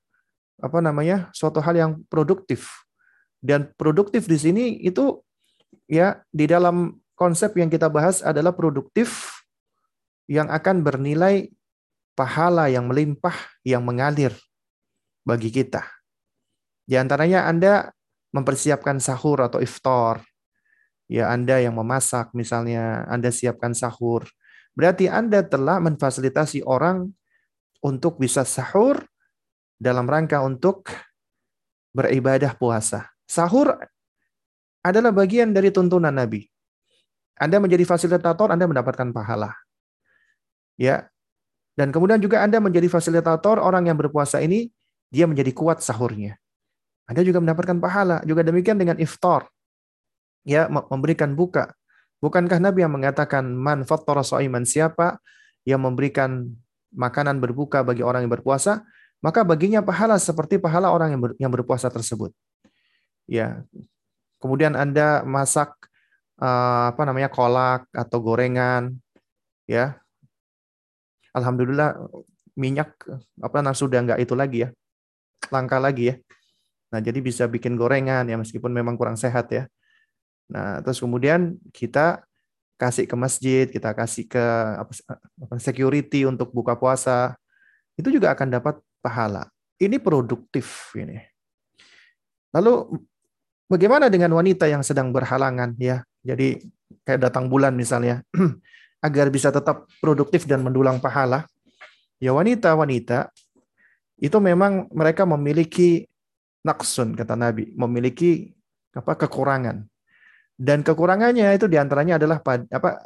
apa 0.62 0.78
namanya 0.80 1.28
suatu 1.34 1.60
hal 1.60 1.74
yang 1.76 1.92
produktif 2.08 2.86
dan 3.42 3.68
produktif 3.76 4.24
di 4.24 4.38
sini 4.40 4.64
itu 4.80 5.20
ya 5.90 6.22
di 6.32 6.48
dalam 6.48 6.96
konsep 7.18 7.52
yang 7.58 7.68
kita 7.68 7.90
bahas 7.90 8.24
adalah 8.24 8.54
produktif 8.56 9.42
yang 10.30 10.48
akan 10.48 10.82
bernilai 10.86 11.50
pahala 12.16 12.72
yang 12.72 12.88
melimpah 12.88 13.34
yang 13.62 13.84
mengalir 13.84 14.32
bagi 15.26 15.50
kita. 15.50 15.84
Di 16.86 16.94
antaranya 16.94 17.50
Anda 17.50 17.90
mempersiapkan 18.30 19.00
sahur 19.00 19.42
atau 19.42 19.58
iftar. 19.58 20.22
Ya, 21.06 21.30
Anda 21.30 21.62
yang 21.62 21.78
memasak 21.78 22.34
misalnya, 22.34 23.06
Anda 23.06 23.30
siapkan 23.30 23.72
sahur. 23.72 24.26
Berarti 24.76 25.06
Anda 25.06 25.46
telah 25.46 25.78
memfasilitasi 25.80 26.66
orang 26.66 27.15
untuk 27.86 28.18
bisa 28.18 28.42
sahur 28.42 28.98
dalam 29.78 30.10
rangka 30.10 30.42
untuk 30.42 30.90
beribadah 31.94 32.58
puasa. 32.58 33.06
Sahur 33.30 33.78
adalah 34.82 35.14
bagian 35.14 35.54
dari 35.54 35.70
tuntunan 35.70 36.10
Nabi. 36.10 36.42
Anda 37.38 37.62
menjadi 37.62 37.86
fasilitator, 37.86 38.50
Anda 38.50 38.66
mendapatkan 38.66 39.14
pahala. 39.14 39.54
Ya. 40.74 41.06
Dan 41.76 41.92
kemudian 41.92 42.18
juga 42.18 42.42
Anda 42.42 42.58
menjadi 42.58 42.88
fasilitator 42.90 43.60
orang 43.60 43.86
yang 43.86 44.00
berpuasa 44.00 44.40
ini, 44.40 44.72
dia 45.12 45.28
menjadi 45.28 45.52
kuat 45.52 45.84
sahurnya. 45.84 46.40
Anda 47.06 47.22
juga 47.22 47.38
mendapatkan 47.38 47.78
pahala. 47.78 48.24
Juga 48.26 48.42
demikian 48.42 48.80
dengan 48.80 48.96
iftar. 48.98 49.46
Ya, 50.42 50.66
memberikan 50.66 51.36
buka. 51.36 51.76
Bukankah 52.24 52.58
Nabi 52.58 52.82
yang 52.82 52.96
mengatakan 52.96 53.44
man 53.52 53.84
fattara 53.84 54.24
iman 54.24 54.64
siapa 54.64 55.20
yang 55.68 55.84
memberikan 55.84 56.56
makanan 56.92 57.42
berbuka 57.42 57.82
bagi 57.82 58.04
orang 58.04 58.26
yang 58.26 58.32
berpuasa, 58.32 58.86
maka 59.24 59.42
baginya 59.42 59.80
pahala 59.80 60.20
seperti 60.20 60.60
pahala 60.60 60.92
orang 60.92 61.16
yang, 61.16 61.22
ber, 61.22 61.32
yang 61.40 61.52
berpuasa 61.52 61.88
tersebut. 61.88 62.30
Ya. 63.26 63.64
Kemudian 64.38 64.76
Anda 64.76 65.24
masak 65.24 65.74
uh, 66.38 66.92
apa 66.92 67.02
namanya 67.08 67.32
kolak 67.32 67.88
atau 67.90 68.18
gorengan 68.20 68.94
ya. 69.64 69.96
Alhamdulillah 71.32 71.96
minyak 72.56 72.96
apa 73.40 73.60
nah 73.60 73.76
sudah 73.76 74.04
enggak 74.04 74.20
itu 74.20 74.36
lagi 74.36 74.68
ya. 74.68 74.68
Langka 75.48 75.80
lagi 75.80 76.12
ya. 76.12 76.16
Nah, 76.94 77.00
jadi 77.02 77.18
bisa 77.18 77.44
bikin 77.50 77.74
gorengan 77.74 78.24
ya 78.30 78.36
meskipun 78.38 78.70
memang 78.70 78.94
kurang 78.94 79.18
sehat 79.18 79.50
ya. 79.50 79.64
Nah, 80.46 80.78
terus 80.82 81.02
kemudian 81.02 81.58
kita 81.74 82.22
kasih 82.76 83.08
ke 83.08 83.16
masjid, 83.16 83.64
kita 83.66 83.96
kasih 83.96 84.28
ke 84.28 84.44
apa, 84.76 84.92
security 85.56 86.28
untuk 86.28 86.52
buka 86.52 86.76
puasa, 86.76 87.34
itu 87.96 88.12
juga 88.12 88.36
akan 88.36 88.48
dapat 88.52 88.76
pahala. 89.00 89.48
Ini 89.80 89.96
produktif 90.00 90.92
ini. 90.96 91.20
Lalu 92.52 93.00
bagaimana 93.68 94.08
dengan 94.12 94.32
wanita 94.36 94.68
yang 94.68 94.84
sedang 94.84 95.12
berhalangan 95.12 95.76
ya? 95.80 96.04
Jadi 96.24 96.60
kayak 97.04 97.28
datang 97.28 97.48
bulan 97.48 97.72
misalnya, 97.72 98.20
agar 99.06 99.28
bisa 99.32 99.48
tetap 99.48 99.88
produktif 100.00 100.44
dan 100.44 100.60
mendulang 100.64 101.00
pahala. 101.00 101.48
Ya 102.16 102.32
wanita-wanita 102.32 103.28
itu 104.16 104.36
memang 104.40 104.88
mereka 104.88 105.28
memiliki 105.28 106.08
naksun 106.64 107.12
kata 107.12 107.36
Nabi, 107.36 107.76
memiliki 107.76 108.56
apa 108.96 109.12
kekurangan 109.12 109.84
dan 110.56 110.80
kekurangannya 110.80 111.52
itu 111.52 111.68
di 111.68 111.76
antaranya 111.76 112.16
adalah 112.16 112.40
apa 112.40 113.04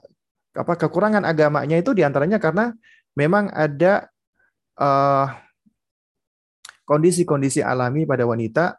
apa 0.54 0.72
kekurangan 0.74 1.26
agamanya 1.26 1.78
itu 1.78 1.94
di 1.94 2.06
antaranya 2.06 2.38
karena 2.38 2.74
memang 3.18 3.50
ada 3.50 4.06
eh, 4.78 5.26
kondisi-kondisi 6.86 7.62
alami 7.62 8.06
pada 8.06 8.26
wanita 8.26 8.78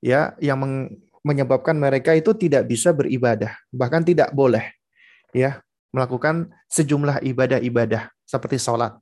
ya 0.00 0.36
yang 0.40 0.60
meng, 0.60 0.74
menyebabkan 1.20 1.76
mereka 1.76 2.16
itu 2.16 2.32
tidak 2.36 2.68
bisa 2.68 2.92
beribadah 2.96 3.52
bahkan 3.68 4.00
tidak 4.00 4.32
boleh 4.32 4.64
ya 5.36 5.60
melakukan 5.92 6.48
sejumlah 6.70 7.20
ibadah-ibadah 7.26 8.08
seperti 8.24 8.56
sholat 8.56 8.94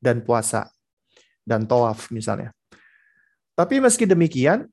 dan 0.00 0.24
puasa 0.24 0.72
dan 1.44 1.64
tawaf 1.68 2.08
misalnya. 2.10 2.52
Tapi 3.56 3.80
meski 3.80 4.04
demikian, 4.04 4.68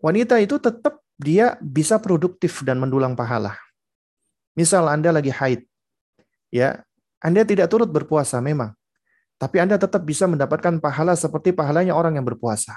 wanita 0.00 0.36
itu 0.40 0.60
tetap 0.60 1.00
dia 1.18 1.58
bisa 1.58 1.98
produktif 1.98 2.62
dan 2.62 2.78
mendulang 2.78 3.18
pahala. 3.18 3.58
Misal 4.54 4.86
Anda 4.86 5.10
lagi 5.10 5.34
haid, 5.34 5.66
ya, 6.54 6.82
Anda 7.18 7.42
tidak 7.42 7.70
turut 7.70 7.90
berpuasa 7.90 8.38
memang, 8.38 8.74
tapi 9.38 9.58
Anda 9.58 9.78
tetap 9.78 10.02
bisa 10.06 10.30
mendapatkan 10.30 10.78
pahala 10.78 11.18
seperti 11.18 11.50
pahalanya 11.54 11.94
orang 11.94 12.18
yang 12.18 12.26
berpuasa. 12.26 12.74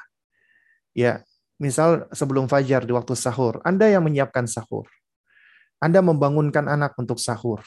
Ya, 0.93 1.21
misal 1.61 2.09
sebelum 2.13 2.49
fajar 2.49 2.85
di 2.85 2.93
waktu 2.93 3.13
sahur, 3.17 3.61
Anda 3.65 3.89
yang 3.89 4.05
menyiapkan 4.05 4.49
sahur. 4.49 4.89
Anda 5.81 6.05
membangunkan 6.05 6.69
anak 6.69 6.93
untuk 7.01 7.17
sahur. 7.17 7.65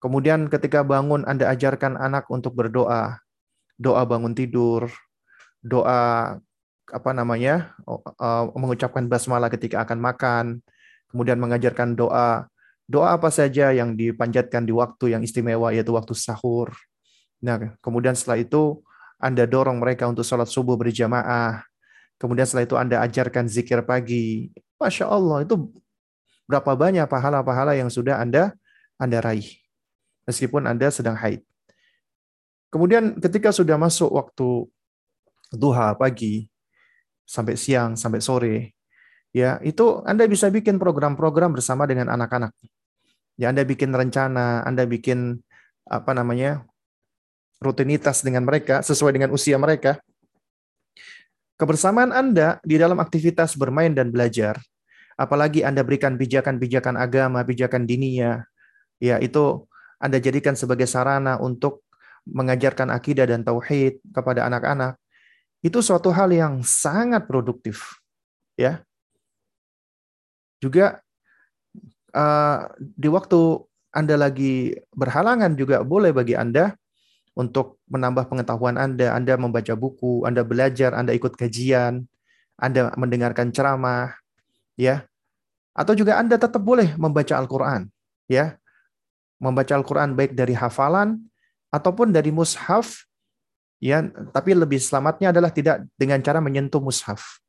Kemudian 0.00 0.48
ketika 0.48 0.80
bangun 0.80 1.28
Anda 1.28 1.52
ajarkan 1.52 2.00
anak 2.00 2.28
untuk 2.32 2.56
berdoa. 2.56 3.20
Doa 3.80 4.04
bangun 4.04 4.36
tidur, 4.36 4.92
doa 5.60 6.36
apa 6.90 7.10
namanya 7.14 7.74
uh, 7.86 8.50
mengucapkan 8.54 9.06
basmalah 9.06 9.48
ketika 9.48 9.82
akan 9.82 9.98
makan, 9.98 10.44
kemudian 11.10 11.38
mengajarkan 11.38 11.94
doa 11.98 12.50
doa 12.90 13.14
apa 13.14 13.30
saja 13.30 13.70
yang 13.70 13.94
dipanjatkan 13.94 14.66
di 14.66 14.74
waktu 14.74 15.14
yang 15.14 15.22
istimewa 15.22 15.70
yaitu 15.70 15.94
waktu 15.94 16.10
sahur. 16.14 16.74
Nah, 17.38 17.78
kemudian 17.78 18.18
setelah 18.18 18.42
itu 18.42 18.82
Anda 19.22 19.46
dorong 19.46 19.78
mereka 19.78 20.10
untuk 20.10 20.26
sholat 20.26 20.50
subuh 20.50 20.74
berjamaah. 20.74 21.62
Kemudian 22.20 22.44
setelah 22.44 22.66
itu 22.66 22.76
Anda 22.76 23.00
ajarkan 23.06 23.46
zikir 23.46 23.80
pagi. 23.86 24.50
Masya 24.76 25.08
Allah, 25.08 25.46
itu 25.46 25.70
berapa 26.50 26.74
banyak 26.74 27.06
pahala-pahala 27.06 27.78
yang 27.78 27.88
sudah 27.88 28.18
Anda 28.18 28.52
Anda 28.98 29.22
raih. 29.22 29.56
Meskipun 30.26 30.66
Anda 30.66 30.90
sedang 30.90 31.16
haid. 31.16 31.46
Kemudian 32.70 33.18
ketika 33.18 33.50
sudah 33.50 33.78
masuk 33.78 34.10
waktu 34.10 34.66
duha 35.50 35.94
pagi, 35.94 36.50
sampai 37.30 37.54
siang, 37.54 37.94
sampai 37.94 38.18
sore. 38.18 38.74
Ya, 39.30 39.62
itu 39.62 40.02
Anda 40.02 40.26
bisa 40.26 40.50
bikin 40.50 40.82
program-program 40.82 41.54
bersama 41.54 41.86
dengan 41.86 42.10
anak-anak. 42.10 42.50
Ya, 43.38 43.54
Anda 43.54 43.62
bikin 43.62 43.94
rencana, 43.94 44.66
Anda 44.66 44.82
bikin 44.90 45.38
apa 45.86 46.10
namanya? 46.10 46.66
rutinitas 47.60 48.24
dengan 48.24 48.48
mereka 48.48 48.80
sesuai 48.80 49.12
dengan 49.12 49.30
usia 49.36 49.60
mereka. 49.60 50.00
Kebersamaan 51.60 52.08
Anda 52.08 52.56
di 52.64 52.80
dalam 52.80 52.96
aktivitas 53.04 53.52
bermain 53.52 53.92
dan 53.92 54.08
belajar, 54.08 54.56
apalagi 55.20 55.60
Anda 55.60 55.84
berikan 55.84 56.16
pijakan-pijakan 56.16 56.96
agama, 56.96 57.44
pijakan 57.44 57.84
dinia, 57.84 58.48
ya 58.96 59.20
itu 59.20 59.68
Anda 60.00 60.16
jadikan 60.16 60.56
sebagai 60.56 60.88
sarana 60.88 61.36
untuk 61.36 61.84
mengajarkan 62.24 62.88
akidah 62.88 63.28
dan 63.28 63.44
tauhid 63.44 64.00
kepada 64.08 64.48
anak-anak 64.48 64.99
itu 65.60 65.78
suatu 65.84 66.08
hal 66.08 66.32
yang 66.32 66.64
sangat 66.64 67.28
produktif 67.28 68.00
ya. 68.56 68.80
Juga 70.60 71.00
uh, 72.12 72.68
di 72.80 73.08
waktu 73.08 73.64
anda 73.90 74.16
lagi 74.16 74.76
berhalangan 74.92 75.56
juga 75.56 75.80
boleh 75.84 76.12
bagi 76.12 76.36
anda 76.36 76.76
untuk 77.36 77.80
menambah 77.88 78.28
pengetahuan 78.28 78.76
anda. 78.76 79.12
Anda 79.16 79.36
membaca 79.36 79.72
buku 79.76 80.24
anda 80.28 80.44
belajar 80.44 80.96
anda 80.96 81.12
ikut 81.16 81.36
kajian 81.36 82.04
anda 82.60 82.92
mendengarkan 82.94 83.50
ceramah 83.50 84.12
ya. 84.76 85.08
Atau 85.72 85.96
juga 85.96 86.20
anda 86.20 86.36
tetap 86.36 86.60
boleh 86.60 86.92
membaca 87.00 87.36
Al-Qur'an 87.40 87.88
ya. 88.28 88.60
Membaca 89.40 89.72
Al-Qur'an 89.72 90.12
baik 90.12 90.36
dari 90.36 90.52
hafalan 90.52 91.16
ataupun 91.72 92.12
dari 92.12 92.28
mushaf 92.28 93.08
ya 93.80 94.04
tapi 94.30 94.52
lebih 94.52 94.78
selamatnya 94.78 95.32
adalah 95.32 95.50
tidak 95.50 95.88
dengan 95.96 96.20
cara 96.20 96.38
menyentuh 96.38 96.78
mushaf. 96.78 97.40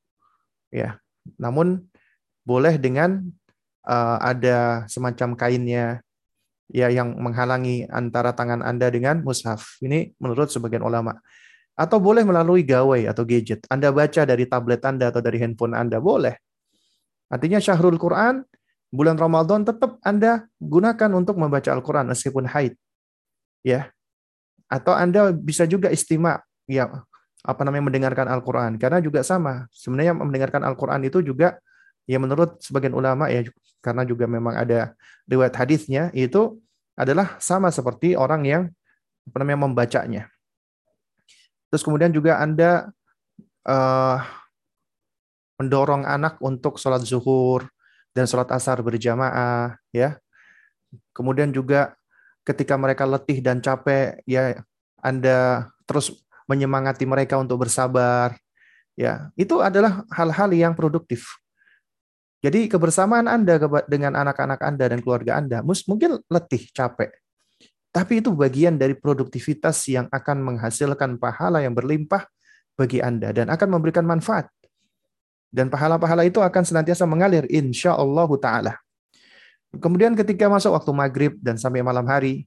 Ya 0.72 0.98
namun 1.38 1.86
boleh 2.42 2.80
dengan 2.82 3.22
uh, 3.86 4.18
ada 4.18 4.88
semacam 4.90 5.38
kainnya 5.38 6.02
ya 6.72 6.88
yang 6.88 7.20
menghalangi 7.20 7.86
antara 7.92 8.32
tangan 8.32 8.64
Anda 8.64 8.88
dengan 8.90 9.22
mushaf. 9.22 9.78
Ini 9.84 10.16
menurut 10.18 10.50
sebagian 10.50 10.82
ulama. 10.82 11.20
Atau 11.76 12.00
boleh 12.00 12.24
melalui 12.24 12.64
gawai 12.64 13.08
atau 13.08 13.28
gadget. 13.28 13.68
Anda 13.68 13.92
baca 13.92 14.24
dari 14.24 14.48
tablet 14.48 14.82
Anda 14.88 15.12
atau 15.12 15.20
dari 15.20 15.40
handphone 15.40 15.76
Anda 15.76 16.00
boleh. 16.00 16.36
Artinya 17.32 17.60
syahrul 17.64 17.96
Quran 17.96 18.44
bulan 18.92 19.16
Ramadan 19.16 19.64
tetap 19.64 20.00
Anda 20.04 20.48
gunakan 20.60 21.12
untuk 21.16 21.40
membaca 21.40 21.72
Al-Quran 21.72 22.12
meskipun 22.12 22.48
haid. 22.48 22.76
Ya 23.64 23.94
atau 24.72 24.96
Anda 24.96 25.36
bisa 25.36 25.68
juga 25.68 25.92
istimak 25.92 26.48
ya 26.64 26.88
apa 27.44 27.62
namanya 27.68 27.92
mendengarkan 27.92 28.32
Al-Qur'an 28.32 28.80
karena 28.80 29.04
juga 29.04 29.20
sama. 29.28 29.68
Sebenarnya 29.76 30.16
mendengarkan 30.16 30.64
Al-Qur'an 30.64 31.04
itu 31.04 31.20
juga 31.20 31.60
ya 32.08 32.16
menurut 32.22 32.64
sebagian 32.64 32.96
ulama 32.96 33.28
ya 33.28 33.44
karena 33.84 34.08
juga 34.08 34.32
memang 34.32 34.56
ada 34.56 34.96
riwayat 35.28 35.54
hadisnya 35.60 36.08
itu 36.16 36.56
adalah 36.96 37.36
sama 37.44 37.68
seperti 37.68 38.16
orang 38.16 38.48
yang 38.48 38.64
apa 39.28 39.36
namanya 39.44 39.68
membacanya. 39.68 40.24
Terus 41.68 41.84
kemudian 41.84 42.16
juga 42.16 42.40
Anda 42.40 42.96
uh, 43.68 44.18
mendorong 45.60 46.08
anak 46.08 46.40
untuk 46.40 46.80
sholat 46.80 47.04
zuhur 47.04 47.68
dan 48.16 48.24
sholat 48.24 48.48
asar 48.56 48.80
berjamaah 48.80 49.76
ya. 49.92 50.16
Kemudian 51.12 51.52
juga 51.52 51.96
ketika 52.46 52.76
mereka 52.78 53.06
letih 53.06 53.40
dan 53.40 53.62
capek, 53.62 54.22
ya 54.26 54.62
Anda 55.02 55.70
terus 55.86 56.24
menyemangati 56.50 57.06
mereka 57.08 57.38
untuk 57.38 57.64
bersabar. 57.68 58.36
Ya, 59.00 59.32
itu 59.40 59.64
adalah 59.64 60.04
hal-hal 60.12 60.52
yang 60.52 60.74
produktif. 60.76 61.26
Jadi 62.42 62.66
kebersamaan 62.66 63.30
Anda 63.30 63.62
dengan 63.86 64.18
anak-anak 64.18 64.60
Anda 64.66 64.90
dan 64.90 65.00
keluarga 65.06 65.38
Anda 65.38 65.62
mungkin 65.62 66.20
letih, 66.26 66.74
capek. 66.74 67.14
Tapi 67.92 68.24
itu 68.24 68.32
bagian 68.32 68.80
dari 68.80 68.96
produktivitas 68.96 69.84
yang 69.92 70.08
akan 70.10 70.38
menghasilkan 70.42 71.20
pahala 71.20 71.60
yang 71.60 71.76
berlimpah 71.76 72.24
bagi 72.74 73.04
Anda 73.04 73.36
dan 73.36 73.52
akan 73.52 73.68
memberikan 73.68 74.08
manfaat. 74.08 74.48
Dan 75.52 75.68
pahala-pahala 75.68 76.24
itu 76.24 76.40
akan 76.40 76.64
senantiasa 76.64 77.04
mengalir 77.04 77.44
insya 77.52 77.92
Allah 77.94 78.30
ta'ala. 78.40 78.74
Kemudian 79.72 80.20
ketika 80.20 80.52
masuk 80.52 80.76
waktu 80.76 80.92
maghrib 80.92 81.34
dan 81.40 81.56
sampai 81.56 81.80
malam 81.80 82.04
hari, 82.04 82.44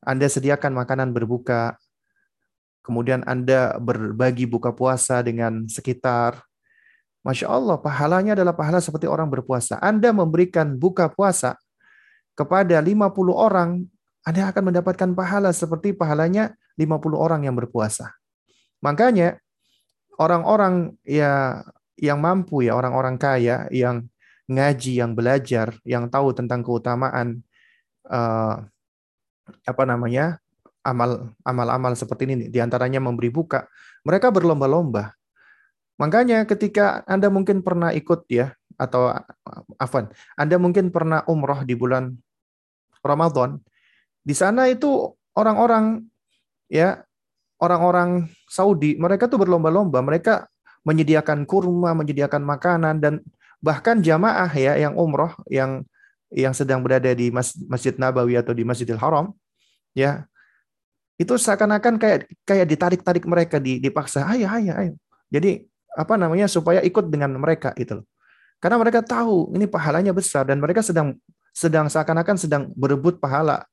Anda 0.00 0.24
sediakan 0.24 0.72
makanan 0.72 1.12
berbuka, 1.12 1.76
kemudian 2.80 3.20
Anda 3.28 3.76
berbagi 3.76 4.48
buka 4.48 4.72
puasa 4.72 5.20
dengan 5.20 5.68
sekitar. 5.68 6.40
Masya 7.20 7.52
Allah, 7.52 7.76
pahalanya 7.80 8.32
adalah 8.32 8.56
pahala 8.56 8.80
seperti 8.80 9.04
orang 9.04 9.28
berpuasa. 9.28 9.76
Anda 9.80 10.12
memberikan 10.12 10.76
buka 10.76 11.12
puasa 11.12 11.56
kepada 12.32 12.80
50 12.80 13.32
orang, 13.32 13.84
Anda 14.24 14.48
akan 14.48 14.72
mendapatkan 14.72 15.10
pahala 15.12 15.52
seperti 15.52 15.92
pahalanya 15.92 16.56
50 16.80 17.16
orang 17.16 17.44
yang 17.44 17.56
berpuasa. 17.56 18.12
Makanya 18.80 19.36
orang-orang 20.16 20.96
ya 21.04 21.64
yang 22.00 22.20
mampu 22.24 22.64
ya, 22.64 22.76
orang-orang 22.76 23.20
kaya 23.20 23.68
yang 23.68 24.08
ngaji, 24.50 25.00
yang 25.00 25.16
belajar, 25.16 25.72
yang 25.88 26.08
tahu 26.12 26.36
tentang 26.36 26.60
keutamaan 26.60 27.40
uh, 28.08 28.64
apa 29.64 29.82
namanya 29.84 30.40
amal 30.84 31.32
amal-amal 31.44 31.96
seperti 31.96 32.28
ini 32.28 32.34
di 32.52 32.60
antaranya 32.60 33.00
memberi 33.00 33.32
buka 33.32 33.64
mereka 34.04 34.28
berlomba-lomba. 34.28 35.16
Makanya 35.96 36.44
ketika 36.44 37.06
anda 37.08 37.30
mungkin 37.32 37.64
pernah 37.64 37.94
ikut 37.94 38.26
ya 38.28 38.52
atau 38.74 39.14
afan 39.78 40.10
anda 40.34 40.58
mungkin 40.58 40.90
pernah 40.90 41.22
umroh 41.30 41.62
di 41.62 41.78
bulan 41.78 42.10
Ramadan 43.00 43.62
di 44.26 44.34
sana 44.34 44.66
itu 44.66 45.14
orang-orang 45.38 46.02
ya 46.66 46.98
orang-orang 47.62 48.26
Saudi 48.50 48.98
mereka 48.98 49.30
tuh 49.30 49.46
berlomba-lomba 49.46 50.02
mereka 50.02 50.50
menyediakan 50.82 51.46
kurma 51.46 51.94
menyediakan 51.94 52.42
makanan 52.42 52.98
dan 52.98 53.14
bahkan 53.64 54.04
jamaah 54.04 54.52
ya 54.52 54.76
yang 54.76 54.92
umroh 55.00 55.32
yang 55.48 55.80
yang 56.28 56.52
sedang 56.52 56.84
berada 56.84 57.08
di 57.16 57.32
Masjid 57.70 57.96
Nabawi 57.96 58.36
atau 58.36 58.52
di 58.52 58.60
Masjidil 58.60 59.00
Haram, 59.00 59.32
ya 59.96 60.28
itu 61.16 61.32
seakan-akan 61.32 61.96
kayak 61.96 62.28
kayak 62.44 62.66
ditarik-tarik 62.68 63.24
mereka 63.24 63.56
dipaksa, 63.62 64.28
ayo 64.28 64.50
ayo 64.52 64.76
ayo. 64.76 64.92
Jadi 65.32 65.64
apa 65.94 66.18
namanya 66.18 66.50
supaya 66.50 66.84
ikut 66.84 67.08
dengan 67.08 67.32
mereka 67.38 67.72
itu. 67.80 68.04
Karena 68.58 68.76
mereka 68.76 69.00
tahu 69.00 69.54
ini 69.54 69.64
pahalanya 69.70 70.10
besar 70.10 70.44
dan 70.44 70.58
mereka 70.58 70.82
sedang 70.82 71.14
sedang 71.54 71.86
seakan-akan 71.86 72.36
sedang 72.36 72.62
berebut 72.74 73.22
pahala. 73.22 73.64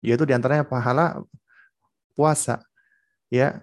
Yaitu 0.00 0.24
di 0.24 0.32
antaranya 0.32 0.64
pahala 0.64 1.20
puasa. 2.16 2.64
Ya. 3.28 3.62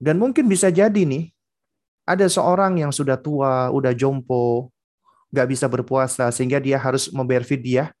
Dan 0.00 0.16
mungkin 0.16 0.48
bisa 0.48 0.72
jadi 0.72 1.04
nih 1.04 1.28
ada 2.08 2.24
seorang 2.24 2.80
yang 2.80 2.88
sudah 2.88 3.20
tua, 3.20 3.68
udah 3.68 3.92
jompo, 3.92 4.72
nggak 5.28 5.48
bisa 5.52 5.68
berpuasa 5.68 6.32
sehingga 6.32 6.56
dia 6.56 6.80
harus 6.80 7.12
membayar 7.12 7.44
fidyah. 7.44 7.92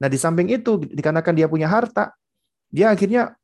Nah 0.00 0.08
di 0.08 0.16
samping 0.16 0.48
itu 0.48 0.80
dikarenakan 0.80 1.34
dia 1.36 1.44
punya 1.44 1.68
harta, 1.68 2.16
dia 2.72 2.88
akhirnya 2.88 3.36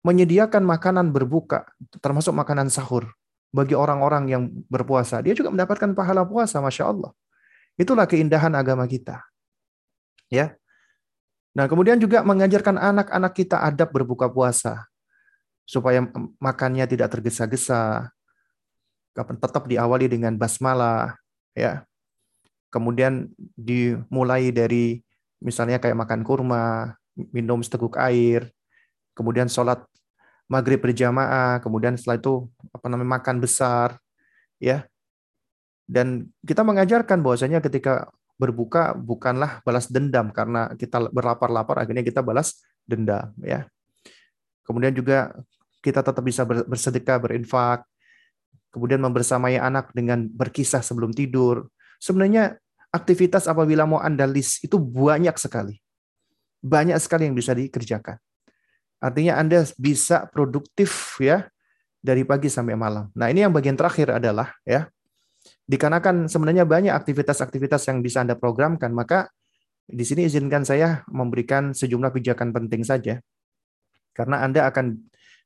menyediakan 0.00 0.64
makanan 0.64 1.12
berbuka, 1.12 1.68
termasuk 2.00 2.32
makanan 2.32 2.72
sahur 2.72 3.12
bagi 3.52 3.76
orang-orang 3.76 4.24
yang 4.32 4.42
berpuasa. 4.72 5.20
Dia 5.20 5.36
juga 5.36 5.52
mendapatkan 5.52 5.92
pahala 5.92 6.24
puasa, 6.24 6.56
masya 6.64 6.88
Allah. 6.88 7.12
Itulah 7.76 8.08
keindahan 8.08 8.56
agama 8.56 8.88
kita. 8.88 9.20
Ya. 10.32 10.56
Nah 11.52 11.66
kemudian 11.68 12.00
juga 12.00 12.24
mengajarkan 12.24 12.80
anak-anak 12.80 13.32
kita 13.36 13.60
adab 13.60 13.92
berbuka 13.92 14.30
puasa 14.30 14.86
supaya 15.66 16.02
makannya 16.40 16.86
tidak 16.88 17.12
tergesa-gesa. 17.12 18.08
Tetap 19.24 19.64
diawali 19.68 20.06
dengan 20.08 20.36
basmalah, 20.36 21.16
ya 21.52 21.84
kemudian 22.70 23.28
dimulai 23.58 24.54
dari 24.54 25.02
misalnya 25.42 25.82
kayak 25.82 25.98
makan 25.98 26.22
kurma, 26.22 26.94
minum 27.34 27.60
seteguk 27.60 27.98
air, 27.98 28.48
kemudian 29.12 29.50
sholat 29.50 29.82
maghrib 30.46 30.78
berjamaah, 30.78 31.58
kemudian 31.60 31.98
setelah 31.98 32.16
itu 32.22 32.34
apa 32.70 32.86
namanya 32.86 33.20
makan 33.20 33.36
besar, 33.42 33.98
ya. 34.62 34.86
Dan 35.90 36.30
kita 36.46 36.62
mengajarkan 36.62 37.18
bahwasanya 37.18 37.58
ketika 37.58 38.06
berbuka 38.38 38.94
bukanlah 38.94 39.60
balas 39.66 39.90
dendam 39.90 40.30
karena 40.30 40.72
kita 40.78 41.10
berlapar-lapar 41.10 41.82
akhirnya 41.82 42.06
kita 42.06 42.22
balas 42.22 42.62
dendam, 42.86 43.34
ya. 43.42 43.66
Kemudian 44.62 44.94
juga 44.94 45.34
kita 45.82 46.06
tetap 46.06 46.22
bisa 46.22 46.46
bersedekah, 46.46 47.18
berinfak, 47.18 47.82
kemudian 48.70 49.02
membersamai 49.02 49.58
anak 49.58 49.90
dengan 49.92 50.26
berkisah 50.30 50.80
sebelum 50.80 51.10
tidur, 51.10 51.68
Sebenarnya 52.00 52.56
aktivitas 52.88 53.44
apabila 53.44 53.84
mau 53.84 54.00
Anda 54.00 54.24
list 54.24 54.64
itu 54.64 54.80
banyak 54.80 55.36
sekali. 55.36 55.76
Banyak 56.64 56.96
sekali 56.96 57.28
yang 57.28 57.36
bisa 57.36 57.52
dikerjakan. 57.52 58.16
Artinya 59.04 59.36
Anda 59.36 59.68
bisa 59.76 60.24
produktif 60.32 61.20
ya 61.20 61.44
dari 62.00 62.24
pagi 62.24 62.48
sampai 62.48 62.76
malam. 62.76 63.12
Nah, 63.12 63.28
ini 63.28 63.44
yang 63.44 63.52
bagian 63.52 63.76
terakhir 63.76 64.16
adalah 64.16 64.56
ya 64.64 64.88
dikarenakan 65.68 66.28
sebenarnya 66.28 66.64
banyak 66.64 66.92
aktivitas-aktivitas 66.92 67.84
yang 67.92 68.00
bisa 68.00 68.24
Anda 68.24 68.36
programkan, 68.36 68.96
maka 68.96 69.28
di 69.84 70.04
sini 70.04 70.24
izinkan 70.24 70.64
saya 70.64 71.04
memberikan 71.12 71.76
sejumlah 71.76 72.12
pijakan 72.16 72.52
penting 72.56 72.80
saja. 72.80 73.20
Karena 74.16 74.40
Anda 74.40 74.68
akan 74.72 74.96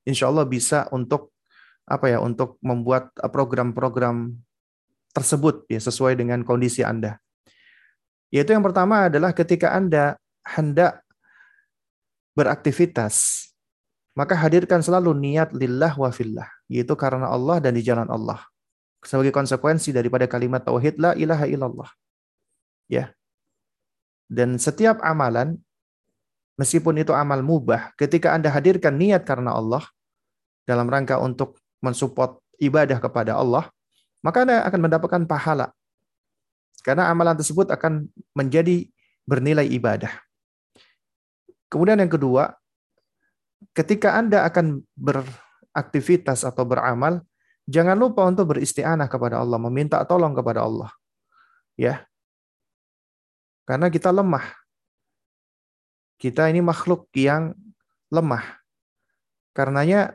insya 0.07 0.31
Allah 0.31 0.47
bisa 0.47 0.87
untuk 0.95 1.34
apa 1.85 2.09
ya 2.09 2.19
untuk 2.21 2.57
membuat 2.65 3.13
program-program 3.17 4.33
tersebut 5.15 5.69
ya 5.71 5.79
sesuai 5.79 6.17
dengan 6.19 6.43
kondisi 6.43 6.83
Anda. 6.83 7.21
Yaitu 8.35 8.51
yang 8.57 8.67
pertama 8.67 9.07
adalah 9.07 9.31
ketika 9.31 9.71
Anda 9.71 10.19
hendak 10.43 11.05
beraktivitas, 12.35 13.47
maka 14.19 14.35
hadirkan 14.35 14.83
selalu 14.83 15.15
niat 15.15 15.55
lillah 15.55 15.95
wa 15.95 16.11
fillah, 16.11 16.49
yaitu 16.67 16.99
karena 16.99 17.31
Allah 17.31 17.63
dan 17.63 17.79
di 17.79 17.83
jalan 17.87 18.11
Allah. 18.11 18.43
Sebagai 19.05 19.31
konsekuensi 19.31 19.95
daripada 19.95 20.27
kalimat 20.27 20.65
tauhid 20.65 20.99
la 20.99 21.13
ilaha 21.15 21.47
illallah. 21.47 21.91
Ya. 22.91 23.13
Dan 24.27 24.57
setiap 24.59 24.99
amalan 25.05 25.61
meskipun 26.59 26.99
itu 26.99 27.13
amal 27.15 27.45
mubah, 27.45 27.95
ketika 27.95 28.33
Anda 28.35 28.51
hadirkan 28.51 28.97
niat 28.99 29.23
karena 29.23 29.55
Allah 29.55 29.85
dalam 30.65 30.89
rangka 30.89 31.21
untuk 31.21 31.61
mensupport 31.83 32.39
ibadah 32.61 32.99
kepada 33.03 33.39
Allah, 33.39 33.71
maka 34.25 34.45
Anda 34.47 34.65
akan 34.65 34.81
mendapatkan 34.89 35.23
pahala. 35.27 35.73
Karena 36.85 37.09
amalan 37.09 37.37
tersebut 37.37 37.73
akan 37.73 38.09
menjadi 38.37 38.85
bernilai 39.25 39.65
ibadah. 39.73 40.13
Kemudian 41.73 41.99
yang 41.99 42.13
kedua, 42.13 42.53
ketika 43.73 44.15
Anda 44.21 44.45
akan 44.45 44.85
beraktivitas 44.95 46.45
atau 46.45 46.63
beramal, 46.69 47.25
jangan 47.65 47.97
lupa 47.97 48.29
untuk 48.29 48.53
beristianah 48.53 49.09
kepada 49.09 49.41
Allah, 49.41 49.57
meminta 49.57 50.01
tolong 50.05 50.37
kepada 50.37 50.63
Allah. 50.65 50.93
Ya. 51.75 52.05
Karena 53.65 53.89
kita 53.89 54.13
lemah. 54.13 54.45
Kita 56.21 56.47
ini 56.53 56.61
makhluk 56.61 57.09
yang 57.17 57.57
lemah. 58.13 58.45
Karenanya 59.57 60.15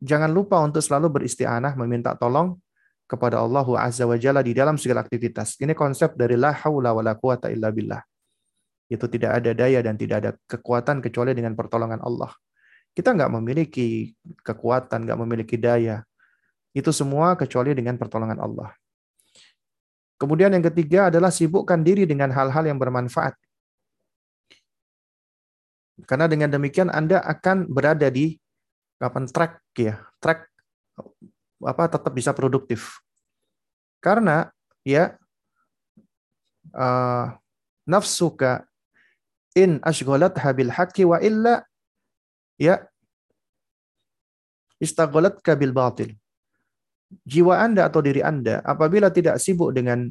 jangan 0.00 0.32
lupa 0.32 0.58
untuk 0.64 0.80
selalu 0.80 1.20
beristianah, 1.20 1.76
meminta 1.76 2.16
tolong 2.16 2.56
kepada 3.04 3.38
Allah 3.38 3.66
Azza 3.78 4.08
wa 4.08 4.16
Jalla 4.16 4.40
di 4.40 4.56
dalam 4.56 4.80
segala 4.80 5.04
aktivitas. 5.04 5.60
Ini 5.60 5.76
konsep 5.76 6.16
dari 6.16 6.40
la 6.40 6.56
haula 6.56 6.96
wa 6.96 7.04
la 7.04 7.14
quwata 7.14 7.52
illa 7.52 7.68
billah. 7.68 8.00
Itu 8.90 9.06
tidak 9.06 9.38
ada 9.44 9.54
daya 9.54 9.84
dan 9.84 9.94
tidak 9.94 10.16
ada 10.24 10.30
kekuatan 10.48 10.98
kecuali 11.04 11.36
dengan 11.36 11.54
pertolongan 11.54 12.02
Allah. 12.02 12.32
Kita 12.90 13.14
nggak 13.14 13.30
memiliki 13.38 14.10
kekuatan, 14.42 15.06
nggak 15.06 15.18
memiliki 15.20 15.54
daya. 15.54 16.02
Itu 16.74 16.90
semua 16.90 17.38
kecuali 17.38 17.70
dengan 17.76 17.94
pertolongan 18.00 18.42
Allah. 18.42 18.74
Kemudian 20.18 20.50
yang 20.50 20.64
ketiga 20.66 21.08
adalah 21.08 21.30
sibukkan 21.30 21.80
diri 21.86 22.04
dengan 22.04 22.34
hal-hal 22.34 22.66
yang 22.66 22.78
bermanfaat. 22.82 23.34
Karena 26.04 26.26
dengan 26.26 26.48
demikian 26.50 26.88
Anda 26.88 27.20
akan 27.20 27.68
berada 27.68 28.08
di 28.08 28.39
kapan 29.00 29.24
track 29.24 29.64
ya, 29.74 29.96
track 30.20 30.44
apa 31.64 31.84
tetap 31.88 32.12
bisa 32.12 32.36
produktif. 32.36 33.00
Karena 34.04 34.52
ya 34.84 35.16
uh, 36.76 37.32
nafsuka 37.88 38.68
in 39.56 39.80
ashghalat 39.80 40.36
habil 40.36 40.70
haqqi 40.70 41.08
wa 41.08 41.18
illa 41.20 41.64
ya 42.60 42.84
istaghalat 44.80 45.40
kabil 45.40 45.72
batil. 45.72 46.10
Jiwa 47.26 47.58
Anda 47.58 47.90
atau 47.90 47.98
diri 47.98 48.22
Anda 48.22 48.62
apabila 48.62 49.10
tidak 49.10 49.42
sibuk 49.42 49.74
dengan 49.74 50.06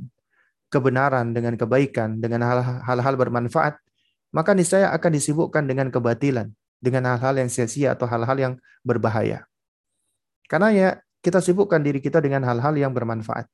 kebenaran, 0.68 1.32
dengan 1.32 1.56
kebaikan, 1.56 2.20
dengan 2.20 2.44
hal-hal 2.84 3.16
bermanfaat, 3.16 3.80
maka 4.36 4.52
niscaya 4.54 4.92
akan 4.94 5.12
disibukkan 5.16 5.64
dengan 5.66 5.90
kebatilan, 5.90 6.52
dengan 6.80 7.16
hal-hal 7.16 7.44
yang 7.44 7.50
sia-sia 7.52 7.94
atau 7.94 8.08
hal-hal 8.08 8.38
yang 8.40 8.54
berbahaya. 8.82 9.46
Karena 10.48 10.70
ya 10.74 10.90
kita 11.20 11.44
sibukkan 11.44 11.84
diri 11.84 12.00
kita 12.00 12.24
dengan 12.24 12.48
hal-hal 12.48 12.74
yang 12.80 12.96
bermanfaat. 12.96 13.46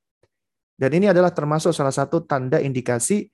Dan 0.76 0.90
ini 0.94 1.10
adalah 1.10 1.34
termasuk 1.34 1.74
salah 1.74 1.92
satu 1.92 2.22
tanda 2.22 2.62
indikasi 2.62 3.28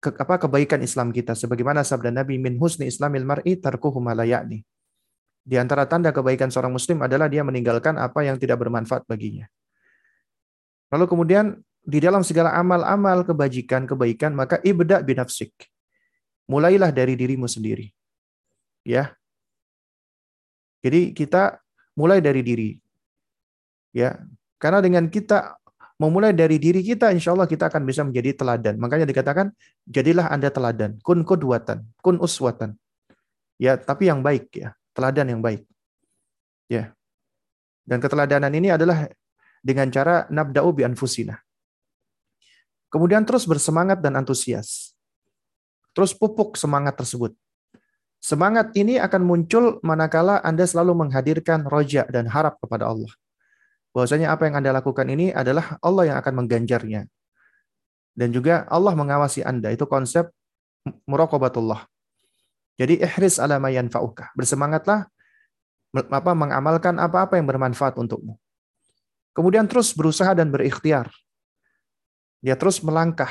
ke, 0.00 0.12
apa 0.12 0.36
kebaikan 0.36 0.80
Islam 0.84 1.12
kita 1.12 1.32
sebagaimana 1.32 1.84
sabda 1.84 2.12
Nabi 2.12 2.36
min 2.36 2.60
husni 2.60 2.88
islamil 2.88 3.24
mar'i 3.24 3.56
tarkuhu 3.56 4.00
malayani. 4.00 4.64
Di 5.44 5.60
antara 5.60 5.84
tanda 5.84 6.08
kebaikan 6.12 6.48
seorang 6.48 6.72
muslim 6.72 7.04
adalah 7.04 7.28
dia 7.28 7.44
meninggalkan 7.44 8.00
apa 8.00 8.24
yang 8.24 8.40
tidak 8.40 8.64
bermanfaat 8.64 9.04
baginya. 9.04 9.44
Lalu 10.88 11.04
kemudian 11.04 11.60
di 11.84 12.00
dalam 12.00 12.24
segala 12.24 12.56
amal-amal 12.56 13.28
kebajikan, 13.28 13.84
kebaikan, 13.84 14.32
maka 14.32 14.60
ibda 14.64 15.04
binafsik. 15.04 15.52
mulailah 16.44 16.92
dari 16.92 17.16
dirimu 17.16 17.48
sendiri. 17.48 17.88
Ya. 18.84 19.16
Jadi 20.84 21.16
kita 21.16 21.58
mulai 21.96 22.20
dari 22.20 22.44
diri. 22.44 22.70
Ya. 23.96 24.20
Karena 24.60 24.84
dengan 24.84 25.08
kita 25.08 25.56
memulai 25.96 26.36
dari 26.36 26.60
diri 26.60 26.84
kita, 26.84 27.10
insya 27.14 27.32
Allah 27.32 27.48
kita 27.48 27.72
akan 27.72 27.82
bisa 27.88 28.04
menjadi 28.04 28.36
teladan. 28.36 28.76
Makanya 28.76 29.08
dikatakan, 29.08 29.50
jadilah 29.88 30.28
Anda 30.28 30.52
teladan. 30.52 31.00
Kun 31.00 31.24
kudwatan, 31.24 31.86
kun 32.04 32.20
uswatan. 32.20 32.76
Ya, 33.56 33.78
tapi 33.78 34.10
yang 34.10 34.20
baik 34.20 34.50
ya, 34.52 34.74
teladan 34.92 35.30
yang 35.30 35.40
baik. 35.40 35.62
Ya. 36.66 36.92
Dan 37.84 38.00
keteladanan 38.00 38.50
ini 38.52 38.72
adalah 38.72 39.06
dengan 39.60 39.88
cara 39.92 40.26
nabda'u 40.28 40.72
bi 40.72 40.82
anfusina. 40.82 41.40
Kemudian 42.88 43.26
terus 43.26 43.44
bersemangat 43.48 44.00
dan 44.00 44.14
antusias. 44.18 44.94
Terus 45.94 46.14
pupuk 46.14 46.58
semangat 46.58 46.98
tersebut. 46.98 47.34
Semangat 48.24 48.72
ini 48.72 48.96
akan 48.96 49.20
muncul 49.20 49.84
manakala 49.84 50.40
Anda 50.40 50.64
selalu 50.64 50.96
menghadirkan 50.96 51.68
roja 51.68 52.08
dan 52.08 52.24
harap 52.24 52.56
kepada 52.56 52.88
Allah. 52.88 53.12
Bahwasanya 53.92 54.32
apa 54.32 54.48
yang 54.48 54.64
Anda 54.64 54.72
lakukan 54.72 55.04
ini 55.12 55.28
adalah 55.28 55.76
Allah 55.84 56.08
yang 56.08 56.16
akan 56.24 56.32
mengganjarnya. 56.40 57.04
Dan 58.16 58.32
juga 58.32 58.64
Allah 58.72 58.96
mengawasi 58.96 59.44
Anda. 59.44 59.76
Itu 59.76 59.84
konsep 59.84 60.32
muraqabatullah. 61.04 61.84
Jadi 62.80 63.04
ihris 63.04 63.36
ala 63.36 63.60
ma 63.60 63.68
yanfa'uka. 63.68 64.32
Bersemangatlah 64.32 65.04
apa 65.92 66.32
mengamalkan 66.32 66.96
apa-apa 66.96 67.36
yang 67.36 67.44
bermanfaat 67.44 68.00
untukmu. 68.00 68.40
Kemudian 69.36 69.68
terus 69.68 69.92
berusaha 69.92 70.32
dan 70.32 70.48
berikhtiar. 70.48 71.12
Dia 72.40 72.56
terus 72.56 72.80
melangkah, 72.80 73.30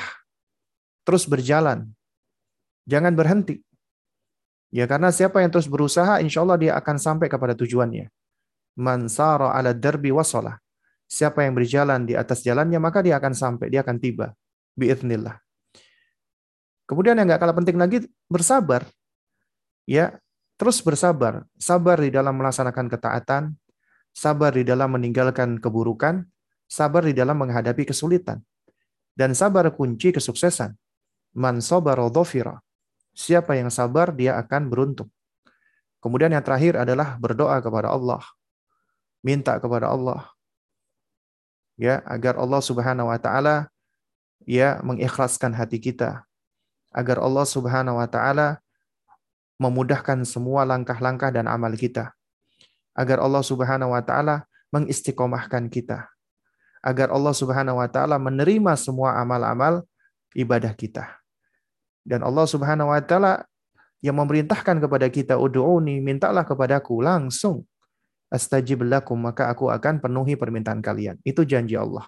terus 1.02 1.26
berjalan, 1.26 1.90
Jangan 2.84 3.16
berhenti. 3.16 3.64
Ya 4.74 4.90
karena 4.90 5.14
siapa 5.14 5.38
yang 5.46 5.54
terus 5.54 5.70
berusaha, 5.70 6.18
insya 6.18 6.42
Allah 6.42 6.58
dia 6.58 6.74
akan 6.74 6.98
sampai 6.98 7.30
kepada 7.30 7.54
tujuannya. 7.54 8.10
Mansara 8.74 9.54
ala 9.54 9.70
darbi 9.70 10.10
wasalah. 10.10 10.58
Siapa 11.06 11.46
yang 11.46 11.54
berjalan 11.54 12.10
di 12.10 12.18
atas 12.18 12.42
jalannya, 12.42 12.82
maka 12.82 13.06
dia 13.06 13.22
akan 13.22 13.38
sampai, 13.38 13.70
dia 13.70 13.86
akan 13.86 14.02
tiba. 14.02 14.34
Biiznillah. 14.74 15.38
Kemudian 16.90 17.14
yang 17.22 17.30
nggak 17.30 17.38
kalah 17.38 17.54
penting 17.54 17.78
lagi, 17.78 18.10
bersabar. 18.26 18.90
Ya, 19.86 20.18
terus 20.58 20.82
bersabar. 20.82 21.46
Sabar 21.62 22.02
di 22.02 22.10
dalam 22.10 22.34
melaksanakan 22.34 22.90
ketaatan, 22.90 23.54
sabar 24.10 24.58
di 24.58 24.66
dalam 24.66 24.90
meninggalkan 24.90 25.62
keburukan, 25.62 26.26
sabar 26.66 27.06
di 27.06 27.14
dalam 27.14 27.38
menghadapi 27.38 27.94
kesulitan. 27.94 28.42
Dan 29.14 29.38
sabar 29.38 29.70
kunci 29.70 30.10
kesuksesan. 30.10 30.74
Man 31.38 31.62
sabara. 31.62 32.10
Siapa 33.14 33.54
yang 33.54 33.70
sabar, 33.70 34.10
dia 34.10 34.36
akan 34.42 34.74
beruntung. 34.74 35.10
Kemudian 36.04 36.34
yang 36.34 36.44
terakhir 36.44 36.76
adalah 36.76 37.16
berdoa 37.16 37.62
kepada 37.64 37.94
Allah. 37.94 38.20
Minta 39.24 39.56
kepada 39.62 39.88
Allah. 39.88 40.28
Ya, 41.80 42.04
agar 42.04 42.36
Allah 42.36 42.60
Subhanahu 42.60 43.08
wa 43.08 43.18
taala 43.18 43.72
ya 44.44 44.84
mengikhlaskan 44.84 45.56
hati 45.56 45.80
kita. 45.80 46.28
Agar 46.92 47.24
Allah 47.24 47.48
Subhanahu 47.48 47.98
wa 47.98 48.10
taala 48.10 48.60
memudahkan 49.56 50.28
semua 50.28 50.68
langkah-langkah 50.68 51.32
dan 51.32 51.48
amal 51.48 51.72
kita. 51.80 52.12
Agar 52.94 53.24
Allah 53.24 53.42
Subhanahu 53.42 53.96
wa 53.96 54.04
taala 54.04 54.44
mengistiqomahkan 54.76 55.72
kita. 55.72 56.12
Agar 56.84 57.16
Allah 57.16 57.32
Subhanahu 57.32 57.80
wa 57.80 57.88
taala 57.88 58.20
menerima 58.20 58.76
semua 58.76 59.16
amal-amal 59.24 59.88
ibadah 60.36 60.76
kita. 60.76 61.23
Dan 62.04 62.22
Allah 62.22 62.44
Subhanahu 62.44 62.92
wa 62.92 63.00
taala 63.00 63.48
yang 64.04 64.20
memerintahkan 64.20 64.84
kepada 64.84 65.08
kita 65.08 65.40
ud'uni, 65.40 66.04
mintalah 66.04 66.44
kepadaku 66.44 67.00
langsung. 67.00 67.64
Astajib 68.28 68.84
lakum, 68.84 69.16
maka 69.16 69.48
aku 69.48 69.72
akan 69.72 70.04
penuhi 70.04 70.36
permintaan 70.36 70.84
kalian. 70.84 71.16
Itu 71.24 71.48
janji 71.48 71.80
Allah. 71.80 72.04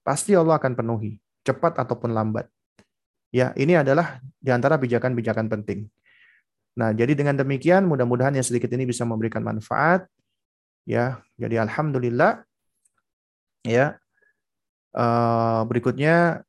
Pasti 0.00 0.32
Allah 0.32 0.56
akan 0.56 0.72
penuhi, 0.72 1.20
cepat 1.44 1.76
ataupun 1.76 2.16
lambat. 2.16 2.48
Ya, 3.34 3.50
ini 3.58 3.76
adalah 3.76 4.22
di 4.40 4.48
antara 4.54 4.78
pijakan-pijakan 4.80 5.50
penting. 5.50 5.90
Nah, 6.78 6.94
jadi 6.94 7.12
dengan 7.18 7.34
demikian 7.34 7.84
mudah-mudahan 7.84 8.34
yang 8.34 8.46
sedikit 8.46 8.70
ini 8.72 8.86
bisa 8.86 9.02
memberikan 9.02 9.42
manfaat. 9.42 10.06
Ya, 10.86 11.20
jadi 11.36 11.66
alhamdulillah. 11.66 12.46
Ya. 13.66 13.98
Uh, 14.94 15.66
berikutnya 15.66 16.46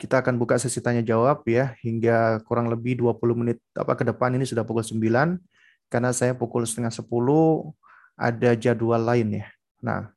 kita 0.00 0.24
akan 0.24 0.40
buka 0.40 0.56
sesi 0.56 0.80
tanya 0.80 1.04
jawab 1.04 1.44
ya 1.44 1.76
hingga 1.84 2.40
kurang 2.48 2.72
lebih 2.72 2.96
20 3.04 3.20
menit 3.36 3.60
apa 3.76 3.92
ke 3.92 4.08
depan 4.08 4.32
ini 4.32 4.48
sudah 4.48 4.64
pukul 4.64 4.80
9 4.80 5.36
karena 5.92 6.10
saya 6.16 6.32
pukul 6.32 6.64
setengah 6.64 6.88
10 6.88 7.04
ada 8.16 8.50
jadwal 8.56 9.04
lain 9.04 9.44
ya. 9.44 9.46
Nah, 9.84 10.08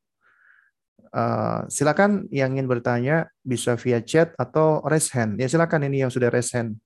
uh, 1.11 1.67
silakan 1.67 2.31
yang 2.31 2.55
ingin 2.55 2.71
bertanya 2.71 3.27
bisa 3.43 3.75
via 3.75 3.99
chat 3.99 4.31
atau 4.39 4.79
raise 4.87 5.11
hand. 5.11 5.35
Ya 5.35 5.51
silakan 5.51 5.91
ini 5.91 6.07
yang 6.07 6.11
sudah 6.11 6.31
raise 6.31 6.55
hand. 6.55 6.79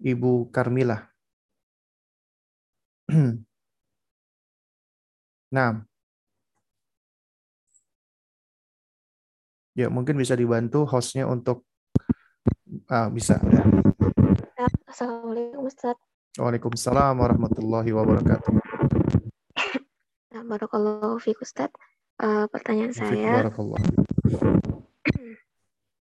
Ibu 0.00 0.48
Carmila. 0.48 1.04
nah. 5.52 5.84
Ya, 9.78 9.86
mungkin 9.86 10.18
bisa 10.18 10.34
dibantu 10.34 10.82
hostnya 10.90 11.30
untuk 11.30 11.67
Ah, 12.88 13.12
bisa. 13.12 13.36
Ya. 13.52 13.60
Assalamualaikum 14.88 15.68
Ustaz. 15.68 15.92
Waalaikumsalam 16.40 17.20
warahmatullahi 17.20 17.92
wabarakatuh. 17.92 18.48
Nah, 20.32 20.42
barakallahu 20.48 21.20
fiik 21.20 21.44
Ustaz. 21.44 21.68
Uh, 22.16 22.48
pertanyaan 22.48 22.96
Fik 22.96 23.04
saya. 23.04 23.44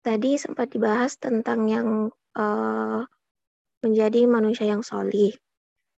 Tadi 0.07 0.31
sempat 0.39 0.71
dibahas 0.71 1.19
tentang 1.19 1.67
yang 1.67 2.15
uh, 2.39 3.03
menjadi 3.83 4.31
manusia 4.31 4.71
yang 4.71 4.87
solih. 4.87 5.35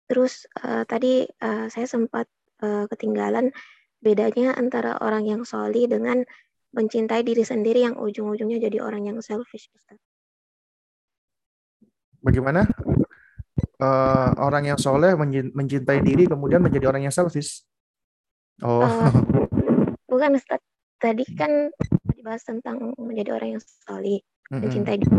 Terus 0.07 0.47
uh, 0.63 0.87
tadi 0.87 1.27
uh, 1.27 1.67
saya 1.67 1.87
sempat 1.87 2.31
uh, 2.63 2.87
ketinggalan 2.87 3.51
bedanya 3.99 4.55
antara 4.55 4.95
orang 5.03 5.27
yang 5.27 5.43
solih 5.43 5.91
dengan 5.91 6.23
mencintai 6.71 7.27
diri 7.27 7.43
sendiri 7.43 7.83
yang 7.83 7.99
ujung-ujungnya 7.99 8.63
jadi 8.63 8.79
orang 8.79 9.11
yang 9.11 9.19
selfish, 9.19 9.67
Ustaz 9.75 9.99
bagaimana 12.21 12.69
uh, 13.81 14.29
orang 14.39 14.69
yang 14.71 14.79
soleh 14.79 15.17
mencintai 15.51 15.99
diri 16.05 16.29
kemudian 16.29 16.61
menjadi 16.61 16.87
orang 16.87 17.09
yang 17.09 17.13
selfish? 17.13 17.65
Oh, 18.61 18.85
uh, 18.85 19.11
bukan 20.11 20.37
Ustaz. 20.37 20.61
Tadi 21.01 21.25
kan 21.33 21.73
dibahas 22.13 22.45
tentang 22.45 22.93
menjadi 23.01 23.33
orang 23.33 23.57
yang 23.57 23.63
soleh, 23.63 24.21
mm-hmm. 24.21 24.59
mencintai 24.61 24.97
diri. 25.01 25.17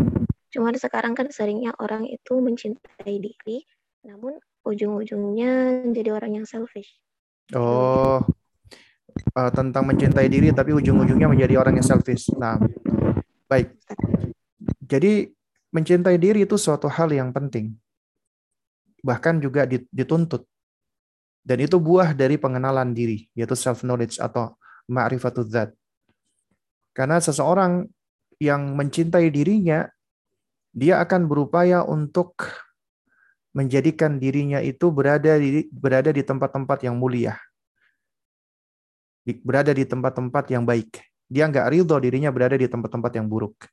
Cuma 0.55 0.70
sekarang 0.79 1.19
kan 1.19 1.27
seringnya 1.35 1.74
orang 1.83 2.07
itu 2.07 2.39
mencintai 2.39 3.19
diri, 3.19 3.66
namun 4.07 4.39
ujung-ujungnya 4.62 5.83
menjadi 5.91 6.15
orang 6.15 6.39
yang 6.39 6.47
selfish. 6.47 7.03
Oh, 7.59 8.23
uh, 9.35 9.51
tentang 9.51 9.85
mencintai 9.91 10.31
diri 10.31 10.55
tapi 10.55 10.70
ujung-ujungnya 10.70 11.27
menjadi 11.27 11.59
orang 11.59 11.83
yang 11.83 11.87
selfish. 11.87 12.31
Nah, 12.39 12.62
baik. 13.51 13.74
Jadi 14.87 15.27
mencintai 15.73 16.20
diri 16.20 16.44
itu 16.44 16.61
suatu 16.61 16.86
hal 16.86 17.11
yang 17.11 17.32
penting. 17.32 17.73
Bahkan 19.03 19.40
juga 19.43 19.66
dituntut. 19.66 20.47
Dan 21.43 21.59
itu 21.59 21.82
buah 21.82 22.15
dari 22.15 22.39
pengenalan 22.39 22.94
diri, 22.94 23.27
yaitu 23.35 23.59
self-knowledge 23.59 24.23
atau 24.23 24.55
ma'rifatul 24.86 25.51
zat. 25.51 25.74
Karena 26.94 27.19
seseorang 27.19 27.90
yang 28.39 28.78
mencintai 28.78 29.27
dirinya, 29.27 29.90
dia 30.70 31.03
akan 31.03 31.27
berupaya 31.27 31.82
untuk 31.82 32.39
menjadikan 33.51 34.23
dirinya 34.23 34.62
itu 34.62 34.94
berada 34.94 35.35
di 35.35 35.66
berada 35.74 36.15
di 36.15 36.23
tempat-tempat 36.23 36.86
yang 36.86 36.94
mulia. 36.94 37.35
Berada 39.43 39.74
di 39.74 39.82
tempat-tempat 39.82 40.47
yang 40.55 40.62
baik. 40.62 41.03
Dia 41.27 41.51
nggak 41.51 41.74
ridho 41.74 41.97
dirinya 41.99 42.31
berada 42.31 42.55
di 42.55 42.70
tempat-tempat 42.70 43.19
yang 43.19 43.27
buruk 43.27 43.66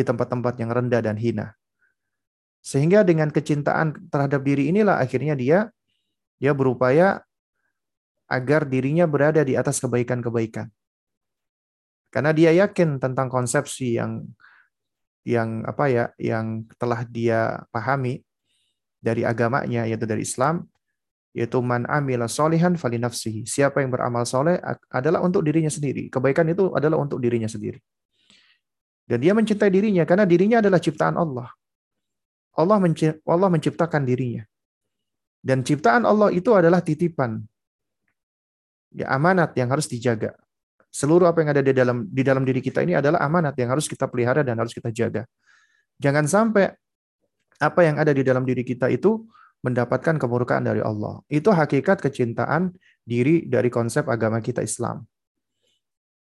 di 0.00 0.04
tempat-tempat 0.08 0.56
yang 0.56 0.72
rendah 0.72 1.04
dan 1.04 1.20
hina. 1.20 1.52
Sehingga 2.64 3.04
dengan 3.04 3.28
kecintaan 3.28 4.08
terhadap 4.08 4.40
diri 4.40 4.72
inilah 4.72 4.96
akhirnya 4.96 5.36
dia 5.36 5.68
dia 6.40 6.56
berupaya 6.56 7.20
agar 8.24 8.64
dirinya 8.64 9.04
berada 9.04 9.44
di 9.44 9.60
atas 9.60 9.76
kebaikan-kebaikan. 9.84 10.72
Karena 12.08 12.32
dia 12.32 12.50
yakin 12.56 12.96
tentang 12.96 13.28
konsepsi 13.28 14.00
yang 14.00 14.24
yang 15.20 15.62
apa 15.68 15.84
ya, 15.92 16.04
yang 16.16 16.64
telah 16.80 17.04
dia 17.04 17.60
pahami 17.68 18.24
dari 19.04 19.28
agamanya 19.28 19.84
yaitu 19.84 20.08
dari 20.08 20.24
Islam 20.24 20.64
yaitu 21.30 21.62
man 21.62 21.86
amila 21.86 22.26
solihan 22.26 22.74
fali 22.74 22.98
nafsihi. 22.98 23.46
Siapa 23.46 23.84
yang 23.84 23.94
beramal 23.94 24.26
soleh 24.26 24.58
adalah 24.90 25.22
untuk 25.22 25.46
dirinya 25.46 25.70
sendiri. 25.70 26.10
Kebaikan 26.10 26.48
itu 26.50 26.74
adalah 26.74 26.98
untuk 26.98 27.22
dirinya 27.22 27.46
sendiri. 27.46 27.78
Dan 29.10 29.18
dia 29.18 29.34
mencintai 29.34 29.74
dirinya 29.74 30.06
karena 30.06 30.22
dirinya 30.22 30.62
adalah 30.62 30.78
ciptaan 30.78 31.18
Allah. 31.18 31.50
Allah 32.54 32.78
Allah 33.26 33.48
menciptakan 33.50 34.06
dirinya. 34.06 34.46
Dan 35.42 35.66
ciptaan 35.66 36.06
Allah 36.06 36.30
itu 36.30 36.54
adalah 36.54 36.78
titipan. 36.78 37.42
Ya, 38.94 39.10
amanat 39.10 39.50
yang 39.58 39.66
harus 39.74 39.90
dijaga. 39.90 40.38
Seluruh 40.94 41.26
apa 41.26 41.42
yang 41.42 41.50
ada 41.50 41.62
di 41.62 41.74
dalam 41.74 42.06
di 42.06 42.22
dalam 42.22 42.46
diri 42.46 42.62
kita 42.62 42.86
ini 42.86 42.94
adalah 42.94 43.18
amanat 43.26 43.58
yang 43.58 43.74
harus 43.74 43.90
kita 43.90 44.06
pelihara 44.06 44.46
dan 44.46 44.58
harus 44.62 44.70
kita 44.70 44.94
jaga. 44.94 45.26
Jangan 45.98 46.30
sampai 46.30 46.70
apa 47.58 47.80
yang 47.82 47.98
ada 47.98 48.14
di 48.14 48.22
dalam 48.22 48.46
diri 48.46 48.62
kita 48.62 48.90
itu 48.94 49.26
mendapatkan 49.66 50.22
kemurkaan 50.22 50.66
dari 50.66 50.82
Allah. 50.82 51.18
Itu 51.26 51.50
hakikat 51.50 51.98
kecintaan 51.98 52.74
diri 53.02 53.46
dari 53.46 53.70
konsep 53.74 54.06
agama 54.06 54.38
kita 54.38 54.62
Islam. 54.62 55.02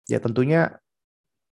Ya 0.07 0.23
tentunya 0.23 0.75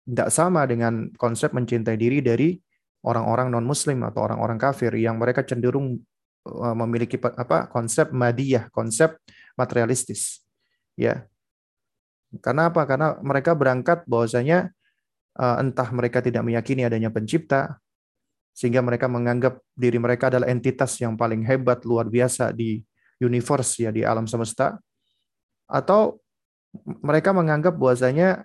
tidak 0.03 0.31
sama 0.35 0.66
dengan 0.66 1.09
konsep 1.15 1.55
mencintai 1.55 1.95
diri 1.95 2.19
dari 2.19 2.59
orang-orang 3.07 3.51
non-muslim 3.51 4.03
atau 4.07 4.27
orang-orang 4.27 4.59
kafir 4.59 4.95
yang 4.99 5.19
mereka 5.19 5.43
cenderung 5.47 5.99
uh, 6.47 6.74
memiliki 6.74 7.19
apa 7.19 7.70
konsep 7.70 8.11
madiyah, 8.11 8.70
konsep 8.70 9.19
materialistis. 9.59 10.43
Ya. 10.99 11.27
Karena 12.41 12.73
apa? 12.73 12.83
Karena 12.89 13.19
mereka 13.20 13.53
berangkat 13.53 14.09
bahwasanya 14.09 14.73
uh, 15.37 15.61
entah 15.61 15.89
mereka 15.93 16.24
tidak 16.24 16.43
meyakini 16.47 16.87
adanya 16.87 17.12
pencipta 17.12 17.79
sehingga 18.53 18.85
mereka 18.85 19.09
menganggap 19.09 19.61
diri 19.73 19.97
mereka 19.97 20.29
adalah 20.29 20.49
entitas 20.49 21.01
yang 21.01 21.16
paling 21.16 21.41
hebat 21.45 21.85
luar 21.89 22.09
biasa 22.09 22.53
di 22.53 22.85
universe 23.16 23.81
ya 23.81 23.91
di 23.95 24.05
alam 24.05 24.29
semesta 24.29 24.77
atau 25.65 26.20
mereka 27.01 27.33
menganggap 27.33 27.77
bahwasanya 27.77 28.45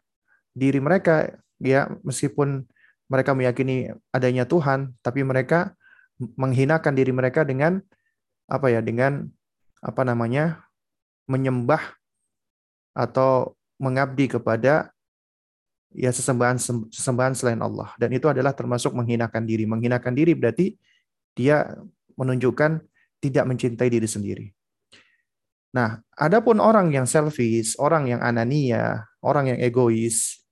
diri 0.56 0.80
mereka 0.80 1.36
ya 1.62 1.92
meskipun 2.06 2.66
mereka 3.08 3.32
meyakini 3.32 3.94
adanya 4.12 4.44
Tuhan, 4.44 4.94
tapi 5.00 5.24
mereka 5.24 5.74
menghinakan 6.18 6.94
diri 6.98 7.14
mereka 7.14 7.48
dengan 7.48 7.80
apa 8.50 8.68
ya? 8.72 8.82
Dengan 8.84 9.28
apa 9.82 10.02
namanya? 10.04 10.64
menyembah 11.28 11.84
atau 12.96 13.52
mengabdi 13.76 14.32
kepada 14.32 14.96
ya 15.92 16.08
sesembahan 16.08 16.56
sesembahan 16.88 17.36
selain 17.36 17.60
Allah 17.60 17.92
dan 18.00 18.16
itu 18.16 18.32
adalah 18.32 18.56
termasuk 18.56 18.96
menghinakan 18.96 19.44
diri. 19.44 19.68
Menghinakan 19.68 20.16
diri 20.16 20.34
berarti 20.34 20.80
dia 21.36 21.68
menunjukkan 22.16 22.82
tidak 23.22 23.46
mencintai 23.46 23.92
diri 23.92 24.08
sendiri. 24.08 24.46
Nah, 25.76 26.02
adapun 26.18 26.58
orang 26.58 26.90
yang 26.90 27.06
selfish, 27.06 27.78
orang 27.78 28.10
yang 28.10 28.22
anania, 28.24 29.06
orang 29.22 29.54
yang 29.54 29.60
egois, 29.62 30.47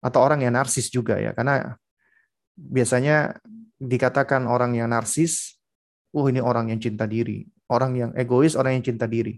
atau 0.00 0.20
orang 0.24 0.40
yang 0.44 0.56
narsis 0.56 0.88
juga 0.88 1.20
ya 1.20 1.36
karena 1.36 1.76
biasanya 2.56 3.36
dikatakan 3.80 4.48
orang 4.48 4.76
yang 4.76 4.88
narsis 4.92 5.60
oh 6.16 6.28
ini 6.28 6.40
orang 6.40 6.72
yang 6.72 6.80
cinta 6.80 7.04
diri 7.04 7.44
orang 7.72 7.92
yang 7.96 8.10
egois 8.16 8.56
orang 8.56 8.80
yang 8.80 8.84
cinta 8.84 9.04
diri 9.08 9.36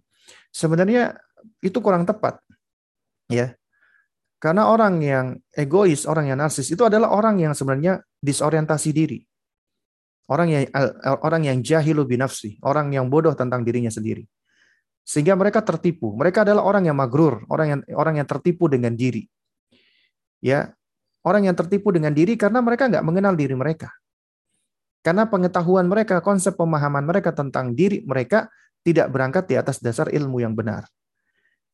sebenarnya 0.54 1.18
itu 1.62 1.78
kurang 1.82 2.06
tepat 2.06 2.38
ya 3.30 3.54
karena 4.42 4.66
orang 4.70 4.98
yang 5.02 5.26
egois 5.54 6.06
orang 6.06 6.30
yang 6.30 6.38
narsis 6.38 6.70
itu 6.70 6.82
adalah 6.82 7.14
orang 7.14 7.38
yang 7.38 7.54
sebenarnya 7.54 8.02
disorientasi 8.18 8.90
diri 8.90 9.18
orang 10.30 10.48
yang 10.50 10.62
orang 11.22 11.42
yang 11.46 11.58
jahilu 11.62 12.06
binafsi 12.06 12.58
orang 12.62 12.90
yang 12.94 13.06
bodoh 13.10 13.34
tentang 13.34 13.62
dirinya 13.66 13.90
sendiri 13.90 14.26
sehingga 15.02 15.34
mereka 15.34 15.62
tertipu 15.62 16.14
mereka 16.14 16.46
adalah 16.46 16.62
orang 16.62 16.86
yang 16.86 16.94
magrur 16.98 17.42
orang 17.50 17.66
yang 17.78 17.80
orang 17.98 18.22
yang 18.22 18.28
tertipu 18.30 18.70
dengan 18.70 18.94
diri 18.94 19.26
ya 20.42 20.74
orang 21.22 21.48
yang 21.48 21.56
tertipu 21.56 21.94
dengan 21.94 22.10
diri 22.10 22.34
karena 22.34 22.58
mereka 22.58 22.90
nggak 22.90 23.06
mengenal 23.06 23.38
diri 23.38 23.54
mereka. 23.54 23.94
Karena 25.02 25.26
pengetahuan 25.26 25.90
mereka, 25.90 26.22
konsep 26.22 26.54
pemahaman 26.54 27.02
mereka 27.02 27.34
tentang 27.34 27.74
diri 27.74 28.06
mereka 28.06 28.46
tidak 28.86 29.10
berangkat 29.10 29.50
di 29.50 29.58
atas 29.58 29.82
dasar 29.82 30.06
ilmu 30.10 30.38
yang 30.38 30.54
benar. 30.54 30.86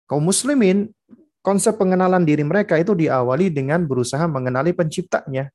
Kaum 0.08 0.24
muslimin, 0.24 0.88
konsep 1.44 1.76
pengenalan 1.76 2.24
diri 2.24 2.40
mereka 2.40 2.80
itu 2.80 2.96
diawali 2.96 3.52
dengan 3.52 3.84
berusaha 3.84 4.24
mengenali 4.24 4.72
penciptanya. 4.72 5.52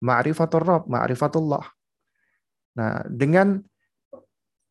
Ma'rifatul 0.00 0.64
Rabb, 0.64 0.88
ma'rifatullah. 0.88 1.64
Nah, 2.80 3.04
dengan 3.04 3.60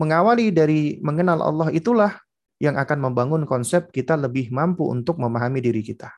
mengawali 0.01 0.49
dari 0.49 0.97
mengenal 0.97 1.45
Allah 1.45 1.69
itulah 1.69 2.17
yang 2.57 2.77
akan 2.77 3.09
membangun 3.09 3.45
konsep 3.45 3.93
kita 3.93 4.17
lebih 4.17 4.49
mampu 4.49 4.85
untuk 4.89 5.21
memahami 5.21 5.61
diri 5.61 5.85
kita. 5.85 6.09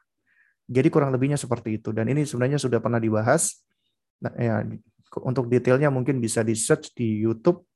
Jadi 0.64 0.88
kurang 0.88 1.12
lebihnya 1.12 1.36
seperti 1.36 1.80
itu. 1.82 1.92
Dan 1.92 2.08
ini 2.08 2.24
sebenarnya 2.24 2.56
sudah 2.56 2.80
pernah 2.80 3.00
dibahas. 3.00 3.60
Nah, 4.24 4.32
ya, 4.40 4.64
untuk 5.22 5.52
detailnya 5.52 5.92
mungkin 5.92 6.24
bisa 6.24 6.42
di 6.42 6.56
search 6.56 6.96
di 6.96 7.22
YouTube 7.22 7.68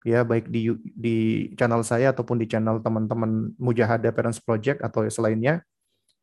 ya 0.00 0.24
baik 0.24 0.48
di 0.48 0.72
di 0.80 1.16
channel 1.60 1.84
saya 1.84 2.16
ataupun 2.16 2.40
di 2.40 2.48
channel 2.48 2.80
teman-teman 2.80 3.52
Mujahada 3.60 4.08
Parents 4.10 4.40
Project 4.40 4.80
atau 4.80 5.04
selainnya. 5.12 5.60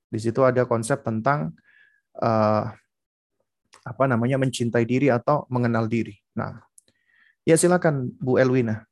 Di 0.08 0.18
situ 0.18 0.42
ada 0.42 0.66
konsep 0.66 1.04
tentang 1.06 1.54
uh, 2.18 2.64
apa 3.86 4.04
namanya 4.10 4.42
mencintai 4.42 4.88
diri 4.88 5.14
atau 5.14 5.46
mengenal 5.54 5.86
diri. 5.86 6.16
Nah, 6.34 6.58
ya 7.46 7.60
silakan 7.60 8.10
Bu 8.18 8.42
Elwina. 8.42 8.88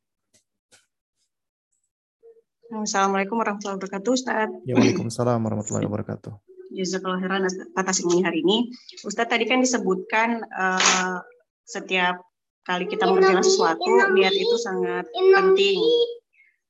Assalamualaikum 2.66 3.38
warahmatullahi 3.38 3.78
wabarakatuh, 3.78 4.10
Ustaz. 4.10 4.50
Ya, 4.66 4.74
Waalaikumsalam 4.74 5.38
warahmatullahi 5.38 5.86
wabarakatuh 5.86 6.55
jazakallah 6.76 7.18
khairan 7.24 7.48
atas 7.74 8.04
ilmunya 8.04 8.28
hari 8.28 8.44
ini. 8.44 8.70
Ustadz 9.02 9.32
tadi 9.32 9.44
kan 9.48 9.64
disebutkan 9.64 10.44
uh, 10.52 11.18
setiap 11.64 12.20
kali 12.68 12.84
kita 12.86 13.08
mengerjakan 13.08 13.44
sesuatu, 13.44 13.90
niat 14.16 14.34
itu 14.34 14.56
sangat 14.60 15.08
penting. 15.10 15.80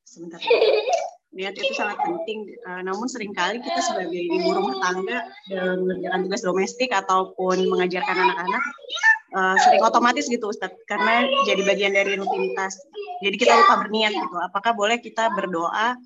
Sebentar. 0.07 0.41
Niat 1.37 1.53
itu 1.59 1.73
sangat 1.77 2.01
penting, 2.01 2.49
uh, 2.65 2.81
namun 2.81 3.11
sering 3.11 3.35
kali 3.37 3.61
kita 3.61 3.81
sebagai 3.85 4.17
ibu 4.17 4.57
rumah 4.57 4.81
tangga 4.81 5.19
dalam 5.53 5.85
mengerjakan 5.85 6.21
tugas 6.25 6.43
domestik 6.47 6.91
ataupun 6.95 7.69
mengajarkan 7.69 8.17
anak-anak 8.17 8.65
uh, 9.35 9.57
sering 9.63 9.83
otomatis 9.83 10.29
gitu 10.31 10.51
Ustadz, 10.51 10.77
karena 10.87 11.27
jadi 11.49 11.63
bagian 11.67 11.93
dari 11.97 12.15
rutinitas. 12.15 12.79
Jadi 13.25 13.37
kita 13.41 13.57
lupa 13.57 13.83
berniat 13.87 14.13
gitu. 14.13 14.37
Apakah 14.39 14.77
boleh 14.77 15.01
kita 15.01 15.33
berdoa 15.33 15.97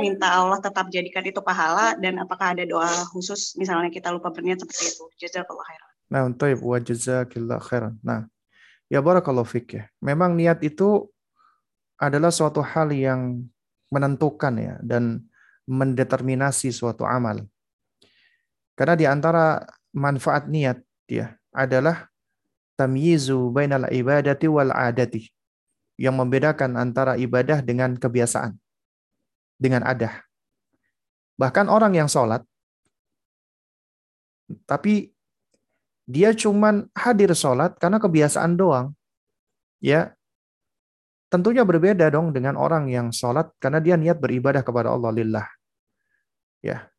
minta 0.00 0.30
Allah 0.30 0.62
tetap 0.62 0.88
jadikan 0.88 1.26
itu 1.26 1.42
pahala 1.42 1.98
dan 1.98 2.16
apakah 2.22 2.54
ada 2.56 2.64
doa 2.64 2.88
khusus 3.12 3.52
misalnya 3.58 3.90
kita 3.90 4.08
lupa 4.14 4.30
berniat 4.30 4.62
seperti 4.62 4.94
itu. 4.94 5.04
Jazakallah 5.20 5.66
khairan. 5.66 5.90
Nah, 6.12 6.20
untuk 6.28 6.48
wa 6.62 6.78
jazakillah 6.78 7.60
khairan. 7.60 7.94
Nah, 8.00 8.28
ya 8.86 9.00
barakallahu 9.02 9.48
fik 9.48 9.66
ya. 9.80 9.84
Memang 10.04 10.36
niat 10.38 10.60
itu 10.64 11.08
adalah 11.98 12.28
suatu 12.28 12.60
hal 12.60 12.92
yang 12.94 13.42
menentukan 13.92 14.54
ya 14.56 14.74
dan 14.80 15.24
mendeterminasi 15.68 16.72
suatu 16.72 17.04
amal. 17.04 17.44
Karena 18.72 18.94
di 18.96 19.06
antara 19.06 19.60
manfaat 19.92 20.48
niat 20.48 20.80
ya 21.08 21.36
adalah 21.52 22.11
tamyizu 22.82 23.54
bainal 23.54 23.86
ibadati 23.94 24.50
wal 24.50 24.74
adati 24.74 25.30
yang 25.94 26.18
membedakan 26.18 26.74
antara 26.74 27.14
ibadah 27.14 27.62
dengan 27.62 27.94
kebiasaan 27.94 28.58
dengan 29.54 29.86
adah. 29.86 30.18
Bahkan 31.38 31.70
orang 31.70 31.94
yang 31.94 32.10
sholat, 32.10 32.42
tapi 34.66 35.14
dia 36.10 36.34
cuman 36.34 36.90
hadir 36.98 37.30
sholat 37.38 37.78
karena 37.78 38.02
kebiasaan 38.02 38.58
doang. 38.58 38.90
Ya, 39.78 40.14
tentunya 41.30 41.62
berbeda 41.62 42.10
dong 42.10 42.34
dengan 42.34 42.58
orang 42.58 42.90
yang 42.90 43.14
sholat 43.14 43.54
karena 43.62 43.78
dia 43.78 43.94
niat 43.94 44.18
beribadah 44.18 44.66
kepada 44.66 44.90
Allah 44.90 45.10
lillah. 45.14 45.46
Ya. 46.62 46.90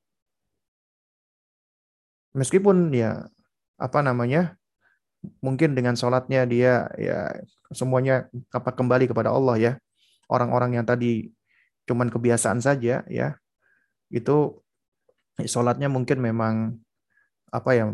Meskipun 2.33 2.89
ya 2.95 3.29
apa 3.77 3.99
namanya 4.01 4.57
mungkin 5.39 5.75
dengan 5.75 5.95
sholatnya 5.95 6.43
dia 6.47 6.87
ya 6.99 7.31
semuanya 7.71 8.27
apa 8.51 8.71
kembali 8.75 9.09
kepada 9.09 9.31
Allah 9.31 9.55
ya. 9.59 9.73
Orang-orang 10.31 10.79
yang 10.79 10.85
tadi 10.87 11.31
cuman 11.87 12.07
kebiasaan 12.11 12.59
saja 12.63 13.03
ya. 13.07 13.29
Itu 14.11 14.63
sholatnya 15.39 15.89
mungkin 15.89 16.21
memang 16.21 16.77
apa 17.53 17.71
ya 17.77 17.85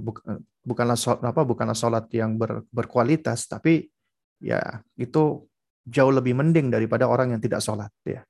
bukanlah 0.63 0.95
sholat, 0.95 1.21
apa 1.23 1.41
bukanlah 1.43 1.75
sholat 1.75 2.05
yang 2.15 2.39
ber, 2.39 2.63
berkualitas 2.71 3.47
tapi 3.47 3.91
ya 4.39 4.83
itu 4.95 5.43
jauh 5.83 6.13
lebih 6.13 6.37
mending 6.37 6.71
daripada 6.71 7.09
orang 7.09 7.35
yang 7.35 7.41
tidak 7.41 7.59
sholat 7.63 7.91
ya. 8.05 8.23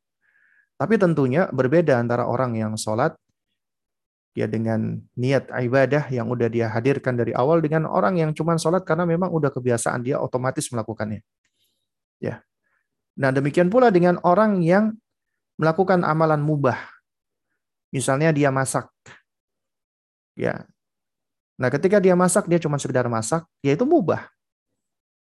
Tapi 0.79 0.95
tentunya 0.95 1.51
berbeda 1.51 1.99
antara 1.99 2.23
orang 2.23 2.55
yang 2.55 2.73
sholat 2.79 3.13
ya 4.37 4.45
dengan 4.45 5.01
niat 5.17 5.49
ibadah 5.49 6.07
yang 6.13 6.29
udah 6.29 6.47
dia 6.47 6.69
hadirkan 6.69 7.17
dari 7.17 7.33
awal 7.33 7.59
dengan 7.59 7.89
orang 7.89 8.21
yang 8.21 8.31
cuma 8.31 8.55
sholat 8.55 8.85
karena 8.85 9.03
memang 9.03 9.33
udah 9.33 9.49
kebiasaan 9.49 10.05
dia 10.05 10.21
otomatis 10.21 10.69
melakukannya 10.69 11.25
ya 12.21 12.41
nah 13.19 13.33
demikian 13.33 13.67
pula 13.67 13.89
dengan 13.89 14.21
orang 14.23 14.61
yang 14.63 14.95
melakukan 15.59 16.07
amalan 16.07 16.39
mubah. 16.39 16.79
Misalnya 17.91 18.31
dia 18.31 18.47
masak. 18.47 18.87
Ya. 20.39 20.63
Nah, 21.59 21.67
ketika 21.67 21.99
dia 21.99 22.15
masak 22.15 22.47
dia 22.47 22.63
cuma 22.63 22.79
sekedar 22.79 23.11
masak, 23.11 23.43
ya 23.59 23.75
itu 23.75 23.83
mubah. 23.83 24.31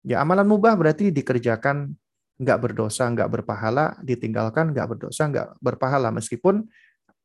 Ya 0.07 0.23
amalan 0.23 0.47
mubah 0.47 0.79
berarti 0.79 1.11
dikerjakan 1.11 1.91
nggak 2.39 2.59
berdosa, 2.63 3.03
nggak 3.11 3.27
berpahala, 3.27 3.99
ditinggalkan 3.99 4.71
nggak 4.71 4.87
berdosa, 4.95 5.27
nggak 5.27 5.59
berpahala 5.59 6.07
meskipun 6.15 6.63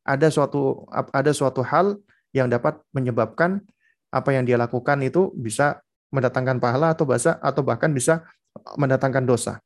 ada 0.09 0.27
suatu 0.33 0.89
ada 0.89 1.29
suatu 1.29 1.61
hal 1.61 2.01
yang 2.33 2.49
dapat 2.49 2.81
menyebabkan 2.89 3.61
apa 4.09 4.33
yang 4.33 4.41
dia 4.41 4.57
lakukan 4.57 4.97
itu 5.05 5.29
bisa 5.37 5.85
mendatangkan 6.09 6.57
pahala 6.57 6.97
atau 6.97 7.05
bahasa 7.05 7.37
atau 7.37 7.61
bahkan 7.61 7.93
bisa 7.93 8.25
mendatangkan 8.73 9.21
dosa. 9.29 9.61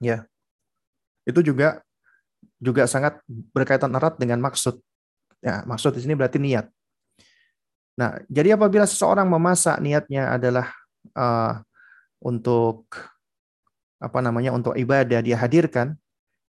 Ya. 0.00 0.24
Itu 1.28 1.44
juga 1.44 1.84
juga 2.56 2.88
sangat 2.88 3.20
berkaitan 3.52 3.92
erat 3.92 4.16
dengan 4.16 4.40
maksud. 4.40 4.80
Ya, 5.44 5.60
maksud 5.68 5.96
di 5.96 6.00
sini 6.00 6.16
berarti 6.16 6.40
niat. 6.40 6.68
Nah, 8.00 8.16
jadi 8.32 8.56
apabila 8.56 8.88
seseorang 8.88 9.28
memasak 9.28 9.76
niatnya 9.84 10.32
adalah 10.32 10.72
uh, 11.12 11.60
untuk 12.24 12.88
apa 14.00 14.24
namanya 14.24 14.56
untuk 14.56 14.72
ibadah 14.72 15.20
dia 15.20 15.36
hadirkan 15.36 15.92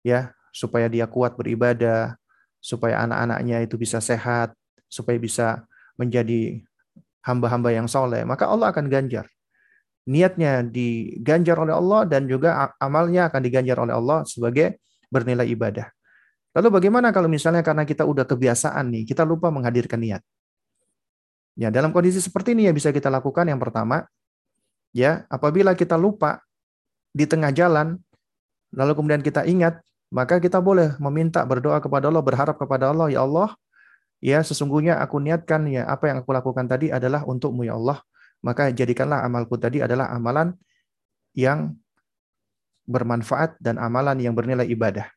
ya 0.02 0.34
supaya 0.50 0.90
dia 0.90 1.06
kuat 1.06 1.38
beribadah 1.38 2.18
supaya 2.66 3.06
anak-anaknya 3.06 3.62
itu 3.62 3.78
bisa 3.78 4.02
sehat 4.02 4.50
supaya 4.90 5.14
bisa 5.22 5.62
menjadi 5.94 6.58
hamba-hamba 7.22 7.70
yang 7.70 7.86
soleh 7.86 8.26
maka 8.26 8.50
Allah 8.50 8.74
akan 8.74 8.90
ganjar. 8.90 9.30
Niatnya 10.06 10.66
diganjar 10.66 11.58
oleh 11.58 11.74
Allah 11.74 12.06
dan 12.06 12.26
juga 12.26 12.74
amalnya 12.82 13.30
akan 13.30 13.42
diganjar 13.42 13.78
oleh 13.78 13.94
Allah 13.94 14.22
sebagai 14.26 14.82
bernilai 15.10 15.46
ibadah. 15.50 15.86
Lalu 16.54 16.68
bagaimana 16.82 17.10
kalau 17.14 17.30
misalnya 17.30 17.62
karena 17.62 17.86
kita 17.86 18.02
udah 18.02 18.26
kebiasaan 18.26 18.90
nih 18.90 19.02
kita 19.06 19.22
lupa 19.22 19.50
menghadirkan 19.54 20.02
niat? 20.02 20.22
Ya 21.58 21.70
dalam 21.70 21.94
kondisi 21.94 22.18
seperti 22.18 22.54
ini 22.54 22.66
ya 22.66 22.72
bisa 22.74 22.90
kita 22.90 23.10
lakukan 23.10 23.46
yang 23.46 23.58
pertama 23.58 24.06
ya 24.94 25.26
apabila 25.26 25.74
kita 25.74 25.98
lupa 25.98 26.46
di 27.16 27.24
tengah 27.24 27.48
jalan, 27.48 27.96
lalu 28.76 28.92
kemudian 28.92 29.24
kita 29.24 29.48
ingat, 29.48 29.80
maka 30.10 30.38
kita 30.38 30.62
boleh 30.62 30.94
meminta 31.02 31.42
berdoa 31.42 31.82
kepada 31.82 32.06
Allah, 32.10 32.22
berharap 32.22 32.56
kepada 32.56 32.94
Allah, 32.94 33.10
ya 33.10 33.26
Allah, 33.26 33.54
ya 34.22 34.38
sesungguhnya 34.42 34.98
aku 35.02 35.18
niatkan 35.18 35.66
ya 35.66 35.86
apa 35.86 36.10
yang 36.10 36.22
aku 36.22 36.30
lakukan 36.30 36.66
tadi 36.70 36.94
adalah 36.94 37.26
untukmu 37.26 37.66
ya 37.66 37.74
Allah, 37.74 38.02
maka 38.42 38.70
jadikanlah 38.70 39.26
amalku 39.26 39.58
tadi 39.58 39.82
adalah 39.82 40.10
amalan 40.14 40.54
yang 41.34 41.74
bermanfaat 42.86 43.58
dan 43.58 43.82
amalan 43.82 44.16
yang 44.22 44.32
bernilai 44.32 44.66
ibadah. 44.70 45.10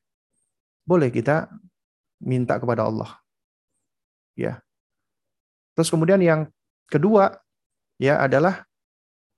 Boleh 0.83 1.13
kita 1.13 1.47
minta 2.17 2.57
kepada 2.57 2.89
Allah. 2.89 3.21
Ya. 4.33 4.59
Terus 5.77 5.93
kemudian 5.93 6.19
yang 6.19 6.49
kedua 6.89 7.39
ya 8.01 8.19
adalah 8.19 8.68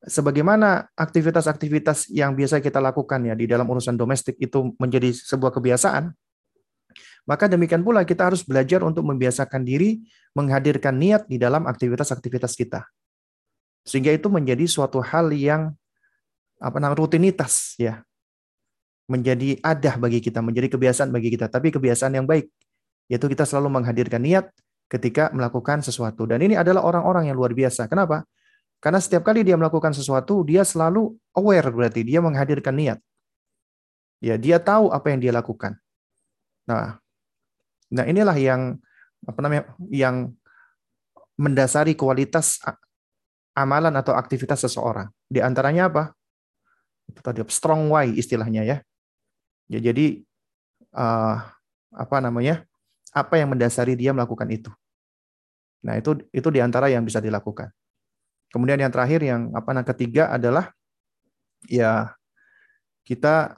sebagaimana 0.02 0.90
aktivitas-aktivitas 0.98 2.10
yang 2.10 2.34
biasa 2.34 2.58
kita 2.58 2.82
lakukan 2.82 3.22
ya 3.22 3.38
di 3.38 3.46
dalam 3.46 3.70
urusan 3.70 3.94
domestik 3.94 4.38
itu 4.42 4.74
menjadi 4.82 5.14
sebuah 5.14 5.54
kebiasaan, 5.54 6.10
maka 7.30 7.46
demikian 7.46 7.86
pula 7.86 8.02
kita 8.02 8.34
harus 8.34 8.42
belajar 8.42 8.82
untuk 8.82 9.06
membiasakan 9.06 9.62
diri 9.62 10.02
menghadirkan 10.34 10.98
niat 10.98 11.30
di 11.30 11.38
dalam 11.38 11.70
aktivitas-aktivitas 11.70 12.58
kita. 12.58 12.90
Sehingga 13.86 14.14
itu 14.14 14.30
menjadi 14.30 14.66
suatu 14.66 15.02
hal 15.02 15.30
yang 15.34 15.74
apa 16.62 16.78
namanya 16.78 17.02
rutinitas 17.02 17.78
ya. 17.78 18.02
Menjadi 19.10 19.60
adah 19.60 20.00
bagi 20.00 20.24
kita, 20.24 20.40
menjadi 20.40 20.72
kebiasaan 20.72 21.12
bagi 21.12 21.30
kita, 21.34 21.52
tapi 21.52 21.70
kebiasaan 21.70 22.16
yang 22.16 22.26
baik 22.26 22.48
yaitu 23.12 23.28
kita 23.28 23.44
selalu 23.44 23.76
menghadirkan 23.82 24.24
niat 24.24 24.48
ketika 24.88 25.36
melakukan 25.36 25.84
sesuatu. 25.84 26.24
Dan 26.24 26.40
ini 26.48 26.56
adalah 26.56 26.80
orang-orang 26.88 27.28
yang 27.28 27.36
luar 27.36 27.52
biasa. 27.52 27.92
Kenapa? 27.92 28.24
Karena 28.82 28.98
setiap 28.98 29.22
kali 29.22 29.46
dia 29.46 29.54
melakukan 29.54 29.94
sesuatu, 29.94 30.42
dia 30.42 30.66
selalu 30.66 31.14
aware 31.38 31.70
berarti 31.70 32.02
dia 32.02 32.18
menghadirkan 32.18 32.74
niat. 32.74 32.98
Ya, 34.18 34.42
dia 34.42 34.58
tahu 34.58 34.90
apa 34.90 35.14
yang 35.14 35.22
dia 35.22 35.30
lakukan. 35.30 35.78
Nah, 36.66 36.98
nah 37.94 38.06
inilah 38.10 38.34
yang 38.42 38.82
apa 39.22 39.40
namanya 39.42 39.70
yang 39.94 40.34
mendasari 41.38 41.94
kualitas 41.94 42.58
amalan 43.54 43.94
atau 44.02 44.18
aktivitas 44.18 44.66
seseorang. 44.66 45.14
Di 45.30 45.46
antaranya 45.46 45.86
apa? 45.90 46.04
Itu 47.06 47.22
tadi 47.22 47.46
strong 47.54 47.94
why 47.94 48.10
istilahnya 48.18 48.66
ya. 48.66 48.78
Ya 49.70 49.80
jadi 49.80 50.26
uh, 50.98 51.38
apa 51.94 52.18
namanya? 52.18 52.66
Apa 53.14 53.38
yang 53.38 53.54
mendasari 53.54 53.94
dia 53.94 54.10
melakukan 54.10 54.50
itu? 54.50 54.74
Nah, 55.86 56.02
itu 56.02 56.18
itu 56.34 56.50
di 56.50 56.64
antara 56.64 56.90
yang 56.90 57.06
bisa 57.06 57.22
dilakukan. 57.22 57.70
Kemudian 58.52 58.84
yang 58.84 58.92
terakhir 58.92 59.24
yang 59.24 59.50
apa 59.56 59.72
nah 59.72 59.86
ketiga 59.88 60.28
adalah 60.28 60.76
ya 61.72 62.12
kita 63.08 63.56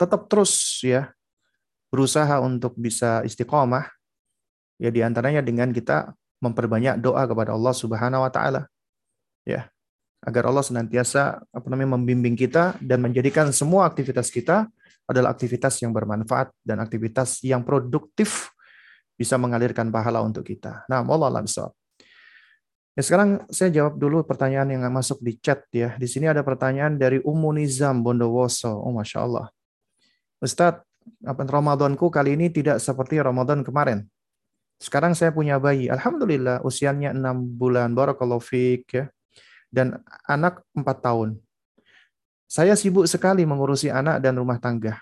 tetap 0.00 0.26
terus 0.32 0.80
ya 0.80 1.12
berusaha 1.92 2.40
untuk 2.40 2.72
bisa 2.76 3.20
istiqomah 3.24 3.84
ya 4.80 4.88
di 4.88 5.04
antaranya 5.04 5.44
dengan 5.44 5.68
kita 5.74 6.16
memperbanyak 6.38 7.02
doa 7.02 7.26
kepada 7.26 7.52
Allah 7.52 7.74
Subhanahu 7.74 8.24
wa 8.24 8.30
taala. 8.32 8.70
Ya. 9.42 9.68
Agar 10.18 10.50
Allah 10.50 10.66
senantiasa 10.66 11.38
apa 11.46 11.66
namanya 11.70 11.94
membimbing 11.94 12.34
kita 12.34 12.74
dan 12.82 12.98
menjadikan 12.98 13.54
semua 13.54 13.86
aktivitas 13.86 14.34
kita 14.34 14.66
adalah 15.06 15.30
aktivitas 15.30 15.78
yang 15.78 15.94
bermanfaat 15.94 16.50
dan 16.66 16.82
aktivitas 16.82 17.38
yang 17.46 17.62
produktif 17.62 18.50
bisa 19.14 19.38
mengalirkan 19.38 19.94
pahala 19.94 20.22
untuk 20.22 20.42
kita. 20.42 20.82
Nah, 20.90 21.06
Allah 21.06 21.42
Ya, 22.98 23.06
sekarang 23.06 23.46
saya 23.46 23.70
jawab 23.70 23.94
dulu 23.94 24.26
pertanyaan 24.26 24.74
yang 24.74 24.82
masuk 24.90 25.22
di 25.22 25.38
chat 25.38 25.62
ya. 25.70 25.94
Di 25.94 26.10
sini 26.10 26.26
ada 26.26 26.42
pertanyaan 26.42 26.98
dari 26.98 27.22
Ummu 27.22 27.54
Nizam 27.54 28.02
Bondowoso. 28.02 28.74
Oh, 28.74 28.90
Masya 28.90 29.22
Allah. 29.22 29.46
Ustadz, 30.42 30.82
apa 31.22 31.46
Ramadanku 31.46 32.10
kali 32.10 32.34
ini 32.34 32.50
tidak 32.50 32.82
seperti 32.82 33.22
Ramadan 33.22 33.62
kemarin. 33.62 34.02
Sekarang 34.82 35.14
saya 35.14 35.30
punya 35.30 35.62
bayi. 35.62 35.86
Alhamdulillah 35.86 36.66
usianya 36.66 37.14
6 37.14 37.22
bulan. 37.54 37.94
Barakallahu 37.94 38.42
fiqh 38.42 38.90
ya. 38.90 39.06
Dan 39.70 40.02
anak 40.26 40.66
4 40.74 40.82
tahun. 40.98 41.38
Saya 42.50 42.74
sibuk 42.74 43.06
sekali 43.06 43.46
mengurusi 43.46 43.94
anak 43.94 44.18
dan 44.18 44.34
rumah 44.42 44.58
tangga. 44.58 44.98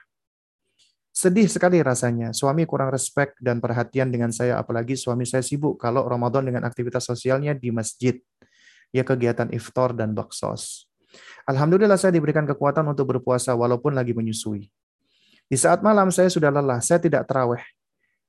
Sedih 1.17 1.49
sekali 1.49 1.81
rasanya. 1.81 2.37
Suami 2.37 2.69
kurang 2.69 2.93
respect 2.93 3.41
dan 3.41 3.57
perhatian 3.57 4.13
dengan 4.13 4.29
saya, 4.29 4.61
apalagi 4.61 5.01
suami 5.01 5.25
saya 5.25 5.41
sibuk 5.41 5.81
kalau 5.81 6.05
Ramadan 6.05 6.45
dengan 6.45 6.69
aktivitas 6.69 7.09
sosialnya 7.09 7.57
di 7.57 7.73
masjid. 7.73 8.21
Ya 8.93 9.01
kegiatan 9.01 9.49
iftar 9.49 9.97
dan 9.97 10.13
baksos. 10.13 10.85
Alhamdulillah 11.49 11.97
saya 11.97 12.13
diberikan 12.13 12.45
kekuatan 12.45 12.85
untuk 12.85 13.17
berpuasa 13.17 13.57
walaupun 13.57 13.97
lagi 13.97 14.13
menyusui. 14.13 14.69
Di 15.49 15.57
saat 15.57 15.81
malam 15.81 16.13
saya 16.13 16.29
sudah 16.29 16.53
lelah, 16.53 16.85
saya 16.85 17.01
tidak 17.01 17.25
terawih. 17.25 17.65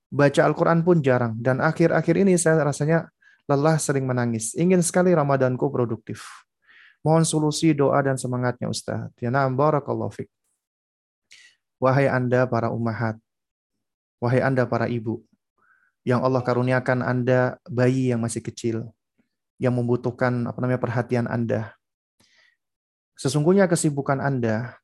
Baca 0.07 0.47
Al-Quran 0.47 0.79
pun 0.87 1.03
jarang. 1.03 1.35
Dan 1.35 1.59
akhir-akhir 1.59 2.15
ini 2.23 2.39
saya 2.39 2.63
rasanya 2.63 3.11
lelah 3.51 3.75
sering 3.83 4.07
menangis. 4.07 4.55
Ingin 4.55 4.79
sekali 4.79 5.11
Ramadanku 5.11 5.67
produktif. 5.67 6.23
Mohon 7.03 7.27
solusi, 7.27 7.75
doa, 7.75 7.99
dan 7.99 8.15
semangatnya 8.15 8.71
Ustaz. 8.71 9.11
Ya 9.19 9.27
na'am 9.27 9.59
barakallahu 9.59 10.15
fiqh. 10.15 10.36
Wahai 11.77 12.09
Anda 12.09 12.49
para 12.49 12.73
ummahat, 12.73 13.21
wahai 14.17 14.41
Anda 14.41 14.65
para 14.65 14.89
ibu, 14.89 15.21
yang 16.01 16.25
Allah 16.25 16.41
karuniakan 16.41 17.05
Anda 17.05 17.61
bayi 17.69 18.09
yang 18.09 18.21
masih 18.23 18.41
kecil, 18.41 18.89
yang 19.61 19.77
membutuhkan 19.77 20.49
apa 20.49 20.57
namanya 20.57 20.81
perhatian 20.81 21.29
Anda. 21.29 21.77
Sesungguhnya 23.17 23.69
kesibukan 23.69 24.21
Anda 24.21 24.77